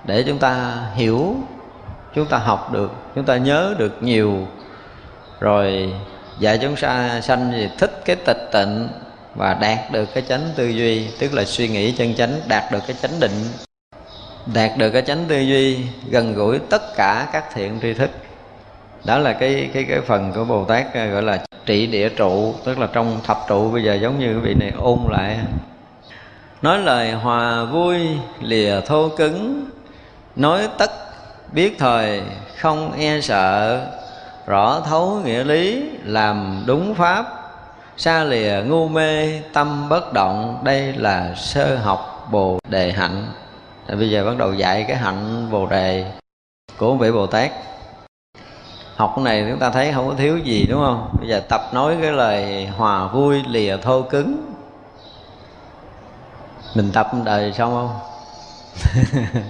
[0.04, 1.36] để chúng ta hiểu,
[2.14, 4.46] chúng ta học được, chúng ta nhớ được nhiều.
[5.40, 5.92] Rồi
[6.40, 8.88] dạy chúng ta sanh thì thích cái tịch tịnh
[9.34, 12.78] và đạt được cái chánh tư duy, tức là suy nghĩ chân chánh, đạt được
[12.86, 13.44] cái chánh định.
[14.54, 15.78] Đạt được cái chánh tư duy,
[16.10, 18.10] gần gũi tất cả các thiện tri thức.
[19.04, 22.54] Đó là cái cái cái phần của bồ tát ờ, gọi là trị địa trụ,
[22.64, 25.38] tức là trong thập trụ bây giờ giống như cái vị này, ôn lại.
[26.62, 27.98] Nói lời hòa vui,
[28.40, 29.70] lìa thô cứng,
[30.36, 30.90] nói tất,
[31.52, 32.22] biết thời,
[32.56, 33.80] không e sợ
[34.48, 37.26] rõ thấu nghĩa lý, làm đúng pháp.
[37.96, 43.26] Xa lìa ngu mê, tâm bất động, đây là sơ học bồ đề hạnh.
[43.88, 46.12] Bây giờ bắt đầu dạy cái hạnh bồ đề
[46.78, 47.50] của vị bồ tát.
[48.96, 51.08] Học này chúng ta thấy không có thiếu gì, đúng không?
[51.20, 54.52] Bây giờ tập nói cái lời hòa vui lìa thô cứng.
[56.74, 57.98] Mình tập đời xong không?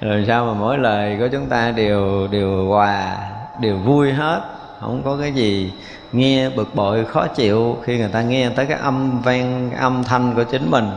[0.00, 3.16] Rồi sao mà mỗi lời của chúng ta đều đều hòa?
[3.60, 4.40] Đều vui hết.
[4.80, 5.72] Không có cái gì
[6.12, 10.04] nghe bực bội khó chịu khi người ta nghe tới cái âm vang cái âm
[10.04, 10.90] thanh của chính mình.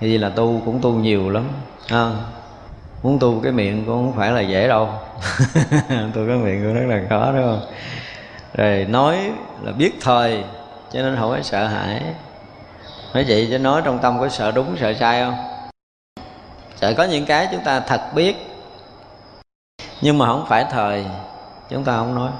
[0.00, 1.44] Thì là tu cũng tu nhiều lắm
[1.88, 2.10] à,
[3.02, 4.88] muốn tu cái miệng cũng không phải là dễ đâu.
[5.88, 7.60] Tu cái miệng cũng rất là khó đúng không?
[8.54, 9.18] Rồi nói
[9.62, 10.44] là biết thời
[10.92, 12.02] cho nên không phải sợ hãi.
[13.14, 15.34] Nói vậy chứ nói trong tâm có sợ đúng sợ sai không?
[16.76, 18.36] Sợ có những cái chúng ta thật biết
[20.00, 21.04] nhưng mà không phải thời
[21.70, 22.30] chúng ta không nói.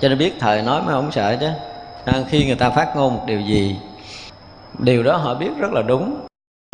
[0.00, 1.48] Cho nên biết thời nói mới không sợ chứ.
[2.04, 3.76] À, khi người ta phát ngôn một điều gì
[4.78, 6.26] điều đó họ biết rất là đúng.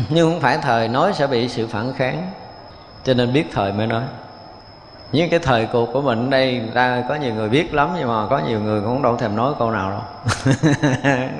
[0.09, 2.31] Nhưng không phải thời nói sẽ bị sự phản kháng.
[3.03, 4.03] Cho nên biết thời mới nói.
[5.11, 8.27] Những cái thời cuộc của mình đây ra có nhiều người biết lắm nhưng mà
[8.29, 10.01] có nhiều người cũng đâu thèm nói câu nào đâu.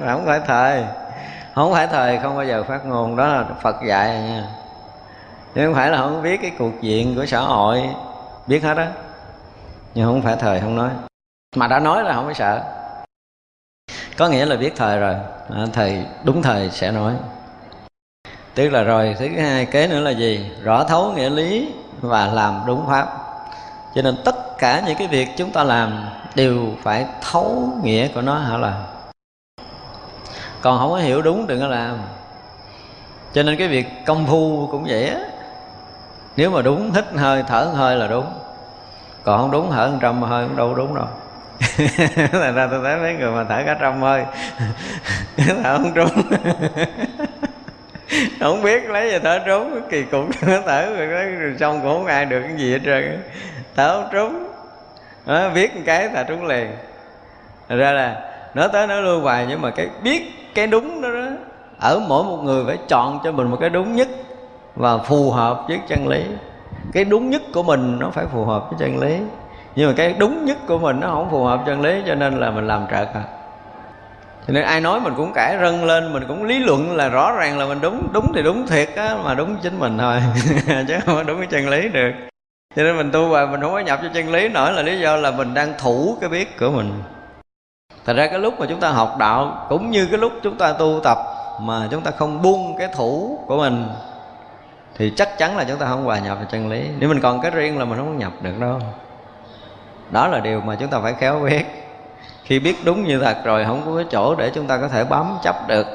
[0.06, 0.84] Không phải thời.
[1.56, 3.15] Không phải thời không bao giờ phát ngôn.
[3.15, 4.44] Đó là phật dạy nha.
[5.56, 7.84] Chứ không phải là không biết cái cuộc diện của xã hội.
[8.48, 8.88] Biết hết á
[9.98, 10.90] nhưng không phải thời không nói.
[11.56, 12.61] Mà đã nói là không phải sợ.
[14.18, 15.15] Có nghĩa là biết thời rồi.
[15.56, 17.14] À, Thầy đúng thời sẽ nói.
[18.56, 20.52] Tức là rồi, thứ hai, kế nữa là gì?
[20.64, 23.07] Rõ thấu nghĩa lý và làm đúng pháp.
[23.95, 28.22] Cho nên tất cả những cái việc chúng ta làm đều phải thấu nghĩa của
[28.22, 28.86] nó hả là?
[30.61, 31.98] Còn không có hiểu đúng đừng có làm.
[33.34, 35.19] Cho nên cái việc công phu cũng vậy á.
[36.36, 38.26] Nếu mà đúng, hít hơi, thở hơi là đúng
[39.28, 41.06] còn không đúng thở trăm hơi cũng đâu đúng đâu.
[42.41, 44.24] Là ra tôi thấy mấy người mà thở cả trăm hơi.
[45.64, 46.10] Thở không trúng.
[48.40, 52.41] Không biết lấy gì thở trúng kỳ cục thở rồi, xong cũng không ai được
[52.41, 53.24] cái gì hết trơn
[53.76, 54.52] thở không trúng.
[55.26, 56.72] Đó, biết một cái thở trúng liền.
[57.70, 58.22] Thật ra là
[58.54, 61.28] nói tới nói lui hoài nhưng mà cái biết cái đúng đó, đó
[61.80, 64.08] ở mỗi một người phải chọn cho mình một cái đúng nhất
[64.76, 66.24] và phù hợp với chân lý
[66.93, 69.18] cái đúng nhất của mình nó phải phù hợp với chân lý.
[69.76, 72.39] Nhưng mà cái đúng nhất của mình nó không phù hợp chân lý, cho nên
[72.39, 73.23] là mình làm trật à.
[74.47, 77.31] Cho nên ai nói mình cũng cãi rân lên, mình cũng lý luận là rõ
[77.31, 80.22] ràng là mình đúng đúng thì đúng thiệt á, mà đúng chính mình thôi.
[80.88, 82.11] Chứ không có đúng cái chân lý được.
[82.76, 84.99] Cho nên mình tu và mình không có nhập cho chân lý nổi là lý
[84.99, 87.03] do là mình đang thủ cái biết của mình.
[88.05, 90.73] Thật ra cái lúc mà chúng ta học đạo cũng như cái lúc chúng ta
[90.73, 91.18] tu tập
[91.61, 93.88] mà chúng ta không buông cái thủ của mình
[94.98, 96.88] thì chắc chắn là chúng ta không hòa nhập vào chân lý.
[96.99, 98.80] Nếu mình còn cái riêng là mình không nhập được đâu.
[100.11, 101.65] Đó là điều mà chúng ta phải khéo biết.
[102.44, 105.03] Khi biết đúng như thật rồi, không có cái chỗ để chúng ta có thể
[105.03, 105.88] bám chấp được.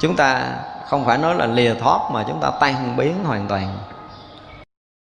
[0.00, 0.42] Chúng ta
[0.88, 3.78] không phải nói là lìa thoát mà chúng ta tan biến hoàn toàn.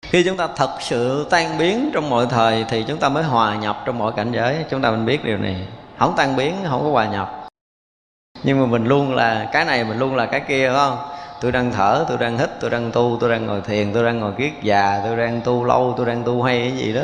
[0.02, 3.56] Khi chúng ta thật sự tan biến trong mọi thời thì chúng ta mới hòa
[3.56, 4.64] nhập trong mọi cảnh giới.
[4.70, 5.66] Chúng ta mình biết điều này.
[5.98, 7.48] Không tan biến, không có hòa nhập.
[8.42, 10.98] Nhưng mà mình luôn là, cái này mình luôn là cái kia, phải không?
[11.40, 14.20] Tôi đang thở tôi đang hít tôi đang tu tôi đang ngồi thiền tôi đang
[14.20, 17.02] ngồi kiết già tôi đang tu lâu tôi đang tu hay cái gì đó.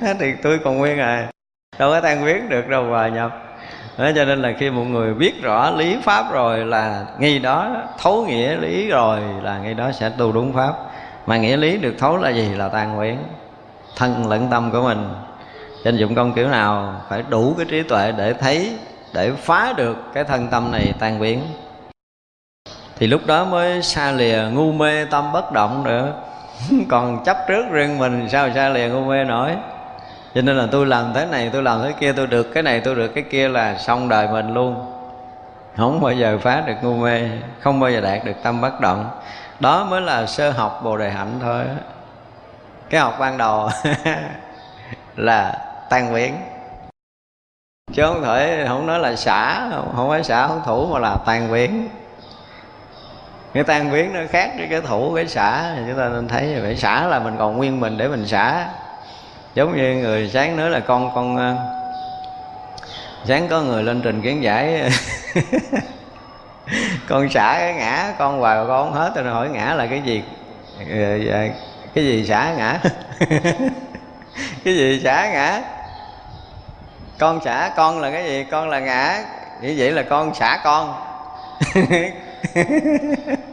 [0.20, 1.30] Thì tôi còn nguyên à.
[1.78, 3.30] Đâu có tan biến được đâu hòa nhập.
[3.98, 7.76] Đó, cho nên là khi một người biết rõ lý pháp rồi là ngay đó
[7.98, 10.74] thấu nghĩa lý rồi là ngay đó sẽ tu đúng pháp.
[11.26, 12.48] Mà nghĩa lý được thấu là gì?
[12.54, 13.18] Là tan biến.
[13.96, 15.08] Thân lẫn tâm của mình.
[15.84, 18.76] Trên dụng công kiểu nào phải đủ cái trí tuệ để thấy
[19.14, 21.40] để phá được cái thân tâm này tan biến
[22.96, 26.12] thì lúc đó mới xa lìa ngu mê tâm bất động nữa.
[26.88, 29.50] Còn chấp trước riêng mình, sao xa lìa ngu mê nổi?
[30.34, 32.80] Cho nên là tôi làm thế này, tôi làm thế kia, tôi được cái này,
[32.80, 34.90] tôi được cái kia là xong đời mình luôn.
[35.76, 37.28] Không bao giờ phá được ngu mê,
[37.60, 39.10] không bao giờ đạt được tâm bất động.
[39.60, 41.62] Đó mới là sơ học bồ đề hạnh thôi.
[42.90, 43.68] Cái học ban đầu
[45.16, 45.58] là
[45.90, 46.36] tan biến.
[47.92, 51.52] Chứ không thể, không nói là xả, không phải xả, không thủ mà là tan
[51.52, 51.88] biến
[53.54, 55.74] cái tan biến nó khác với cái thủ cái xả.
[55.88, 58.68] Chúng ta nên thấy vậy xả là mình còn nguyên mình để mình xả.
[59.54, 61.56] Giống như người sáng nữa là con con ờ,
[63.24, 64.82] sáng có người lên trình kiến giải.
[67.08, 70.22] Con xả cái ngã, con hoài con không hết tôi hỏi ngã là cái gì?
[70.90, 71.48] Ờ, dạ,
[71.94, 72.80] cái gì xả ngã?
[74.64, 75.62] Cái gì xả ngã?
[77.18, 78.44] Con xả con là cái gì?
[78.50, 79.24] Con là ngã.
[79.60, 80.94] Như vậy là con xả con.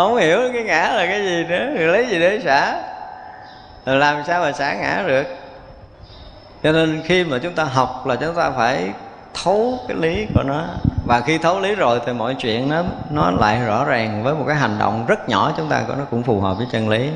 [0.00, 2.82] không hiểu cái ngã là cái gì nữa rồi lấy gì để xả?
[3.86, 5.24] Rồi làm sao mà xả ngã được?
[6.62, 8.90] Cho nên khi mà chúng ta học là chúng ta phải
[9.44, 10.64] thấu cái lý của nó.
[11.06, 14.44] Và khi thấu lý rồi thì mọi chuyện nó nó lại rõ ràng với một
[14.46, 17.10] cái hành động rất nhỏ chúng ta có nó cũng phù hợp với chân lý.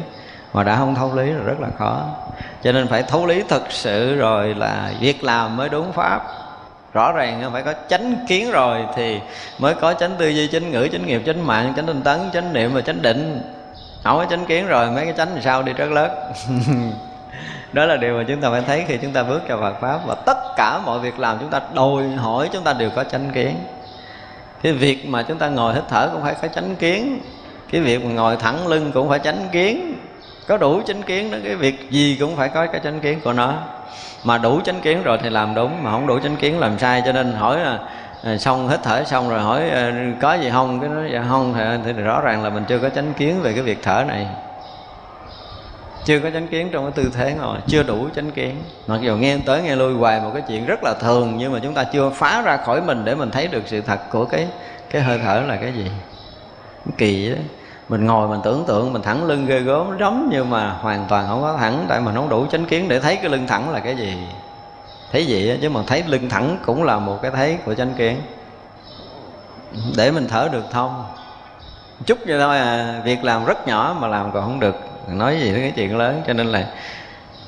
[0.53, 2.05] Mà đã không thấu lý là rất là khó.
[2.63, 6.23] Cho nên phải thấu lý thật sự rồi là việc làm mới đúng pháp
[6.93, 9.21] rõ ràng phải có chánh kiến rồi thì
[9.59, 12.53] mới có chánh tư duy, chánh ngữ, chánh nghiệp, chánh mạng, chánh tinh tấn, chánh
[12.53, 13.43] niệm và chánh định.
[14.05, 15.63] Không có chánh kiến rồi, mấy cái chánh thì sao?
[15.63, 16.11] Đi rất lớn
[17.73, 20.01] đó là điều mà chúng ta phải thấy khi chúng ta bước vào Phật pháp.
[20.07, 23.31] Và tất cả mọi việc làm chúng ta, đòi hỏi chúng ta đều có chánh
[23.35, 23.55] kiến.
[24.63, 27.21] Cái việc mà chúng ta ngồi hít thở cũng phải có chánh kiến.
[27.73, 29.95] Cái việc mà ngồi thẳng lưng cũng phải chánh kiến.
[30.47, 33.33] Có đủ chánh kiến đó, cái việc gì cũng phải có cái chánh kiến của
[33.33, 33.55] nó
[34.25, 37.03] mà đủ chánh kiến rồi thì làm đúng mà không đủ chánh kiến làm sai
[37.05, 37.79] cho nên hỏi là
[38.39, 40.81] xong hít thở xong rồi hỏi à, có gì không?
[40.81, 41.55] Cái nói dạ không
[41.85, 44.27] thì, thì rõ ràng là mình chưa có chánh kiến về cái việc thở này.
[46.05, 48.63] Chưa có chánh kiến trong cái tư thế ngồi chưa đủ chánh kiến.
[48.87, 51.59] Mặc dù nghe tới nghe lui hoài một cái chuyện rất là thường nhưng mà
[51.63, 54.47] chúng ta chưa phá ra khỏi mình để mình thấy được sự thật của cái
[54.91, 55.91] cái hơi thở là cái gì.
[56.99, 57.37] Kỳ đó
[57.89, 61.27] mình ngồi mình tưởng tượng, mình thẳng lưng ghê gớm giống nhưng mà hoàn toàn
[61.29, 63.81] không có thẳng, tại mình không đủ chánh kiến để thấy cái lưng thẳng là
[63.81, 64.17] cái gì.
[65.13, 68.23] Thấy gì chứ mà thấy lưng thẳng cũng là một cái thấy của chánh kiến.
[69.97, 71.05] Để mình thở được thông
[72.07, 74.77] chút vậy thôi à việc làm rất nhỏ mà làm còn không được.
[75.09, 76.67] Nói gì tới cái chuyện lớn, cho nên là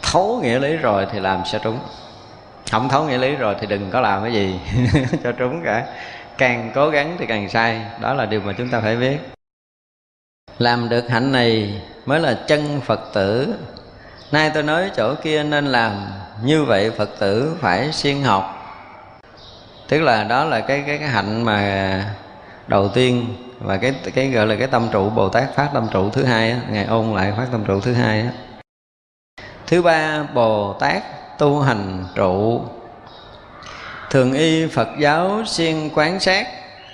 [0.03, 1.79] thấu nghĩa lý rồi thì làm sẽ trúng.
[2.71, 4.61] Không thấu nghĩa lý rồi thì đừng có làm cái gì
[5.25, 5.85] cho trúng cả.
[6.39, 7.83] Càng cố gắng thì càng sai.
[8.01, 9.40] Đó là điều mà chúng ta phải biết
[10.59, 13.55] làm được hạnh này mới là chân phật tử.
[14.32, 15.93] Nay tôi nói chỗ kia nên làm.
[16.44, 18.56] Như vậy phật tử phải siêng học.
[19.89, 22.05] Tức là đó là cái cái cái hạnh mà
[22.66, 23.27] đầu tiên
[23.59, 26.51] và cái cái gọi là cái tâm trụ bồ tát phát tâm trụ thứ hai
[26.51, 28.31] á, ngài ôn lại phát tâm trụ thứ hai á.
[29.66, 31.02] thứ ba bồ tát
[31.39, 32.62] tu hành trụ.
[34.10, 36.47] Thường y phật giáo siêng quán sát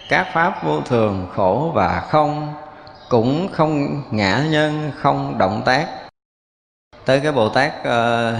[0.08, 2.54] các pháp vô thường khổ và không
[3.08, 5.88] cũng không ngã nhân không động tác.
[7.04, 8.34] Tới cái bồ tát uh,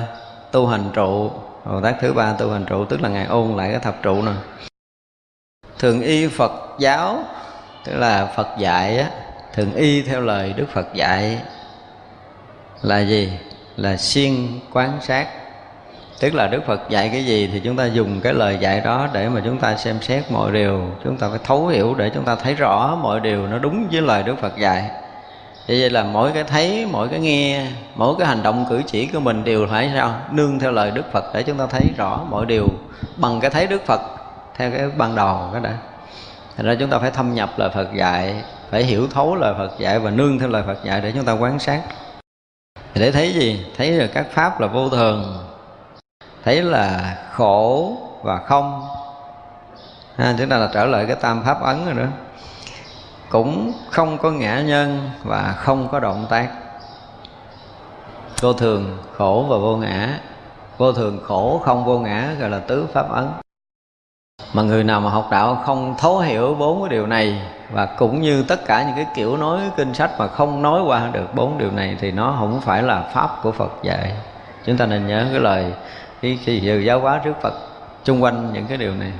[0.52, 1.30] tu hành trụ
[1.64, 4.22] bồ tát thứ ba tu hành trụ tức là ngài ôn lại cái thập trụ
[4.22, 4.32] nè.
[5.78, 7.24] Thường y phật giáo
[7.84, 9.10] tức là phật dạy á
[9.54, 11.42] thường y theo lời đức phật dạy
[12.82, 13.32] là gì?
[13.76, 15.28] Là siêng quán sát
[16.20, 19.08] tức là đức phật dạy cái gì thì chúng ta dùng cái lời dạy đó
[19.12, 20.80] để mà chúng ta xem xét mọi điều.
[21.04, 24.02] Chúng ta phải thấu hiểu để chúng ta thấy rõ mọi điều nó đúng với
[24.02, 24.90] lời đức phật dạy.
[25.68, 29.06] Vậy vậy là mỗi cái thấy, mỗi cái nghe, mỗi cái hành động cử chỉ
[29.06, 30.14] của mình đều phải sao?
[30.30, 32.68] Nương theo lời đức phật để chúng ta thấy rõ mọi điều
[33.16, 34.00] bằng cái thấy đức phật,
[34.56, 35.76] theo cái ban đầu cái đã.
[36.56, 38.34] Thành ra chúng ta phải thâm nhập lời phật dạy,
[38.70, 41.32] phải hiểu thấu lời phật dạy và nương theo lời phật dạy để chúng ta
[41.32, 41.80] quán sát.
[42.94, 43.66] Để thấy gì?
[43.76, 45.45] Thấy là các pháp là vô thường
[46.46, 47.92] thấy là khổ
[48.22, 48.88] và không.
[50.16, 52.10] Ha, chúng ta là trở lại cái tam pháp ấn rồi đó,
[53.28, 56.48] cũng không có ngã nhân và không có động tác.
[58.40, 60.18] Vô thường khổ và vô ngã.
[60.78, 63.28] Vô thường khổ không vô ngã gọi là tứ pháp ấn.
[64.52, 67.42] Mà người nào mà học đạo không thấu hiểu bốn cái điều này
[67.72, 71.08] và cũng như tất cả những cái kiểu nói kinh sách mà không nói qua
[71.12, 74.12] được bốn điều này thì nó không phải là pháp của Phật dạy.
[74.64, 75.72] Chúng ta nên nhớ cái lời
[76.20, 77.54] khi, khi sự giáo hóa trước Phật
[78.04, 79.12] chung quanh những cái điều này.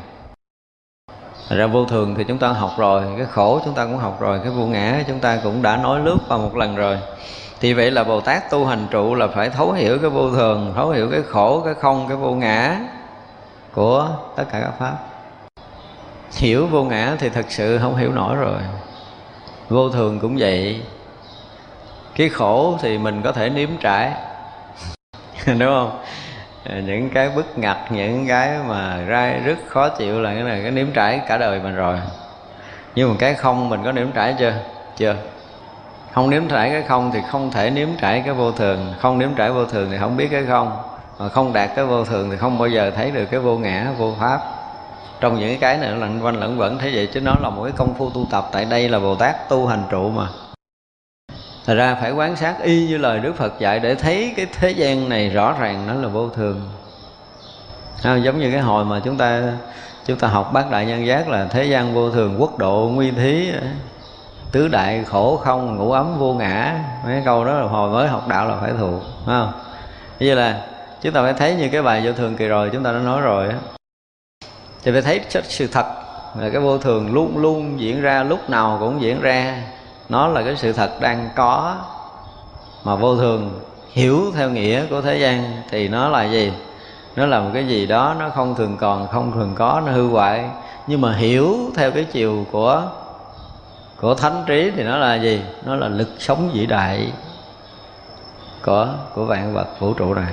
[1.48, 4.20] Thật ra vô thường thì chúng ta học rồi Cái khổ chúng ta cũng học
[4.20, 6.98] rồi Cái vô ngã chúng ta cũng đã nói lướt qua một lần rồi.
[7.60, 10.73] Thì vậy là Bồ Tát tu hành trụ là phải thấu hiểu cái vô thường
[10.77, 12.81] Thấu hiểu cái khổ, cái không, cái vô ngã
[13.73, 14.97] Của tất cả các Pháp.
[16.32, 18.60] Hiểu vô ngã thì thật sự không hiểu nổi rồi.
[19.68, 20.82] Vô thường cũng vậy.
[22.14, 24.12] Cái khổ thì mình có thể nếm trải
[25.47, 25.98] Đúng không?
[26.69, 30.63] Ờ, những cái bức ngặt, những cái mà ra rất khó chịu là cái này,
[30.63, 31.97] cái nếm trải cả đời mình rồi.
[32.95, 34.53] Nhưng mà cái không mình có nếm trải chưa?
[34.97, 35.15] Chưa.
[36.13, 38.95] Không nếm trải cái không thì không thể nếm trải cái vô thường.
[38.99, 40.77] Không nếm trải vô thường thì không biết cái không.
[41.19, 43.87] Mà không đạt cái vô thường thì không bao giờ thấy được cái vô ngã,
[43.99, 44.41] vô pháp.
[45.21, 47.63] Trong những cái này nó lẩn quanh lẫn vẫn thế vậy chứ nó là một
[47.65, 48.49] cái công phu tu tập.
[48.53, 50.27] Tại đây là bồ tát tu hành trụ mà.
[51.67, 54.71] Thật ra phải quán sát y như lời Đức Phật dạy để thấy cái thế
[54.71, 56.61] gian này rõ ràng nó là vô thường.
[58.03, 59.43] À, giống như cái hồi mà chúng ta
[60.07, 63.11] chúng ta học bát đại nhân giác là thế gian vô thường quốc độ nguy
[63.11, 63.53] thí
[64.53, 66.81] tứ đại khổ không ngủ ấm vô ngã.
[67.05, 69.53] Mấy câu đó là hồi mới học đạo là phải thuộc phải không?
[70.21, 70.61] Như là
[71.03, 73.21] chúng ta phải thấy như cái bài vô thường kỳ rồi chúng ta đã nói
[73.21, 73.49] rồi
[74.85, 75.87] thì phải thấy sự thật
[76.39, 79.63] là cái vô thường luôn luôn diễn ra lúc nào cũng diễn ra
[80.09, 81.77] nó là cái sự thật đang có
[82.85, 83.61] mà vô thường,
[83.91, 86.53] hiểu theo nghĩa của thế gian, thì nó là gì?
[87.16, 90.09] Nó là một cái gì đó nó không thường còn, không thường có, nó hư
[90.09, 90.51] hoại.
[90.87, 92.83] Nhưng mà hiểu theo cái chiều của
[94.01, 95.43] của thánh trí thì nó là gì?
[95.65, 97.12] Nó là lực sống vĩ đại
[98.65, 100.33] của của vạn vật vũ trụ này.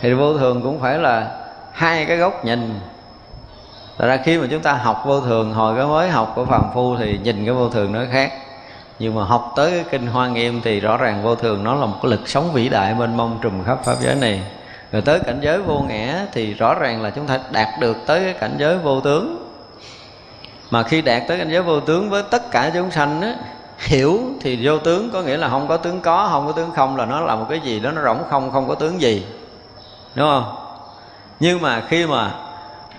[0.00, 1.30] Thì vô thường cũng phải là
[1.72, 2.80] hai cái góc nhìn
[3.98, 6.62] Thật ra khi mà chúng ta học vô thường, hồi cái mới học của phàm
[6.74, 8.32] phu thì nhìn cái vô thường nó khác.
[8.98, 11.86] Nhưng mà học tới cái kinh hoa nghiêm thì rõ ràng vô thường nó là
[11.86, 14.42] một cái lực sống vĩ đại mênh mông trùm khắp pháp giới này.
[14.92, 18.24] Rồi tới cảnh giới vô ngã thì rõ ràng là chúng ta đạt được tới
[18.24, 19.48] cái cảnh giới vô tướng.
[20.70, 23.34] Mà khi đạt tới cảnh giới vô tướng với tất cả chúng sanh á,
[23.78, 26.96] hiểu thì vô tướng có nghĩa là không có tướng có, không có tướng không
[26.96, 29.26] là nó là một cái gì đó, nó rỗng không không có tướng gì.
[30.14, 30.54] Đúng không?
[31.40, 32.30] Nhưng mà khi mà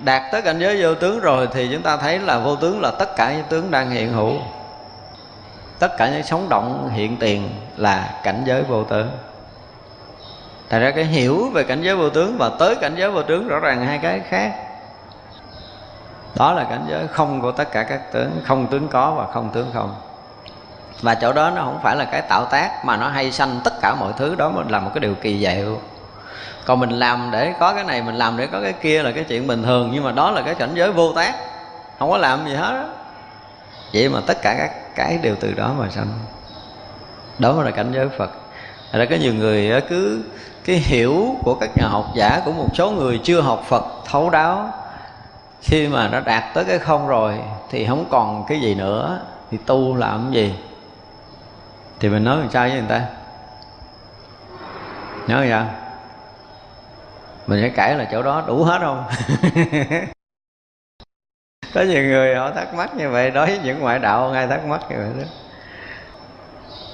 [0.04, 2.92] đạt tới cảnh giới vô tướng rồi thì chúng ta thấy là vô tướng là
[2.92, 4.34] tất cả những tướng đang hiện hữu.
[5.80, 9.10] Tất cả những sống động, hiện tiền là cảnh giới vô tướng.
[10.70, 13.48] Thật ra cái hiểu về cảnh giới vô tướng và tới cảnh giới vô tướng
[13.48, 14.54] rõ ràng hai cái khác.
[16.36, 19.50] Đó là cảnh giới không của tất cả các tướng, Không tướng có và không
[19.54, 19.96] tướng không.
[21.02, 23.74] Và chỗ đó nó không phải là cái tạo tác Mà nó hay sanh tất
[23.82, 25.78] cả mọi thứ, Đó là một cái điều kỳ diệu.
[26.66, 29.24] Còn mình làm để có cái này, Mình làm để có cái kia là cái
[29.24, 31.36] chuyện bình thường, Nhưng mà đó là cái cảnh giới vô tác
[32.00, 32.86] Không có làm gì hết đó.
[33.94, 36.08] Vậy mà tất cả các cái đều từ đó mà sanh.
[37.40, 38.32] Đó mới là cảnh giới Phật.
[38.92, 40.24] Thật ra có nhiều người cứ
[40.66, 44.30] cái hiểu của các nhà học giả của một số người chưa học Phật thấu
[44.30, 44.74] đáo,
[45.62, 49.20] khi mà nó đạt tới cái không rồi thì không còn cái gì nữa,
[49.52, 50.56] thì tu làm cái gì?
[52.00, 53.02] Thì mình nói làm sao với người ta?
[55.28, 55.66] Nói sao
[57.48, 59.04] mình sẽ cãi là chỗ đó đủ hết không?
[61.74, 64.48] Có nhiều người họ thắc mắc như vậy, đối với những ngoại đạo không ai
[64.48, 65.26] thắc mắc như vậy đó.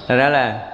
[0.08, 0.70] Thật ra là,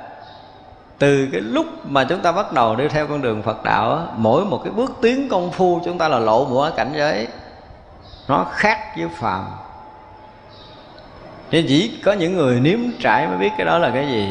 [0.99, 4.45] từ cái lúc mà chúng ta bắt đầu đi theo con đường Phật đạo mỗi
[4.45, 7.29] một cái bước tiến công phu chúng ta là lộ mũa cảnh giới.
[8.29, 9.45] Nó khác với phàm.
[11.51, 14.29] Nên chỉ có những người nếm trải mới biết cái đó là cái gì.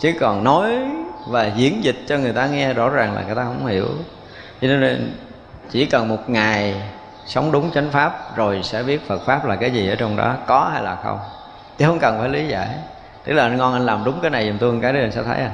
[0.00, 0.72] Chứ còn nói
[1.28, 3.88] và diễn dịch cho người ta nghe rõ ràng là người ta không hiểu
[4.68, 5.16] cho nên
[5.70, 6.82] chỉ cần một ngày
[7.26, 10.34] sống đúng chánh pháp rồi sẽ biết Phật pháp là cái gì ở trong đó,
[10.46, 11.18] có hay là không.
[11.78, 12.68] Chứ không cần phải lý giải.
[13.24, 15.22] Tức là anh ngon anh làm đúng cái này giùm tôi cái đó anh sẽ
[15.22, 15.50] thấy à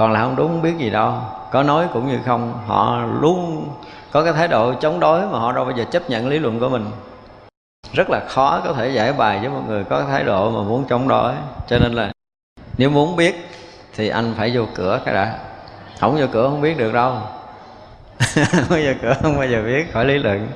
[0.00, 1.14] còn là không đúng không biết gì đâu.
[1.52, 2.54] Có nói cũng như không.
[2.66, 3.68] Họ luôn
[4.10, 6.60] có cái thái độ chống đối mà họ đâu bao giờ chấp nhận lý luận
[6.60, 6.90] của mình.
[7.92, 10.68] Rất là khó có thể giải bài với một người có cái thái độ mà
[10.68, 11.32] muốn chống đối.
[11.68, 12.12] Cho nên là
[12.78, 13.48] nếu muốn biết
[13.96, 15.38] thì anh phải vô cửa cái đã.
[16.00, 17.14] Không vô cửa không biết được đâu.
[18.52, 20.48] không bao giờ cửa không bao giờ biết khỏi lý luận.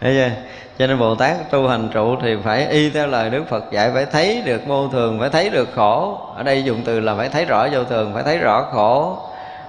[0.00, 0.30] Thấy chưa?
[0.78, 3.90] Cho nên bồ tát tu hành trụ thì phải y theo lời đức phật dạy,
[3.94, 6.18] phải thấy được vô thường, phải thấy được khổ.
[6.36, 9.18] Ở đây dùng từ là phải thấy rõ vô thường, phải thấy rõ khổ.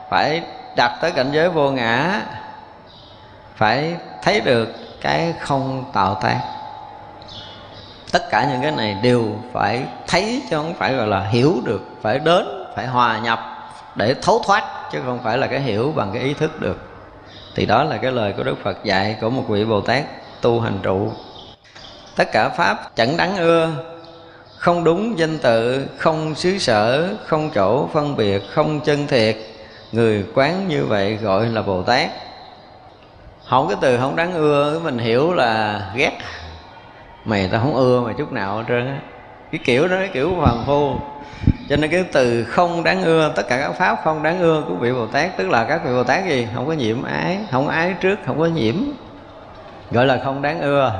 [0.10, 0.42] Phải
[0.76, 2.22] đặt tới cảnh giới vô ngã.
[3.56, 3.94] Phải
[4.24, 4.70] thấy được
[5.02, 6.40] cái không tạo tác.
[8.12, 11.82] Tất cả những cái này đều phải thấy chứ không phải gọi là hiểu được,
[12.02, 13.40] phải đến, phải hòa nhập
[13.96, 16.85] để thấu thoát, chứ không phải là cái hiểu bằng cái ý thức được
[17.56, 20.04] thì đó là cái lời của đức phật dạy của một vị bồ tát
[20.42, 21.12] tu hành trụ.
[22.16, 23.70] Tất cả pháp chẳng đáng ưa.
[24.58, 29.38] Không đúng danh tự, không xứ sở, không chỗ phân biệt, không chân thiệt.
[29.92, 32.10] Người quán như vậy gọi là bồ tát.
[33.46, 36.12] Không cái từ không đáng ưa, mình hiểu là ghét.
[37.26, 39.00] Mày ta không ưa mày chút nào hết trơn á.
[39.52, 40.96] Cái kiểu đó, cái kiểu phàm phu
[41.70, 44.76] cho nên cái từ không đáng ưa, tất cả các pháp không đáng ưa của
[44.76, 46.48] vị bồ tát, tức là các vị bồ tát gì?
[46.56, 48.76] Không có nhiễm ái, không ái trước, không có nhiễm.
[49.92, 50.94] Gọi là không đáng ưa.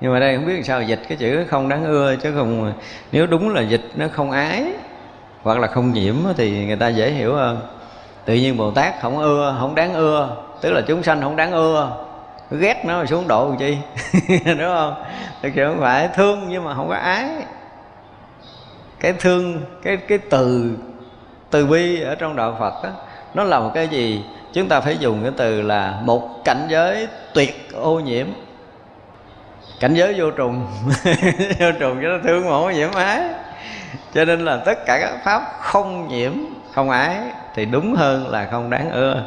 [0.00, 2.72] Nhưng mà đây không biết sao dịch cái chữ không đáng ưa, chứ không,
[3.12, 4.64] nếu đúng là dịch nó không ái,
[5.42, 7.60] hoặc là không nhiễm thì người ta dễ hiểu hơn.
[8.24, 11.52] Tự nhiên bồ tát không ưa, không đáng ưa, tức là chúng sanh không đáng
[11.52, 11.96] ưa.
[12.50, 13.78] Ghét nó xuống độ làm chi?
[14.44, 14.94] Đúng không?
[15.42, 17.28] Thực sự không phải, thương nhưng mà không có ái
[19.02, 20.70] cái thương cái cái từ
[21.50, 22.90] từ bi ở trong đạo phật đó,
[23.34, 24.24] nó là một cái gì?
[24.52, 28.26] Chúng ta phải dùng cái từ là một cảnh giới tuyệt ô nhiễm.
[29.80, 30.66] Cảnh giới vô trùng.
[31.60, 33.22] Vô trùng cho nó thương mà không nhiễm ái.
[34.14, 36.32] Cho nên là tất cả các pháp không nhiễm
[36.72, 37.16] không ái
[37.54, 39.22] thì đúng hơn là không đáng ưa.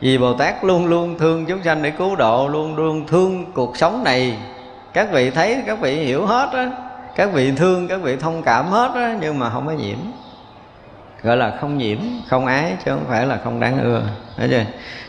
[0.00, 3.76] Vì bồ tát luôn luôn thương chúng sanh để cứu độ luôn luôn thương cuộc
[3.76, 4.36] sống này.
[4.92, 6.70] Các vị thấy các vị hiểu hết á
[7.14, 9.98] các vị thương, các vị thông cảm hết á, nhưng mà không có nhiễm.
[11.22, 14.02] Gọi là không nhiễm, không ái, chứ không phải là không đáng ưa.
[14.36, 14.64] Thấy chưa?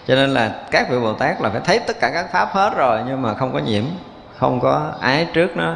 [0.07, 2.73] Cho nên là các vị bồ tát là phải thấy tất cả các pháp hết
[2.75, 3.83] rồi, nhưng mà không có nhiễm,
[4.37, 5.75] không có ái trước nó.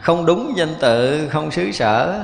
[0.00, 2.20] Không đúng danh tự, không xứ sở.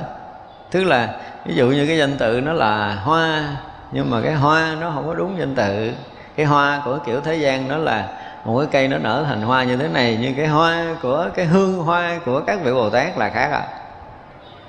[0.70, 1.16] Tức là
[1.46, 3.56] ví dụ như cái danh tự nó là hoa,
[3.92, 5.92] nhưng mà cái hoa nó không có đúng danh tự.
[6.36, 8.08] Cái hoa của kiểu thế gian nó là
[8.44, 11.46] một cái cây nó nở thành hoa như thế này nhưng cái hoa của cái
[11.46, 13.62] hương hoa của các vị bồ tát là khác à.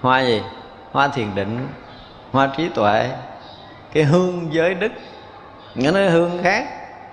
[0.02, 0.42] Hoa gì?
[0.92, 1.68] Hoa thiền định,
[2.32, 3.10] hoa trí tuệ,
[3.94, 4.92] cái hương giới đức.
[5.76, 6.66] Nghĩa nó hương khác,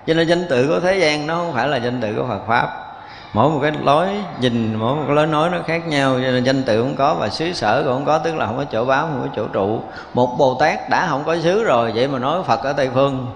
[0.07, 2.47] cho nên danh tự của thế gian nó không phải là danh tự của phật
[2.47, 2.85] pháp.
[3.33, 4.09] Mỗi một cái lối
[4.41, 7.15] nhìn, mỗi một cái lối nói nó khác nhau, cho nên danh tự không có
[7.15, 9.47] và xứ sở cũng không có, tức là không có chỗ báo, không có chỗ
[9.53, 9.81] trụ.
[10.15, 13.27] Một bồ tát đã không có xứ rồi, vậy mà nói phật ở tây phương.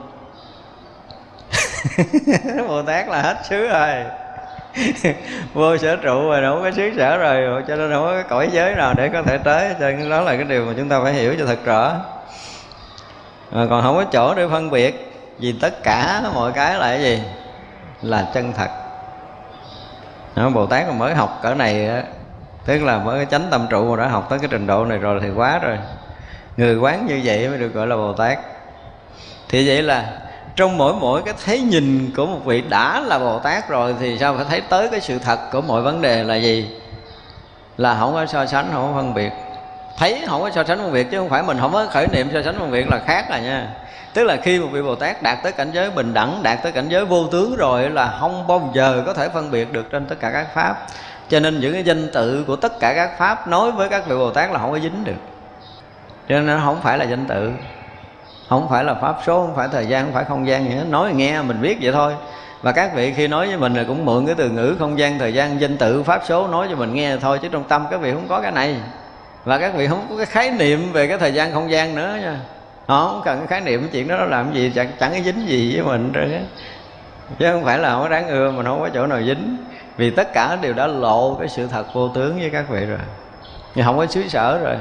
[2.68, 4.04] bồ tát là hết xứ rồi.
[5.54, 8.48] Vô sở trụ rồi đâu có xứ sở rồi cho nên không có cái cõi
[8.52, 11.00] giới nào để có thể tới cho nên đó là cái điều mà chúng ta
[11.02, 11.94] phải hiểu cho thật rõ.
[13.50, 17.02] Mà còn không có chỗ để phân biệt vì tất cả mọi cái là cái
[17.02, 17.22] gì?
[18.02, 18.68] Là chân thật.
[20.36, 22.02] Đó, bồ tát mà mới học cỡ này
[22.64, 25.20] tức là mới chánh tâm trụ mà đã học tới cái trình độ này rồi
[25.22, 25.78] thì quá rồi.
[26.56, 28.38] Người quán như vậy mới được gọi là bồ tát.
[29.48, 30.04] Thì vậy là
[30.56, 34.18] trong mỗi mỗi cái thấy nhìn của một vị đã là bồ tát rồi thì
[34.18, 36.70] sao phải thấy tới cái sự thật của mọi vấn đề là gì?
[37.76, 39.32] Là không có so sánh, không có phân biệt.
[39.98, 42.28] Thấy không có so sánh phân biệt chứ không phải mình không có khởi niệm
[42.32, 43.68] so sánh phân biệt là khác rồi nha.
[44.14, 46.72] Tức là khi một vị bồ tát đạt tới cảnh giới bình đẳng, đạt tới
[46.72, 50.06] cảnh giới vô tướng rồi là không bao giờ có thể phân biệt được trên
[50.06, 50.86] tất cả các pháp.
[51.28, 54.16] Cho nên những cái danh tự của tất cả các pháp nói với các vị
[54.16, 55.20] bồ tát là không có dính được.
[56.28, 57.50] Cho nên nó không phải là danh tự
[58.52, 60.84] không phải là pháp số, không phải thời gian, không phải không gian gì hết.
[60.88, 62.14] Nói nghe mình biết vậy thôi.
[62.62, 65.18] Và các vị khi nói với mình là cũng mượn cái từ ngữ không gian,
[65.18, 68.00] thời gian, danh tự, pháp số nói cho mình nghe thôi, chứ trong tâm các
[68.00, 68.76] vị không có cái này.
[69.44, 72.18] Và các vị không có cái khái niệm về cái thời gian, không gian nữa
[72.22, 72.36] nha.
[72.86, 75.76] Họ không cần cái khái niệm chuyện đó nó làm gì, chẳng chẳng dính gì
[75.76, 76.40] với mình rồi
[77.38, 79.56] chứ không phải là không có đáng ưa, mà không có chỗ nào dính.
[79.96, 82.98] Vì tất cả đều đã lộ cái sự thật vô tướng với các vị rồi.
[83.74, 84.76] Nhưng không có xứ sở rồi.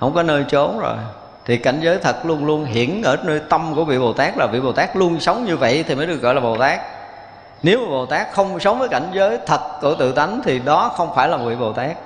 [0.00, 0.96] Không có nơi trốn rồi
[1.46, 4.46] thì cảnh giới thật luôn luôn hiển ở nơi tâm của vị bồ tát là
[4.46, 6.80] vị bồ tát luôn sống như vậy thì mới được gọi là bồ tát.
[7.62, 10.92] Nếu mà bồ tát không sống với cảnh giới thật của tự tánh thì đó
[10.96, 11.96] không phải là vị bồ tát.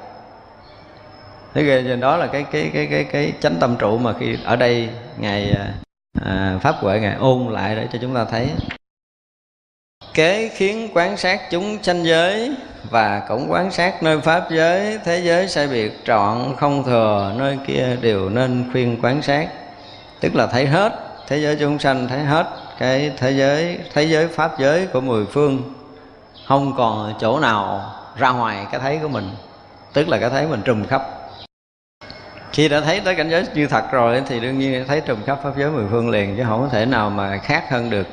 [1.55, 4.57] Thế ghê đó là cái cái cái cái cái chánh tâm trụ mà khi ở
[4.57, 4.89] đây
[5.19, 5.67] ngài à,
[6.23, 8.49] à pháp huệ ngài ôn lại để cho chúng ta thấy
[10.15, 12.55] kế khiến quán sát chúng sanh giới
[12.91, 17.59] và cũng quán sát nơi pháp giới, thế giới sai biệt trọn không thừa, nơi
[17.66, 19.49] kia đều nên khuyên quán sát.
[20.20, 20.93] Tức là thấy hết,
[21.28, 22.47] thế giới chúng sanh thấy hết
[22.78, 25.62] cái thế giới thế giới pháp giới của mười phương.
[26.47, 29.31] Không còn chỗ nào ra ngoài cái thấy của mình,
[29.93, 31.03] tức là cái thấy mình trùm khắp.
[32.53, 35.39] Khi đã thấy tới cảnh giới như thật rồi thì đương nhiên thấy trùm khắp
[35.43, 38.07] pháp giới mười phương liền, chứ không có thể nào mà khác hơn được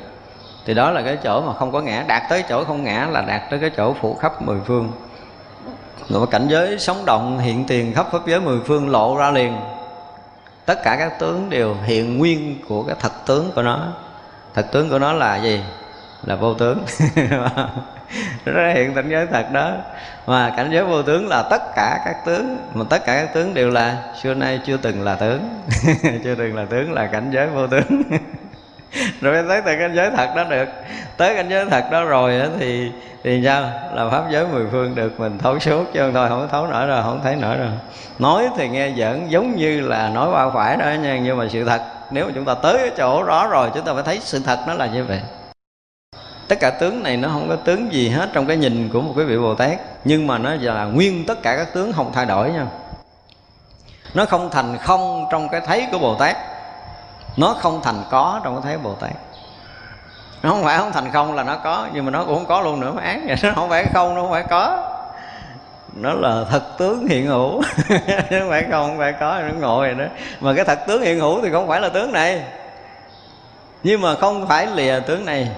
[0.68, 2.04] thì đó là cái chỗ mà không có ngã.
[2.08, 4.92] Đạt tới chỗ không ngã là đạt tới cái chỗ phủ khắp mười phương.
[6.08, 9.56] Rồi cảnh giới sống động, hiện tiền khắp pháp giới mười phương lộ ra liền.
[10.66, 13.92] Tất cả các tướng đều hiện nguyên của cái thật tướng của nó.
[14.54, 15.60] Thật tướng của nó là gì?
[16.24, 16.84] Là vô tướng.
[18.44, 19.72] Nó hiện cảnh giới thật đó.
[20.26, 22.58] Mà cảnh giới vô tướng là tất cả các tướng.
[22.74, 25.60] Mà tất cả các tướng đều là, xưa nay chưa từng là tướng.
[26.24, 28.02] Chưa từng là tướng là cảnh giới vô tướng.
[29.20, 30.68] rồi tới từ cảnh giới thật đó được.
[31.16, 32.92] Tới cảnh giới thật đó rồi thì
[33.24, 33.62] thì sao?
[33.94, 36.86] Là pháp giới mười phương được, mình thấu suốt chứ không thôi, không thấu nổi
[36.86, 37.70] rồi, không thấy nổi rồi.
[38.18, 41.64] Nói thì nghe giỡn, giống như là nói bao phải đó nha, nhưng mà sự
[41.64, 44.40] thật, nếu mà chúng ta tới cái chỗ đó rồi, chúng ta phải thấy sự
[44.46, 45.20] thật nó là như vậy.
[46.48, 49.12] Tất cả tướng này nó không có tướng gì hết trong cái nhìn của một
[49.16, 52.26] cái vị bồ tát, nhưng mà nó là nguyên tất cả các tướng không thay
[52.26, 52.66] đổi nha.
[54.14, 56.36] Nó không thành không trong cái thấy của bồ tát
[57.36, 59.12] nó không thành có trong cái thấy bồ tát.
[60.42, 62.60] Nó không phải không thành không là nó có, nhưng mà nó cũng không có
[62.60, 64.90] luôn nữa mà án vậy nó không phải không, nó không phải có.
[65.92, 67.62] Nó là thật tướng hiện hữu.
[68.30, 70.12] Chứ không phải không không phải có, nó ngồi rồi đó.
[70.40, 72.42] Mà cái thật tướng hiện hữu thì không phải là tướng này.
[73.82, 75.48] Nhưng mà không phải lìa tướng này.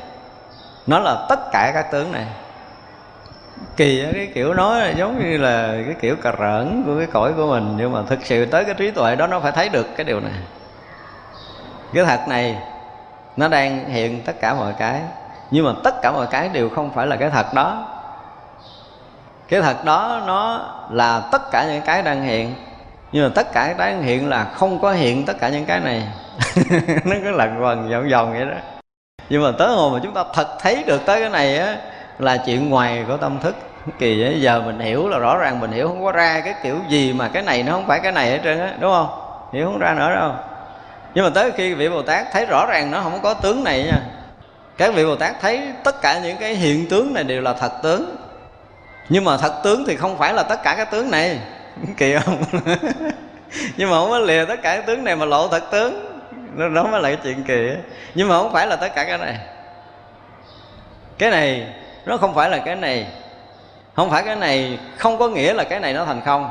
[0.87, 2.27] Nó là tất cả các tướng này.
[3.77, 7.33] Kỳ cái kiểu nói là giống như là cái kiểu cà rỡn của cái cõi
[7.37, 9.87] của mình, nhưng mà thực sự tới cái trí tuệ đó nó phải thấy được
[9.97, 10.33] cái điều này
[11.95, 12.57] cái thật này
[13.37, 15.01] nó đang hiện tất cả mọi cái.
[15.51, 17.85] Nhưng mà tất cả mọi cái đều không phải là cái thật đó.
[19.49, 20.61] Cái thật đó nó
[20.91, 22.55] là tất cả những cái đang hiện.
[23.13, 25.81] Nhưng mà tất cả cái đang hiện là không có hiện tất cả những cái
[25.81, 26.03] này.
[27.05, 28.57] Nó cứ lật vần vòng vòng vậy đó.
[29.29, 31.77] Nhưng mà tới hồi mà chúng ta thật thấy được tới cái này á
[32.19, 33.57] là chuyện ngoài của tâm thức.
[33.99, 36.77] Kỳ ấy, giờ mình hiểu là rõ ràng mình hiểu không có ra cái kiểu
[36.89, 39.09] gì mà cái này nó không phải cái này hết trơn á đúng không?
[39.53, 40.33] Hiểu không ra nữa đâu
[41.15, 43.85] nhưng mà tới khi vị bồ tát thấy rõ ràng nó không có tướng này
[43.85, 44.01] nha,
[44.77, 47.73] các vị bồ tát thấy tất cả những cái hiện tướng này đều là thật
[47.83, 48.17] tướng.
[49.09, 51.39] Nhưng mà thật tướng thì không phải là tất cả các tướng này.
[51.97, 52.43] Kỳ không?
[53.77, 56.21] Nhưng mà không có lìa tất cả các tướng này mà lộ thật tướng.
[56.75, 57.71] Đó mới là cái chuyện kỳ
[58.15, 59.39] nhưng mà không phải là tất cả cái này.
[61.19, 61.67] Cái này,
[62.05, 63.07] nó không phải là cái này.
[63.97, 66.51] Không phải cái này, không có nghĩa là cái này nó thành không.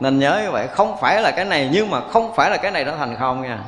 [0.00, 2.70] Nên nhớ như vậy, không phải là cái này, nhưng mà không phải là cái
[2.70, 3.58] này nó thành không nha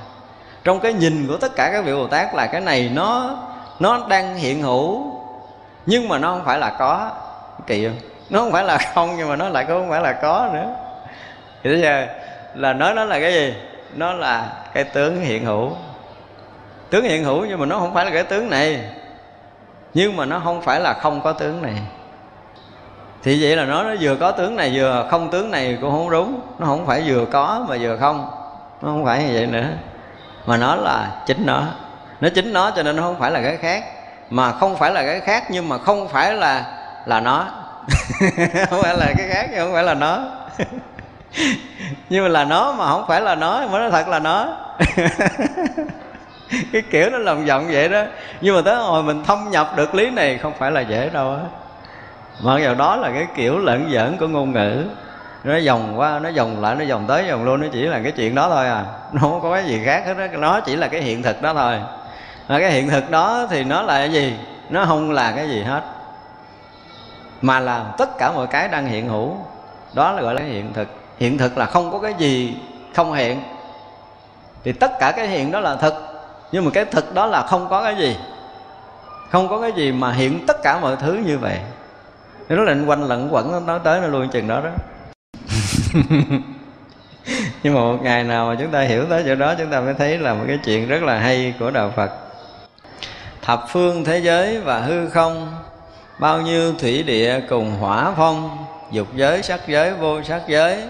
[0.66, 3.38] trong cái nhìn của tất cả các vị bồ tát là cái này nó
[3.80, 5.12] nó đang hiện hữu.
[5.86, 7.10] Nhưng mà nó không phải là có.
[7.66, 7.96] Kỳ không
[8.30, 10.74] nó không phải là không, nhưng mà nó lại không phải là có nữa.
[11.62, 12.06] Thì bây giờ
[12.54, 13.54] là nói nó là cái gì?
[13.94, 15.70] Nó là cái tướng hiện hữu.
[16.90, 18.80] Tướng hiện hữu nhưng mà nó không phải là cái tướng này.
[19.94, 21.74] Nhưng mà nó không phải là không có tướng này.
[23.22, 26.10] Thì vậy là nó nó vừa có tướng này, vừa không tướng này cũng không
[26.10, 26.40] đúng.
[26.58, 28.30] Nó không phải vừa có mà vừa không.
[28.82, 29.66] Nó không phải như vậy nữa
[30.46, 31.62] mà nó là chính nó.
[32.20, 33.84] Nó chính nó cho nên nó không phải là cái khác.
[34.30, 36.64] Mà không phải là cái khác, nhưng mà không phải là
[37.06, 37.44] là nó.
[38.70, 40.24] Không phải là cái khác, nhưng không phải là nó.
[42.08, 44.48] Nhưng mà là nó mà không phải là nó mà nó thật là nó.
[46.72, 48.02] Cái kiểu nó lòng vọng vậy đó.
[48.40, 51.30] Nhưng mà tới hồi mình thâm nhập được lý này không phải là dễ đâu
[51.30, 51.40] á.
[52.40, 54.84] Mà vào đó là cái kiểu lẫn giỡn của ngôn ngữ
[55.46, 58.12] nó vòng qua, nó vòng lại, nó vòng tới, vòng luôn nó chỉ là cái
[58.12, 58.84] chuyện đó thôi à.
[59.12, 61.54] Nó không có cái gì khác hết đó nó chỉ là cái hiện thực đó
[61.54, 61.78] thôi.
[62.48, 64.36] Mà cái hiện thực đó thì nó là cái gì?
[64.70, 65.82] Nó không là cái gì hết.
[67.42, 69.36] Mà là tất cả mọi cái đang hiện hữu,
[69.92, 70.88] đó là gọi là hiện thực.
[71.18, 72.56] Hiện thực là không có cái gì
[72.94, 73.42] không hiện.
[74.64, 75.94] Thì tất cả cái hiện đó là thực.
[76.52, 78.16] Nhưng mà cái thực đó là không có cái gì.
[79.30, 81.58] Không có cái gì mà hiện tất cả mọi thứ như vậy.
[82.48, 84.70] Nó lệnh quanh lẫn quẩn, nó tới, nó luôn chừng đó đó.
[87.62, 89.94] nhưng mà một ngày nào mà chúng ta hiểu tới chỗ đó, chúng ta mới
[89.94, 92.10] thấy là một cái chuyện rất là hay của đạo phật.
[93.42, 95.54] Thập phương thế giới và hư không,
[96.18, 100.82] bao nhiêu thủy địa cùng hỏa phong, dục giới, sắc giới, vô sắc giới,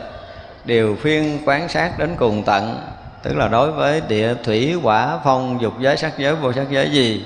[0.64, 2.78] đều phiên quán sát đến cùng tận.
[3.22, 6.90] Tức là đối với địa thủy, hỏa phong, dục giới, sắc giới, vô sắc giới
[6.90, 7.24] gì?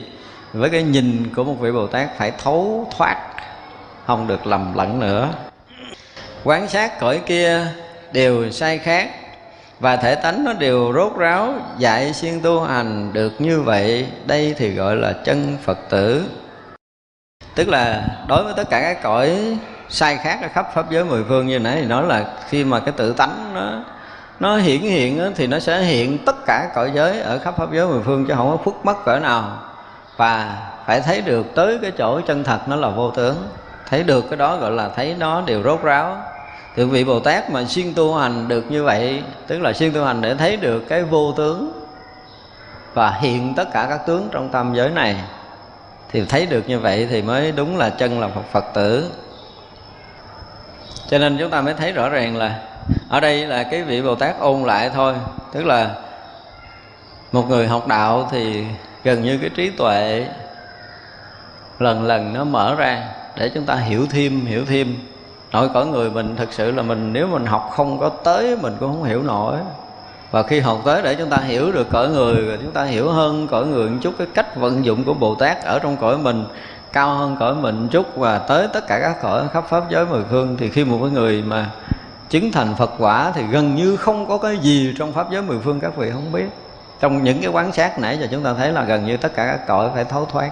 [0.53, 3.17] Với cái nhìn của một vị bồ tát phải thấu thoát,
[4.07, 5.29] không được lầm lẫn nữa
[6.45, 7.67] quán sát cõi kia
[8.13, 9.11] đều sai khác,
[9.81, 14.55] và thể tánh nó đều rốt ráo dạy xuyên tu hành được như vậy, đây
[14.59, 16.25] thì gọi là chân phật tử.
[17.55, 19.57] Tức là đối với tất cả các cõi
[19.89, 22.81] sai khác ở khắp pháp giới mười phương như nãy thì nói là khi mà
[22.81, 23.85] cái tự tánh nó
[24.41, 27.87] nó hiển hiện thì nó sẽ hiện tất cả cõi giới ở khắp pháp giới
[27.87, 29.59] mười phương chứ không có khuất mất cỡ nào.
[30.17, 30.57] Và
[30.87, 33.49] phải thấy được tới cái chỗ chân thật nó là vô tướng
[33.91, 36.17] thấy được cái đó gọi là thấy nó đều rốt ráo.
[36.77, 40.05] Thì vị bồ tát mà xuyên tu hành được như vậy, tức là xuyên tu
[40.05, 41.87] hành để thấy được cái vô tướng
[42.95, 45.17] và hiện tất cả các tướng trong tâm giới này,
[46.11, 49.11] thì thấy được như vậy thì mới đúng là chân là phật phật tử.
[51.09, 52.59] Cho nên chúng ta mới thấy rõ ràng là
[53.09, 55.15] ở đây là cái vị bồ tát ôn lại thôi,
[55.53, 55.91] tức là
[57.33, 58.65] một người học đạo thì
[59.05, 60.27] gần như cái trí tuệ
[61.79, 63.09] lần lần nó mở ra
[63.41, 64.95] để chúng ta hiểu thêm hiểu thêm.
[65.53, 68.77] Nội cõi người mình thực sự là mình, nếu mình học không có tới, mình
[68.81, 69.57] cũng không hiểu nổi.
[70.31, 73.11] Và khi học tới để chúng ta hiểu được cõi người, rồi chúng ta hiểu
[73.11, 76.19] hơn cõi người một chút, cái cách vận dụng của bồ tát ở trong cõi
[76.19, 76.45] mình,
[76.93, 80.07] cao hơn cõi mình một chút và tới tất cả các cõi, khắp pháp giới
[80.07, 81.71] mười phương, thì khi một cái người mà
[82.31, 85.59] chứng thành phật quả thì gần như không có cái gì trong pháp giới mười
[85.59, 86.47] phương các vị không biết.
[87.01, 89.47] Trong những cái quán sát nãy giờ chúng ta thấy là gần như tất cả
[89.47, 90.51] các cõi phải thấu thoát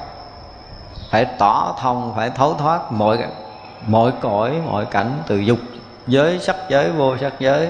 [1.11, 3.19] phải tỏ thông, phải thấu thoát mọi
[3.87, 5.59] mọi cõi, mọi cảnh, từ dục
[6.07, 7.69] giới, sắc giới, vô sắc giới,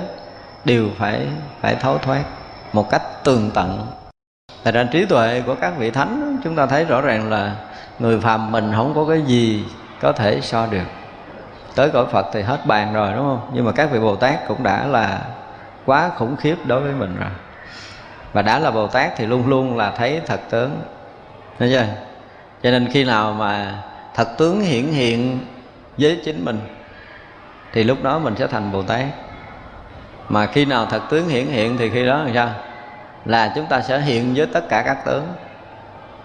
[0.64, 1.26] đều phải
[1.60, 2.24] phải thấu thoát
[2.72, 3.86] một cách tường tận
[4.64, 7.54] Thật ra trí tuệ của các vị thánh, chúng ta thấy rõ ràng là
[7.98, 9.64] người phàm mình không có cái gì
[10.00, 10.84] có thể so được
[11.74, 13.50] tới cõi Phật thì hết bàn rồi, đúng không?
[13.52, 15.20] Nhưng mà các vị Bồ Tát cũng đã là
[15.86, 17.30] quá khủng khiếp đối với mình rồi.
[18.32, 20.82] Và đã là Bồ Tát thì luôn luôn là thấy thật tướng.
[21.58, 22.07] Thấy chưa?
[22.62, 23.82] Cho nên khi nào mà
[24.14, 25.38] thật tướng hiển hiện
[25.98, 26.60] với chính mình,
[27.72, 29.04] thì lúc đó mình sẽ thành Bồ Tát.
[30.28, 32.50] Mà khi nào thật tướng hiển hiện thì khi đó là sao?
[33.24, 35.26] Là chúng ta sẽ hiện với tất cả các tướng.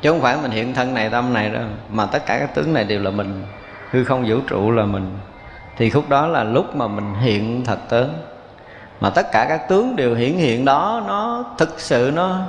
[0.01, 1.64] Chứ không phải mình hiện thân này, tâm này đâu.
[1.89, 3.45] Mà tất cả các tướng này đều là mình.
[3.91, 5.18] Hư không vũ trụ là mình.
[5.77, 8.14] Thì khúc đó là lúc mà mình hiện thật tướng.
[8.99, 12.39] Mà tất cả các tướng đều hiển hiện đó, nó thực sự nó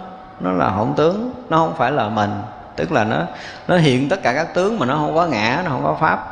[0.40, 2.30] nó là hỗn tướng, nó không phải là mình
[2.76, 3.26] tức là nó
[3.68, 6.30] nó hiện tất cả các tướng mà nó không có ngã, nó không có pháp.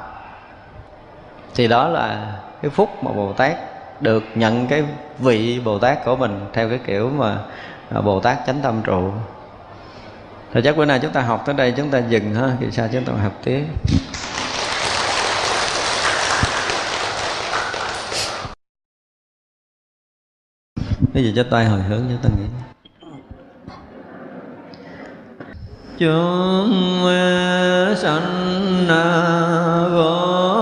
[1.55, 3.57] Thì đó là cái phúc mà bồ tát
[4.01, 4.85] được nhận cái
[5.19, 7.39] vị bồ tát của mình theo cái kiểu mà
[7.95, 9.13] à, bồ tát chánh tâm trụ.
[10.53, 12.89] Thì chắc bữa nay chúng ta học tới đây chúng ta dừng ha, thì sao
[12.93, 13.65] chúng ta học tiếp.
[21.15, 22.72] Cái gì cho tay hồi hướng cho ta nghĩ.
[26.03, 27.07] Chúng
[27.97, 28.89] sanh
[29.95, 30.62] vô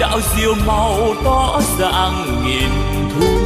[0.00, 2.70] đạo diều màu tỏ dạng nghìn
[3.14, 3.45] thu.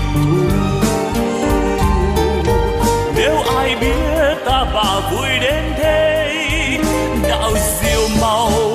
[3.15, 6.37] nếu ai biết ta bà vui đến thế
[7.29, 7.51] đạo
[7.81, 8.70] diệu màu